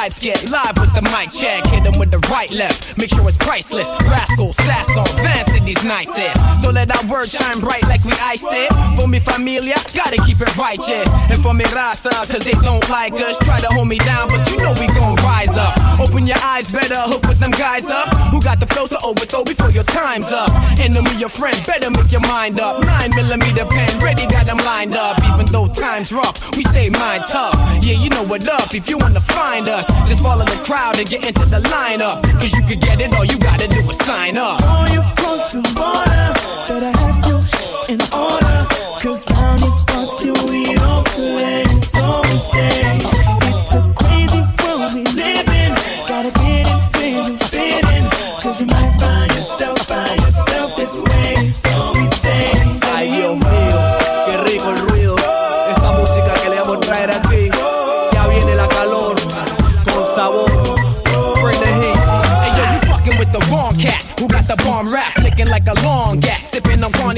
[0.02, 1.64] Types get live with the mic check.
[1.68, 3.88] Hit him with the right left, make sure it's priceless.
[4.10, 6.41] Rascal, sass on, Vance in these nicest.
[6.82, 8.74] Let our word shine bright like we iced it.
[8.98, 11.06] For me familia, gotta keep it righteous.
[11.30, 13.38] And for mi raza, cause they don't like us.
[13.38, 15.78] Try to hold me down, but you know we gon' rise up.
[16.02, 18.10] Open your eyes, better hook with them guys up.
[18.34, 20.50] Who got the flows to overthrow before your time's up?
[20.82, 22.82] Enemy, your friend, better make your mind up.
[22.82, 25.22] Nine millimeter pen, ready, got them lined up.
[25.22, 27.54] Even though time's rough, we stay mind tough.
[27.86, 28.74] Yeah, you know what up.
[28.74, 32.26] If you wanna find us, just follow the crowd and get into the lineup.
[32.42, 34.58] Cause you could get it, all you gotta do is sign up.
[34.58, 38.60] Before you cross the border, better have shit in order.
[39.04, 41.64] Cause round these spots you we don't play,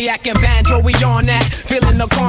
[0.04, 1.83] Pontiac and banjo, we on that.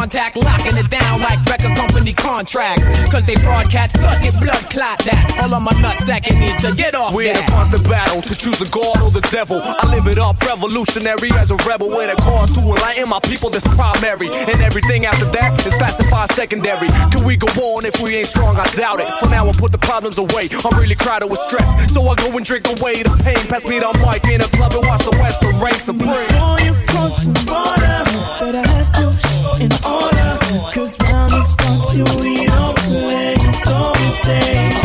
[0.05, 2.85] Contact, locking it down like record company contracts.
[3.09, 5.41] Cause they broadcast, blood blood clot that.
[5.41, 8.61] All of my nutsack need to get off We're in a constant battle to choose
[8.61, 9.65] a god or the devil.
[9.65, 13.49] I live it up, revolutionary as a rebel with a cause to enlighten my people
[13.49, 14.29] that's primary.
[14.29, 16.93] And everything after that is classified secondary.
[17.09, 18.61] Can we go on if we ain't strong?
[18.61, 19.09] I doubt it.
[19.25, 20.53] For now, I put the problems away.
[20.69, 23.41] I'm really crowded with stress, so I go and drink away the pain.
[23.49, 26.13] Pass me the mic in a club and watch the West reign supreme.
[26.13, 28.05] Before you cross the border,
[28.37, 30.31] better have your shit in order.
[30.75, 33.35] Cause round these parts you we don't play,
[33.65, 34.84] so we stay.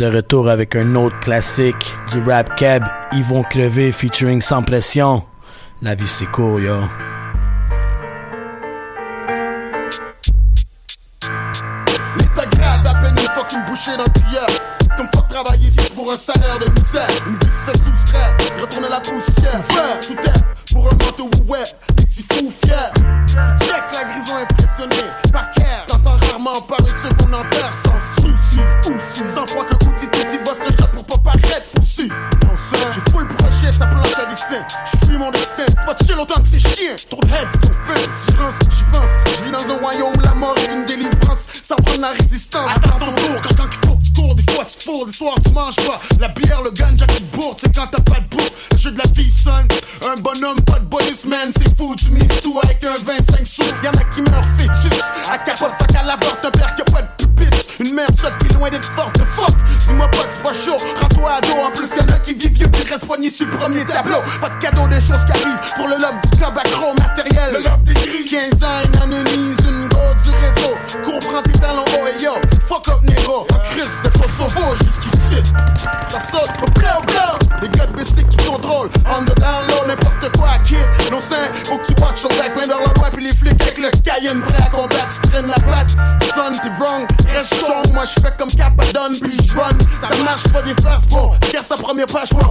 [0.00, 2.82] De retour avec un autre classique du rap cab,
[3.12, 5.24] Ils vont crever featuring Sans Pression.
[5.82, 6.76] La vie c'est court, yo.
[46.18, 46.34] La
[92.10, 92.49] Regarde sa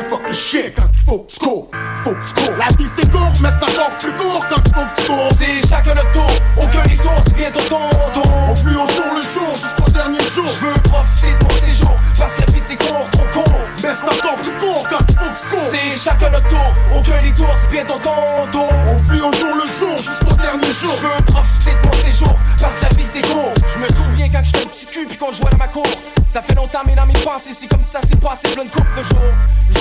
[0.00, 1.70] ça fuck le chien quand il faut que tu cours.
[2.02, 2.56] Faut que tu cours.
[2.58, 5.32] La vie c'est court, mais c'est encore plus court quand il faut que tu cours.
[5.36, 8.32] C'est chacun notre tour, aucun détour, c'est bientôt ton tour.
[8.48, 10.46] On fuit au jour le jour jusqu'au dernier jour.
[10.46, 13.60] Je veux profiter de mon séjour, parce que la vie c'est court, trop court.
[13.82, 15.68] Mais c'est encore plus court quand il faut que tu cours.
[15.70, 18.68] C'est chacun notre tour, aucun détour, c'est bientôt ton tour.
[18.88, 20.94] On vit au jour le jour jusqu'au dernier jour.
[20.96, 23.52] Je veux profiter de mon séjour, parce que la vie c'est court.
[23.74, 25.86] Je me souviens quand j'étais un petit cul puis qu'on jouait dans ma cour.
[26.26, 28.86] Ça fait longtemps, mais dans mes pensées, c'est comme ça s'est passé plein de coupes
[28.96, 29.34] de jours.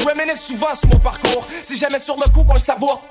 [0.10, 1.45] Je mener souvent sur mon parcours.
[1.61, 3.03] C'est jamais sur le coup qu'on le savoure.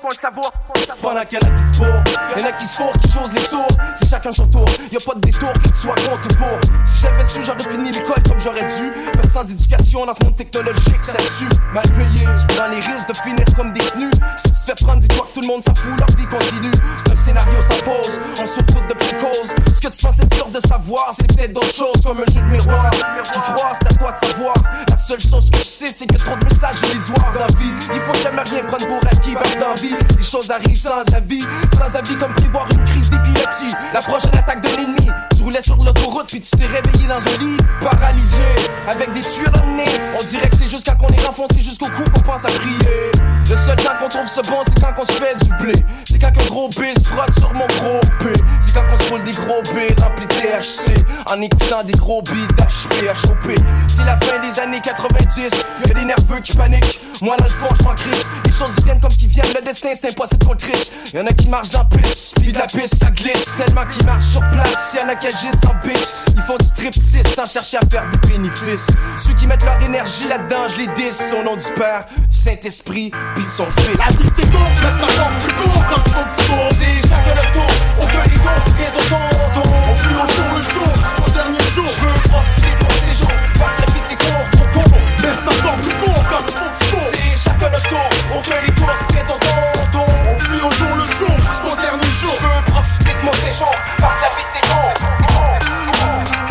[1.01, 2.03] Pendant qu'il y en a qui se bourrent,
[2.35, 3.67] y'en a qui se fourrent, qui chose les sourds.
[3.95, 6.59] C'est chacun son tour, y a pas de détour soit contre ou pour.
[6.85, 8.91] Si j'avais su, j'aurais fini l'école comme j'aurais dû.
[9.15, 11.47] Mais sans éducation dans ce monde technologique, ça tue.
[11.73, 14.11] Mal payé, tu prends les risques de finir comme détenu.
[14.35, 16.71] Si tu te fais prendre, dis-toi que tout le monde s'en fout, leur vie continue.
[16.97, 19.55] C'est un scénario sans pause, on souffre de psychose.
[19.73, 22.51] Ce que tu être dur de savoir, c'est peut-être d'autres choses comme un jeu de
[22.51, 22.91] miroir.
[23.23, 24.55] Qui croit, c'est à toi de savoir.
[24.89, 28.63] La seule chose que je sais, c'est que trop de messages Il faut jamais rien
[28.63, 29.95] prendre pour acquis, même dans la vie.
[30.17, 31.43] Les choses arrivent sans avis,
[31.77, 33.73] sans avis comme prévoir une crise d'épilepsie.
[33.93, 35.09] La prochaine attaque de l'ennemi.
[35.39, 38.43] Tu roulais sur l'autoroute, puis tu t'es réveillé dans un lit, paralysé,
[38.89, 39.91] avec des tuyaux dans le nez.
[40.19, 43.11] On dirait que c'est juste quand on est renfoncé jusqu'au cou qu'on pense à prier.
[43.49, 45.73] Le seul temps qu'on trouve ce bon, c'est quand on se fait du blé.
[46.05, 48.33] C'est quand un gros B se frotte sur mon gros P.
[48.59, 50.93] C'est quand on se roule des gros B remplis de THC.
[51.25, 53.55] En écoutant des gros beats d'HP, HOP.
[53.87, 55.51] C'est la fin des années 90.
[55.87, 56.99] Y'a des nerveux qui paniquent.
[57.21, 58.27] Moi, dans le fond, je m'en crisse.
[58.45, 59.51] Les choses viennent comme qui viennent.
[59.55, 60.89] Le destin, c'est impossible qu'on triche.
[61.13, 63.57] Y'en a qui marchent dans la piste, puis de la piste, ça glisse.
[63.57, 64.95] Tellement qui marchent sur place.
[64.95, 66.33] Y'en a qui agissent en bitch.
[66.35, 68.87] Ils font du 6 sans chercher à faire des bénéfices.
[69.17, 73.11] Ceux qui mettent leur énergie là-dedans, je les dis au nom du Père, du Saint-Esprit,
[73.35, 73.97] puis de son Fils.
[73.97, 76.71] La vie c'est court, mais c'est encore plus court quand faut que tu cours.
[76.71, 79.73] C'est chacun le tour, aucun détour, c'est bientôt ton tour.
[79.87, 81.85] On au jour le jour jusqu'au dernier jour.
[81.85, 84.99] Je veux profiter de mon séjour, parce que la vie c'est court, trop court.
[85.21, 87.09] Mais c'est encore plus court quand faut que tu cours.
[87.11, 90.09] C'est chacun le tour, aucun détour, c'est bientôt ton tour.
[90.09, 92.58] On vit au jour le jour jusqu'au dernier jour.
[92.79, 96.48] De mon séjour, parce que la vie c'est court.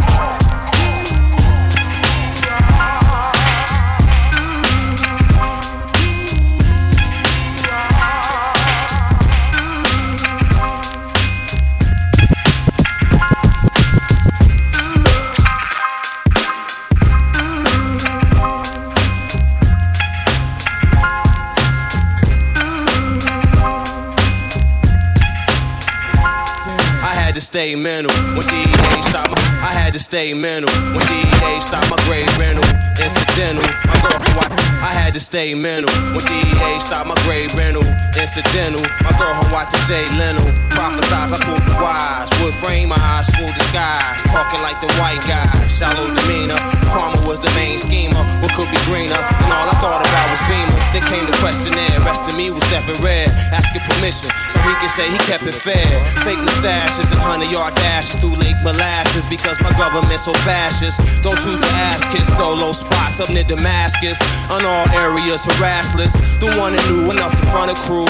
[27.48, 28.12] Stay mental.
[28.36, 30.68] When DEA stopped my, I had to stay mental.
[30.92, 32.60] When DEA stopped my grade rental,
[33.00, 33.64] incidental.
[33.88, 34.52] My girl, I,
[34.84, 35.88] I had to stay mental.
[36.12, 37.88] When DEA stopped my grade rental,
[38.20, 38.84] incidental.
[39.00, 40.44] My girl, home watching Jay Leno.
[40.68, 42.28] Prophesize, I pulled the wise.
[42.44, 44.20] Wood frame, my eyes full disguise.
[44.28, 46.57] Talking like the white guy, shallow demeanor.
[46.92, 48.22] Karma was the main schemer.
[48.40, 49.16] What could be greener?
[49.16, 50.84] And all I thought about was beamers.
[50.92, 52.00] Then came the questionnaire.
[52.04, 55.54] Rest of me was stepping red, asking permission so he could say he kept it
[55.54, 55.88] fair.
[56.24, 61.00] Fake mustaches and hundred yard dashes through Lake Molasses because my government so fascist.
[61.22, 64.18] Don't choose to ask kids, throw low spots up near Damascus.
[64.48, 66.16] On all areas, harassless.
[66.40, 68.08] The one that knew enough to front a crew.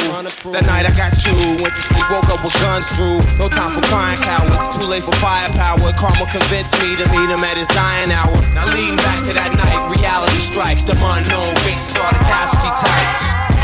[0.53, 1.35] That night I got you,
[1.65, 3.19] went to sleep, woke up with guns drew.
[3.41, 5.91] No time for crying cowards, too late for firepower.
[5.97, 8.37] Karma convinced me to meet him at his dying hour.
[8.53, 10.83] Now leading back to that night, reality strikes.
[10.83, 13.21] The unknown faces are the casualty types.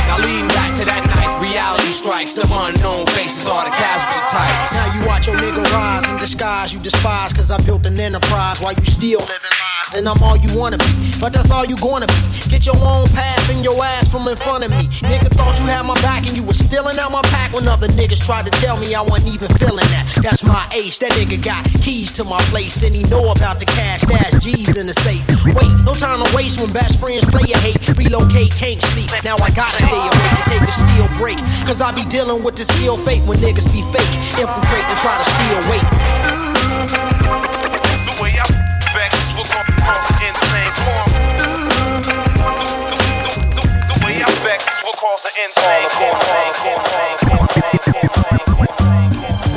[0.09, 2.35] Now leading back to that night, reality strikes.
[2.35, 4.75] The unknown faces are the casualty types.
[4.75, 8.61] Now you watch your nigga rise in disguise, you despise, cause I built an enterprise
[8.61, 9.95] while you still living lies.
[9.95, 12.21] And I'm all you wanna be, but that's all you gonna be.
[12.51, 13.94] Get your own path and your ass
[14.35, 14.91] in front of me.
[15.07, 17.87] Nigga thought you had my back and you was stealing out my pack when other
[17.89, 20.11] niggas tried to tell me I wasn't even feeling that.
[20.23, 23.67] That's my ace, that nigga got keys to my place and he know about the
[23.67, 25.23] cash, dash G's in the safe.
[25.47, 27.79] Wait, no time to waste when best friends play a hate.
[27.97, 31.39] Relocate, can't sleep, now I gotta stay awake and take a steel break.
[31.67, 34.15] Cause I be dealing with this ill fate when niggas be fake.
[34.35, 37.14] Infiltrate and try to steal weight.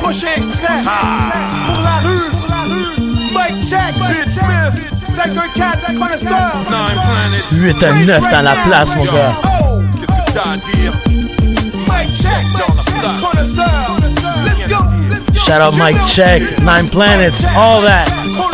[0.02, 0.68] Prochain extrait
[1.66, 2.32] pour la rue.
[3.34, 4.74] Mike Jack, Bitch Smith,
[5.06, 6.52] 514, connaisseur.
[7.52, 9.36] 8 à 9 dans la place, mon gars.
[9.62, 10.92] Oh, qu'est-ce que t'as à dire?
[11.88, 12.76] Mike Jack, dans.
[13.30, 13.98] Connaisseur,
[14.44, 14.78] let's go.
[15.34, 18.06] Shout out Mike Check, Nine Planets, all that.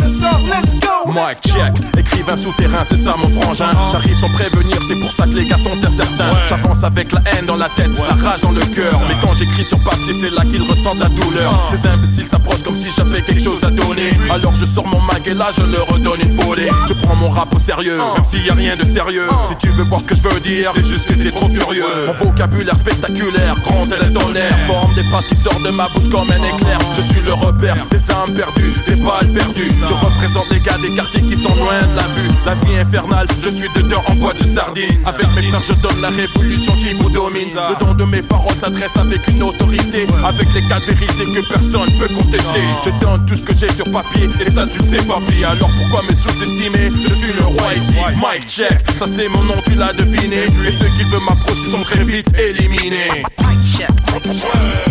[0.01, 0.92] Let's go.
[1.07, 3.69] Mike Check, écrivain souterrain, c'est ça mon frangin.
[3.91, 6.31] J'arrive sans prévenir, c'est pour ça que les gars sont incertains.
[6.47, 9.01] J'avance avec la haine dans la tête, la rage dans le cœur.
[9.07, 11.67] Mais quand j'écris sur papier, c'est là qu'ils ressentent la douleur.
[11.69, 14.11] Ces imbéciles s'approchent comme si j'avais quelque chose à donner.
[14.31, 16.69] Alors je sors mon mag et là je leur redonne une volée.
[16.87, 19.27] Je prends mon rap au sérieux, même s'il y a rien de sérieux.
[19.47, 21.83] Si tu veux voir ce que je veux dire, c'est juste que t'es trop curieux.
[22.07, 24.57] Mon vocabulaire spectaculaire, grand tel un tonnerre.
[24.67, 26.79] Forme des phrases qui sortent de ma bouche comme un éclair.
[26.95, 29.71] Je suis le repère des âmes perdues, des balles perdues.
[29.87, 32.29] Je représente les gars des quartiers qui sont loin de la vue.
[32.45, 34.99] La vie infernale, je suis dedans en boîte de sardines.
[35.05, 37.53] Avec mes frères, je donne la révolution qui vous domine.
[37.69, 40.07] Le don de mes paroles s'adresse avec une autorité.
[40.23, 42.63] Avec les quatre vérités que personne peut contester.
[42.85, 45.49] Je donne tout ce que j'ai sur papier et ça tu sais pas pire.
[45.49, 46.89] Alors pourquoi me sous-estimer?
[47.01, 47.95] Je suis le roi ici.
[48.21, 50.43] Mike check, ça c'est mon nom, tu l'as deviné.
[50.65, 53.23] Et ceux qui veulent m'approcher sont très vite éliminés.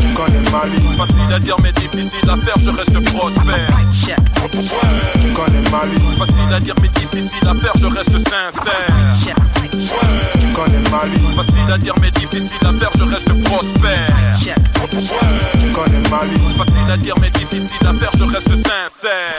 [0.00, 0.96] Tu connais ma ligne.
[0.96, 3.78] Facile à dire mais difficile à faire, je reste prospère.
[5.20, 6.18] Tu connais ma ligne.
[6.18, 8.96] Facile à dire mais difficile à faire, je reste sincère.
[10.40, 11.30] Tu connais ma ligne.
[11.36, 14.38] Facile à dire mais difficile à faire, je reste prospère.
[15.60, 16.56] Tu connais ma ligne.
[16.56, 19.34] Facile à dire mais difficile à faire, je reste sincère.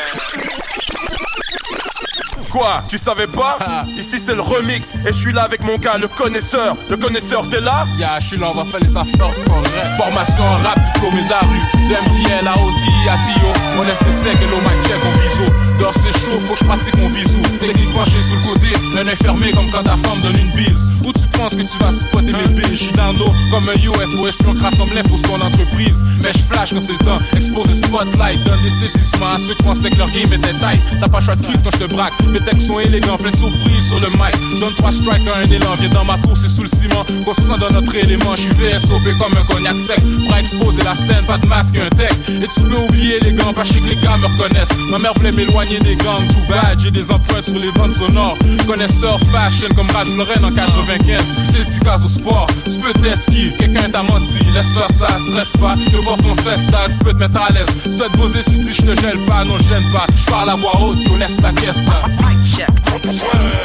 [2.54, 3.58] Quoi Tu savais pas?
[3.98, 6.78] Ici c'est le remix et je suis là avec mon gars le connaisseur.
[6.88, 7.84] Le connaisseur t'es là?
[7.98, 9.98] Yeah, je suis là, on va faire les affaires correctes.
[9.98, 11.90] Formation rap, diplômé de la rue.
[11.90, 13.48] DMTL, AOD, ATIO.
[13.80, 15.73] On laisse sec et l'eau check en viso.
[15.80, 17.40] Dehors c'est chaud, faut que je pratique mon bisou.
[17.60, 18.68] Techniquement, suis sous le côté,
[18.98, 20.80] un fermé comme quand ta femme donne une bise.
[21.06, 22.76] Où tu penses que tu vas spotter mes billes?
[22.76, 26.04] J'suis dans l'eau comme un UFO, espion rassemble l'info sur l'entreprise.
[26.22, 29.56] Mais je flash quand c'est le temps, expose le spotlight, donne des saisissements à ceux
[29.56, 30.82] qui pensaient que leur game était tight.
[31.02, 33.88] T'as pas choix de frise quand je braque, mes textes sont élégants, plein de surprises
[33.88, 34.60] sur le mic.
[34.60, 37.04] Donne trois strikes un élan, viens dans ma course et sous le ciment.
[37.26, 40.00] Qu'on dans notre élément, j'suis VSOP comme un cognac sec.
[40.28, 42.12] Pour exposer la scène, pas de masque, un tech.
[42.30, 44.78] Et tu peux oublier les gants, pas que les gars me reconnaissent.
[44.90, 48.38] Ma mère voulait m'éloigner des gangs, too bad, j'ai des empreintes sur les bandes sonores.
[48.68, 51.20] Connaisseur fashion comme Ralph Lauren en 95.
[51.46, 54.40] C'est le cas au sport, tu peux t'esquiver, quelqu'un t'a menti.
[54.54, 57.68] Laisse faire ça, stresse pas, ne porte ton cesta, tu peux te mettre à l'aise.
[57.84, 60.06] Tu dois te poser si tu dis je te gêne pas, non je gêne pas.
[60.16, 61.88] Je parle à voix haute, yo laisse la caisse.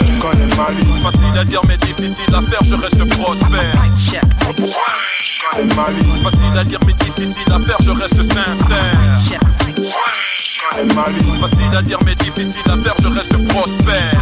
[0.07, 1.03] Tu connais ma ligne.
[1.03, 3.73] Facile à dire mais difficile à faire, je reste prospère.
[4.07, 6.23] Tu connais ma ligne.
[6.23, 9.39] Facile à dire mais difficile à faire, je reste sincère.
[11.41, 14.13] Facile à dire mais difficile à faire, je reste prospère.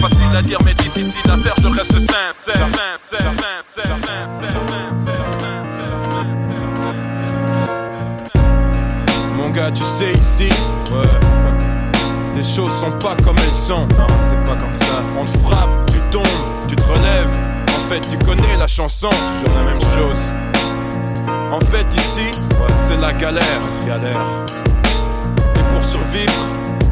[0.00, 2.66] Facile à dire mais difficile à faire, je reste sincère,
[9.36, 10.48] Mon gars, tu sais ici,
[10.92, 11.06] ouais.
[12.36, 13.86] Les choses sont pas comme elles sont.
[13.88, 15.02] Non, c'est pas comme ça.
[15.18, 16.26] On te frappe, tu tombes,
[16.68, 17.36] tu te relèves.
[17.68, 20.32] En fait, tu connais la chanson, toujours la même chose.
[21.50, 22.30] En fait, ici,
[22.80, 23.42] c'est la galère.
[23.86, 24.26] Galère.
[25.56, 26.32] Et pour survivre,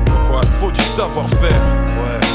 [0.07, 0.41] faut quoi?
[0.59, 1.63] Faut du savoir-faire.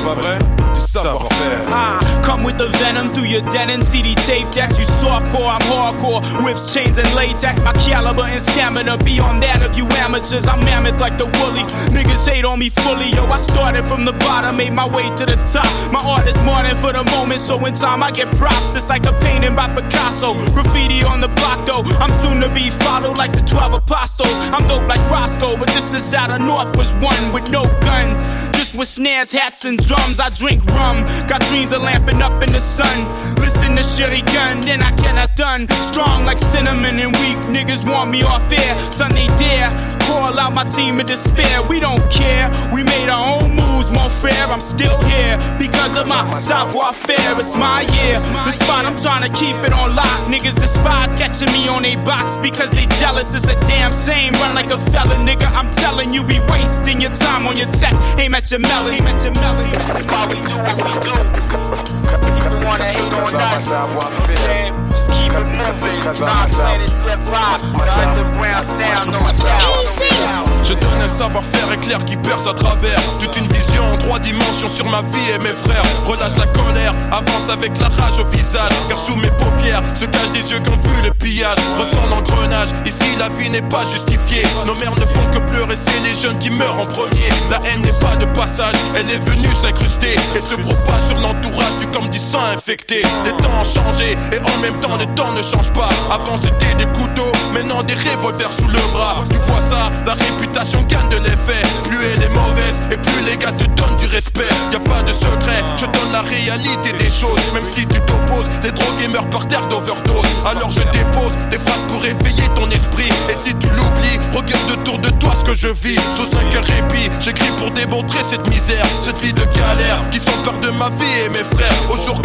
[0.03, 0.38] Pas vrai
[0.73, 1.60] Du savoir-faire.
[1.69, 4.80] Ah, come with the venom through your denim CD tape decks.
[4.80, 6.22] You softcore, I'm hardcore.
[6.45, 7.60] Whips, chains, and latex.
[7.61, 10.48] My caliber and stamina beyond that of you amateurs.
[10.48, 11.64] I'm mammoth like the woolly.
[11.91, 13.10] Niggas hate on me fully.
[13.11, 15.68] Yo, I started from the bottom, made my way to the top.
[15.91, 18.76] My art is more than for the moment, so in time I get props.
[18.76, 20.34] It's like a painting by Picasso.
[20.53, 21.84] Graffiti on the block though.
[21.99, 24.34] I'm soon to be followed like the 12 apostles.
[24.56, 28.22] I'm dope like Roscoe, but this is out of North was one with no guns.
[28.57, 30.20] Just with snares, hats, and drums.
[30.20, 31.04] I drink rum.
[31.28, 32.98] Got dreams of lamping up in the sun.
[33.36, 35.68] Listen to Sherry Gun, then I cannot done.
[35.92, 38.74] Strong like cinnamon and weak niggas want me off air.
[38.92, 40.01] Sunday dare.
[40.12, 41.64] Call out my team in despair.
[41.70, 42.52] We don't care.
[42.74, 44.44] We made our own moves, more fair.
[44.52, 47.40] I'm still here because of my savoir faire.
[47.40, 48.20] It's my year.
[48.44, 50.20] The spot I'm trying to keep it on lock.
[50.28, 53.34] Niggas despise catching me on a box because they jealous.
[53.34, 54.34] It's a damn shame.
[54.34, 55.48] Run like a fella, nigga.
[55.56, 57.96] I'm telling you, be wasting your time on your test.
[58.20, 58.98] Aim at your melody.
[58.98, 59.72] Aim at your melody.
[59.72, 62.61] That's why we do what we do.
[62.72, 63.68] People wanna hate on us.
[63.68, 64.73] You know what I'm saying?
[64.91, 65.99] Just keep it moving.
[66.06, 67.61] Non-planet set live.
[67.61, 70.52] The underground sound, no doubt.
[70.64, 74.69] Je donne un savoir-faire éclair qui perce à travers Toute une vision en trois dimensions
[74.69, 78.72] sur ma vie et mes frères Relâche la colère, avance avec la rage au visage
[78.88, 82.69] Car sous mes paupières se cachent des yeux qui ont vu le pillage Ressent l'engrenage,
[82.85, 86.38] ici la vie n'est pas justifiée Nos mères ne font que pleurer, c'est les jeunes
[86.38, 90.41] qui meurent en premier La haine n'est pas de passage, elle est venue s'incruster Et
[90.41, 94.80] se propage sur l'entourage du comme du sang Les temps ont changé et en même
[94.82, 95.90] temps les temps ne changent pas.
[96.12, 99.24] Avant c'était des couteaux, maintenant des revolvers sous le bras.
[99.30, 101.64] Tu vois ça, la réputation gagne de l'effet.
[101.84, 104.48] Plus elle est mauvaise et plus les gars te donnent du respect.
[104.72, 107.42] Y a pas de secret, je donne la réalité des choses.
[107.56, 110.30] Même si tu t'opposes, les drogués meurent par terre d'overdose.
[110.46, 113.10] Alors je dépose des phrases pour éveiller ton esprit.
[113.30, 116.00] Et si tu l'oublies, regarde autour de toi ce que je vis.
[116.16, 118.86] Sous cinq heures répit, j'écris pour démontrer cette misère.
[119.02, 121.92] Cette vie de galère, qui peur de ma vie et mes frères.
[121.92, 122.20] Au jour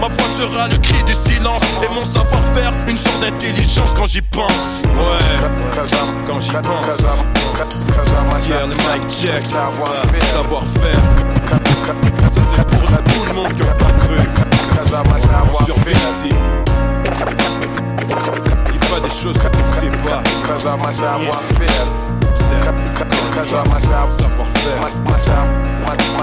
[0.00, 4.22] ma voix sera le cri du silence Et mon savoir-faire, une sorte d'intelligence quand j'y
[4.22, 4.82] pense.
[4.84, 5.18] Ouais,
[6.26, 7.02] quand j'y pense.
[8.48, 11.00] Yeah, le mic check, savoir-faire.
[12.30, 14.18] Ça c'est pour tout le monde qui a pas cru.
[15.52, 16.30] On survit ici
[18.72, 20.22] Dis pas des choses que tu ne sais pas.
[20.58, 21.86] Savoir-faire.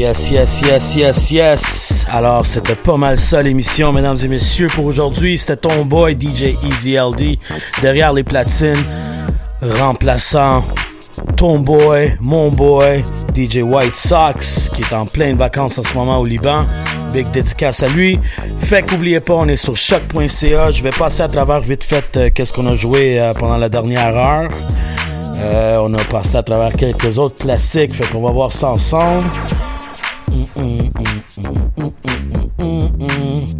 [0.00, 2.06] Yes, yes, yes, yes, yes.
[2.10, 5.36] Alors, c'était pas mal ça l'émission, mesdames et messieurs, pour aujourd'hui.
[5.36, 7.38] C'était ton boy DJ Easy LD
[7.82, 8.82] derrière les platines,
[9.60, 10.64] remplaçant
[11.36, 13.04] ton boy, mon boy,
[13.36, 16.64] DJ White Sox, qui est en pleine vacances en ce moment au Liban.
[17.12, 18.18] Big dédicace à lui.
[18.60, 20.70] Fait qu'oubliez pas, on est sur choc.ca.
[20.70, 23.68] Je vais passer à travers vite fait euh, qu'est-ce qu'on a joué euh, pendant la
[23.68, 24.50] dernière heure.
[25.42, 29.26] Euh, on a passé à travers quelques autres classiques, fait qu'on va voir ça ensemble.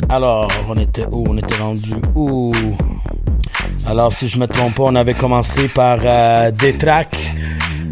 [0.08, 1.24] Alors, on était où?
[1.28, 2.52] On était rendu où?
[3.86, 7.34] Alors, si je me trompe pas, on avait commencé par euh, des tracks.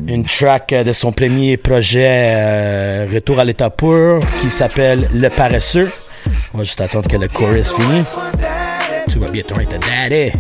[0.07, 5.29] Une track euh, de son premier projet euh, Retour à l'état pur qui s'appelle Le
[5.29, 5.91] Paresseux.
[6.55, 8.15] On va juste attendre que le chorus finisse.
[9.11, 10.33] Tu vas bien right daddy.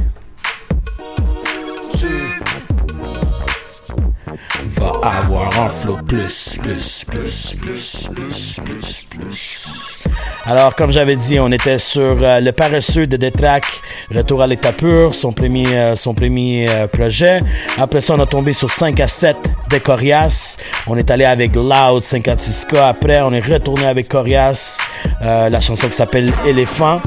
[4.82, 9.68] Avoir un flow plus, plus, plus, plus, plus, plus, plus.
[10.44, 13.64] Alors, comme j'avais dit, on était sur euh, Le Paresseux de Détrac,
[14.14, 17.42] Retour à l'état pur, son premier, euh, son premier euh, projet.
[17.76, 19.36] Après ça, on a tombé sur 5 à 7,
[19.70, 20.56] de Corias.
[20.86, 22.78] On est allé avec Loud 56K.
[22.78, 24.78] Après, on est retourné avec Corias.
[25.20, 27.02] Euh, la chanson qui s'appelle Éléphant.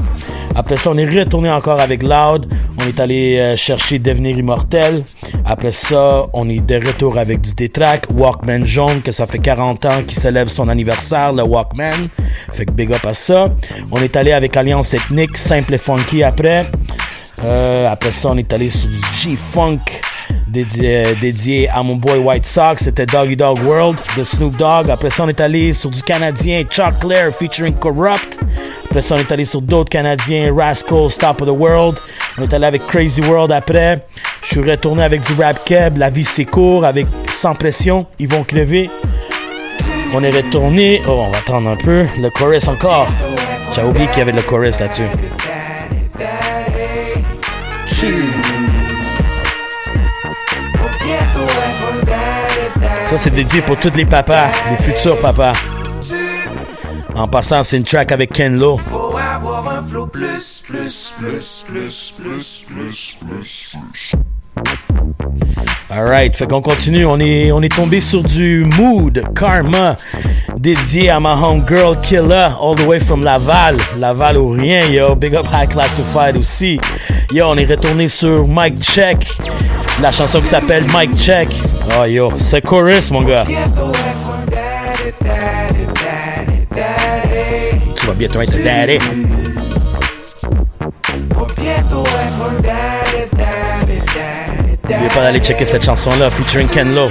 [0.54, 2.46] Après ça, on est retourné encore avec Loud.
[2.80, 5.04] On est allé euh, chercher Devenir Immortel.
[5.44, 8.06] Après ça, on est de retour avec du D-Track.
[8.14, 12.08] Walkman jaune, que ça fait 40 ans qu'il célèbre son anniversaire, le Walkman.
[12.52, 13.48] Fait que big up à ça.
[13.90, 16.66] On est allé avec Alliance Ethnique, Simple et Funky après.
[17.44, 19.80] Euh, après ça, on est allé sur du G-Funk
[20.46, 22.84] dédié, dédié à mon boy White Sox.
[22.84, 24.90] C'était Doggy Dog World de Snoop Dogg.
[24.90, 28.38] Après ça, on est allé sur du Canadien Chuck Claire featuring Corrupt.
[28.84, 31.98] Après ça, on est allé sur d'autres Canadiens Rascal, Stop of the World.
[32.38, 34.04] On est allé avec Crazy World après.
[34.42, 38.28] Je suis retourné avec du rap keb, La vie c'est court, avec Sans pression, Ils
[38.28, 38.90] vont crever.
[40.14, 41.00] On est retourné.
[41.08, 42.06] Oh, on va attendre un peu.
[42.18, 43.08] Le chorus encore.
[43.74, 45.08] J'ai oublié qu'il y avait le chorus là-dessus.
[53.12, 55.52] Ça, c'est dédié pour tous les papas, les futurs papas.
[57.14, 58.78] En passant, c'est une track avec Ken Lo.
[58.78, 64.16] Faut avoir un flow plus, plus, plus, plus, plus, plus, plus.
[65.90, 67.04] Alright, fait qu'on continue.
[67.04, 69.96] On est, on est tombé sur du Mood Karma
[70.58, 73.76] dédié à ma homegirl Killer all the way from Laval.
[73.98, 75.14] Laval ou rien, yo.
[75.14, 76.80] Big up High Classified aussi.
[77.32, 79.28] Yo, on est retourné sur Mike Check.
[80.00, 81.48] La chanson qui s'appelle Mike Check.
[81.98, 83.44] Oh yo, c'est chorus, mon gars.
[87.96, 88.98] Tu vas bientôt être daddy.
[95.02, 97.08] N'oubliez pas d'aller checker cette chanson-là, featuring Ken Lo.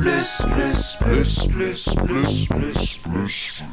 [0.00, 3.67] Plus, plus, plus, plus, plus, plus.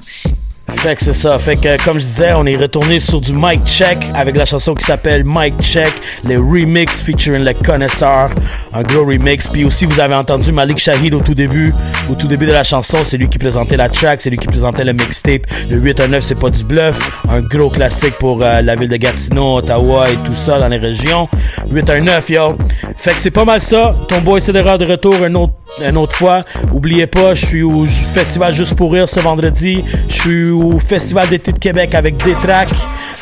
[0.78, 1.38] Fait que c'est ça.
[1.40, 4.74] Fait que comme je disais, on est retourné sur du Mike Check avec la chanson
[4.74, 5.92] qui s'appelle Mike Check,
[6.28, 8.30] les remix featuring le connaisseur,
[8.74, 9.48] un gros remix.
[9.48, 11.74] Puis aussi vous avez entendu Malik Shahid au tout début,
[12.10, 14.48] au tout début de la chanson, c'est lui qui présentait la track, c'est lui qui
[14.48, 15.48] présentait le mixtape.
[15.70, 18.90] Le 8 à 9 c'est pas du bluff, un gros classique pour euh, la ville
[18.90, 21.28] de Gatineau, Ottawa et tout ça dans les régions.
[21.72, 22.56] 8 à 9 yo.
[22.98, 23.96] Fait que c'est pas mal ça.
[24.10, 25.54] Ton boy CDR de retour une autre,
[25.88, 26.42] une autre fois.
[26.74, 29.84] Oubliez pas, je suis au festival Juste pour rire ce vendredi.
[30.08, 32.70] Je suis Festival d'été de Québec avec Détrac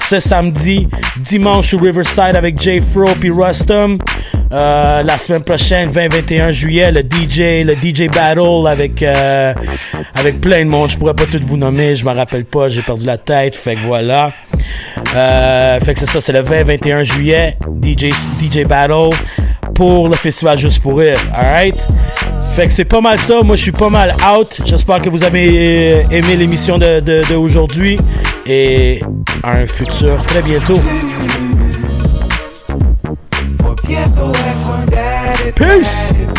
[0.02, 0.88] ce samedi.
[1.18, 3.99] Dimanche au Riverside avec Jay Fro puis Rustum.
[4.52, 9.53] Euh, la semaine prochaine, 20-21 juillet, le DJ, le DJ Battle avec euh,
[10.14, 10.90] avec plein de monde.
[10.91, 13.56] Je pourrais pas tout vous nommer, je m'en rappelle pas, j'ai perdu la tête.
[13.56, 14.32] Fait que voilà.
[15.15, 19.10] Euh, fait que c'est ça, c'est le 20-21 juillet, DJ DJ Battle
[19.74, 21.18] pour le festival Juste pour rire.
[21.34, 21.76] Alright?
[22.55, 23.41] Fait que c'est pas mal ça.
[23.41, 24.47] Moi, je suis pas mal out.
[24.63, 27.97] J'espère que vous avez euh, aimé l'émission de, de, de.
[28.45, 29.01] Et
[29.41, 30.80] à un futur très bientôt.
[35.55, 36.32] Peace.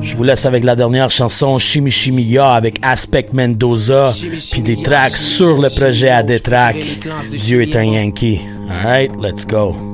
[0.00, 4.10] Je vous laisse avec la dernière chanson Ya avec Aspect Mendoza
[4.50, 6.98] puis des tracks sur le projet à des tracks.
[7.30, 8.40] Dieu est un Yankee.
[8.68, 9.91] Alright, let's go.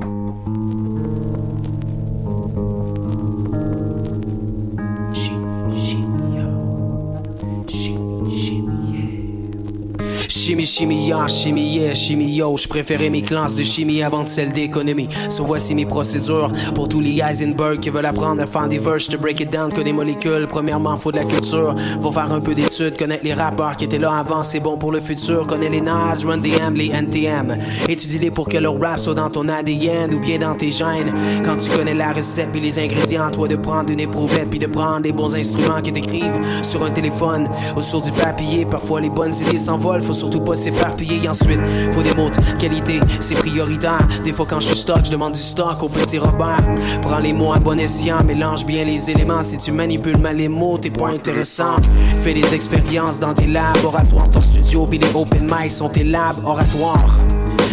[10.68, 12.54] Chimie, ya, chimie, yeah, chimie, yo.
[12.58, 15.08] Je préférais mes classes de chimie avant de celles d'économie.
[15.30, 19.08] So voici mes procédures pour tous les Heisenberg qui veulent apprendre à faire des verses.
[19.08, 20.46] To break it down que des molécules.
[20.46, 21.74] Premièrement, faut de la culture.
[22.02, 24.42] Faut faire un peu d'études, connaître les rappeurs qui étaient là avant.
[24.42, 25.46] C'est bon pour le futur.
[25.46, 27.56] Connais les Nas, Run DM, les NTM.
[27.88, 31.14] Étudie-les pour que leur rap soit dans ton ADN ou bien dans tes gènes.
[31.46, 34.66] Quand tu connais la recette puis les ingrédients, toi de prendre une éprouvette puis de
[34.66, 38.66] prendre des bons instruments qui t'écrivent sur un téléphone ou sur du papier.
[38.66, 41.28] Parfois les bonnes idées s'envolent, faut surtout pas s'éparpiller.
[41.28, 41.60] Ensuite,
[41.92, 44.06] faut des mots qualité, c'est prioritaire.
[44.24, 46.62] Des fois quand je suis stock, je demande du stock au petit Robert.
[47.02, 49.42] Prends les mots à bon escient, mélange bien les éléments.
[49.42, 51.76] Si tu manipules mal les mots, t'es pas intéressant.
[52.22, 56.44] Fais des expériences dans tes laboratoires, ton studio puis les open mics sont tes labs
[56.44, 57.18] oratoires.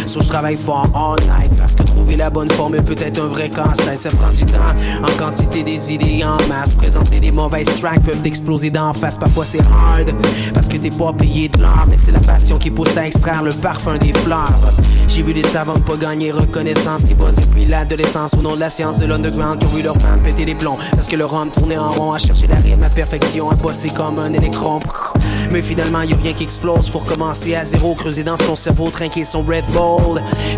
[0.06, 1.56] So je travaille fort all night.
[1.58, 4.00] Parce que trouver la bonne formule peut être un vrai casse-tête.
[4.00, 4.58] Ça prend du temps,
[5.02, 6.74] en quantité des idées en masse.
[6.74, 9.16] Présenter des mauvaises tracks peuvent t'exploser d'en face.
[9.16, 10.14] Parfois c'est hard,
[10.54, 11.86] parce que t'es pas payé de l'art.
[11.90, 14.44] Mais c'est la passion qui pousse à extraire le parfum des fleurs.
[15.08, 18.68] J'ai vu des savants pas gagner reconnaissance qui bossent depuis l'adolescence au nom de la
[18.68, 20.78] science de l'underground qui ont vu leur fans péter des plombs.
[20.92, 23.90] Parce que leur homme tournait en rond à chercher la rime, la perfection, à bosser
[23.90, 24.80] comme un électron.
[25.52, 26.88] Mais finalement, y a rien qui explose.
[26.88, 29.95] Faut recommencer à zéro, creuser dans son cerveau, trinquer son Red Bull.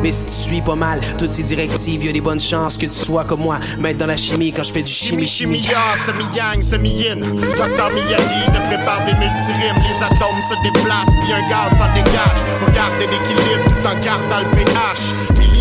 [0.02, 2.86] Mais si tu suis pas mal toutes ces directives, y a des bonnes chances que
[2.86, 5.66] tu sois comme moi, mettre dans la chimie quand je fais du chimie chimie.
[6.04, 7.20] Semi-yang, semi-yin.
[7.20, 9.76] Docteur Miyagi te prépare des multirimes.
[9.76, 12.58] Les atomes se déplacent, puis un gaz s'en dégage.
[12.58, 15.57] Pour garder l'équilibre tout en gardant le pH.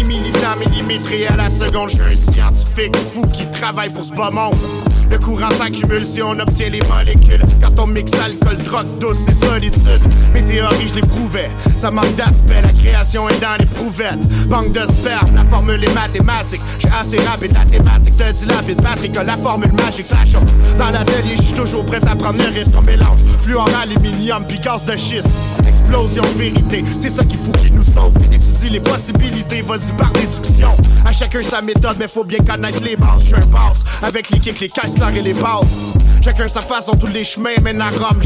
[0.56, 1.90] Milli, militant, millimétré à la seconde.
[1.90, 4.56] Je suis un scientifique fou qui travaille pour ce bas monde.
[5.10, 7.42] Le courant s'accumule si on obtient les molécules.
[7.62, 10.02] Quand on mixe alcool, drogue douce, c'est solitude.
[10.34, 11.50] Mes théories, je les prouvais.
[11.78, 14.48] Ça manque d'aspect, la création est dans les prouvettes.
[14.48, 16.62] Banque de sperme, la formule est mathématique.
[16.80, 18.82] Je assez rapide, la thématique te dilapide.
[18.82, 20.78] Patrick la formule magique, ça chauffe.
[20.78, 22.72] Dans l'atelier, je suis toujours prêt à prendre le risque.
[22.78, 25.30] On mélange fluor, aluminium, puis gaz de schiste.
[25.68, 28.12] Explosion, vérité, c'est ça qu'il faut qu'il nous sauve.
[28.32, 30.70] Étudie les possibilités, vas-y par déduction.
[31.06, 33.22] À chacun sa méthode, mais faut bien connaître les bases.
[33.22, 35.94] Je suis un boss, avec les kicks, les caisses et les passes.
[36.24, 38.16] Chacun sa façon, tous les chemins mènent à Rome.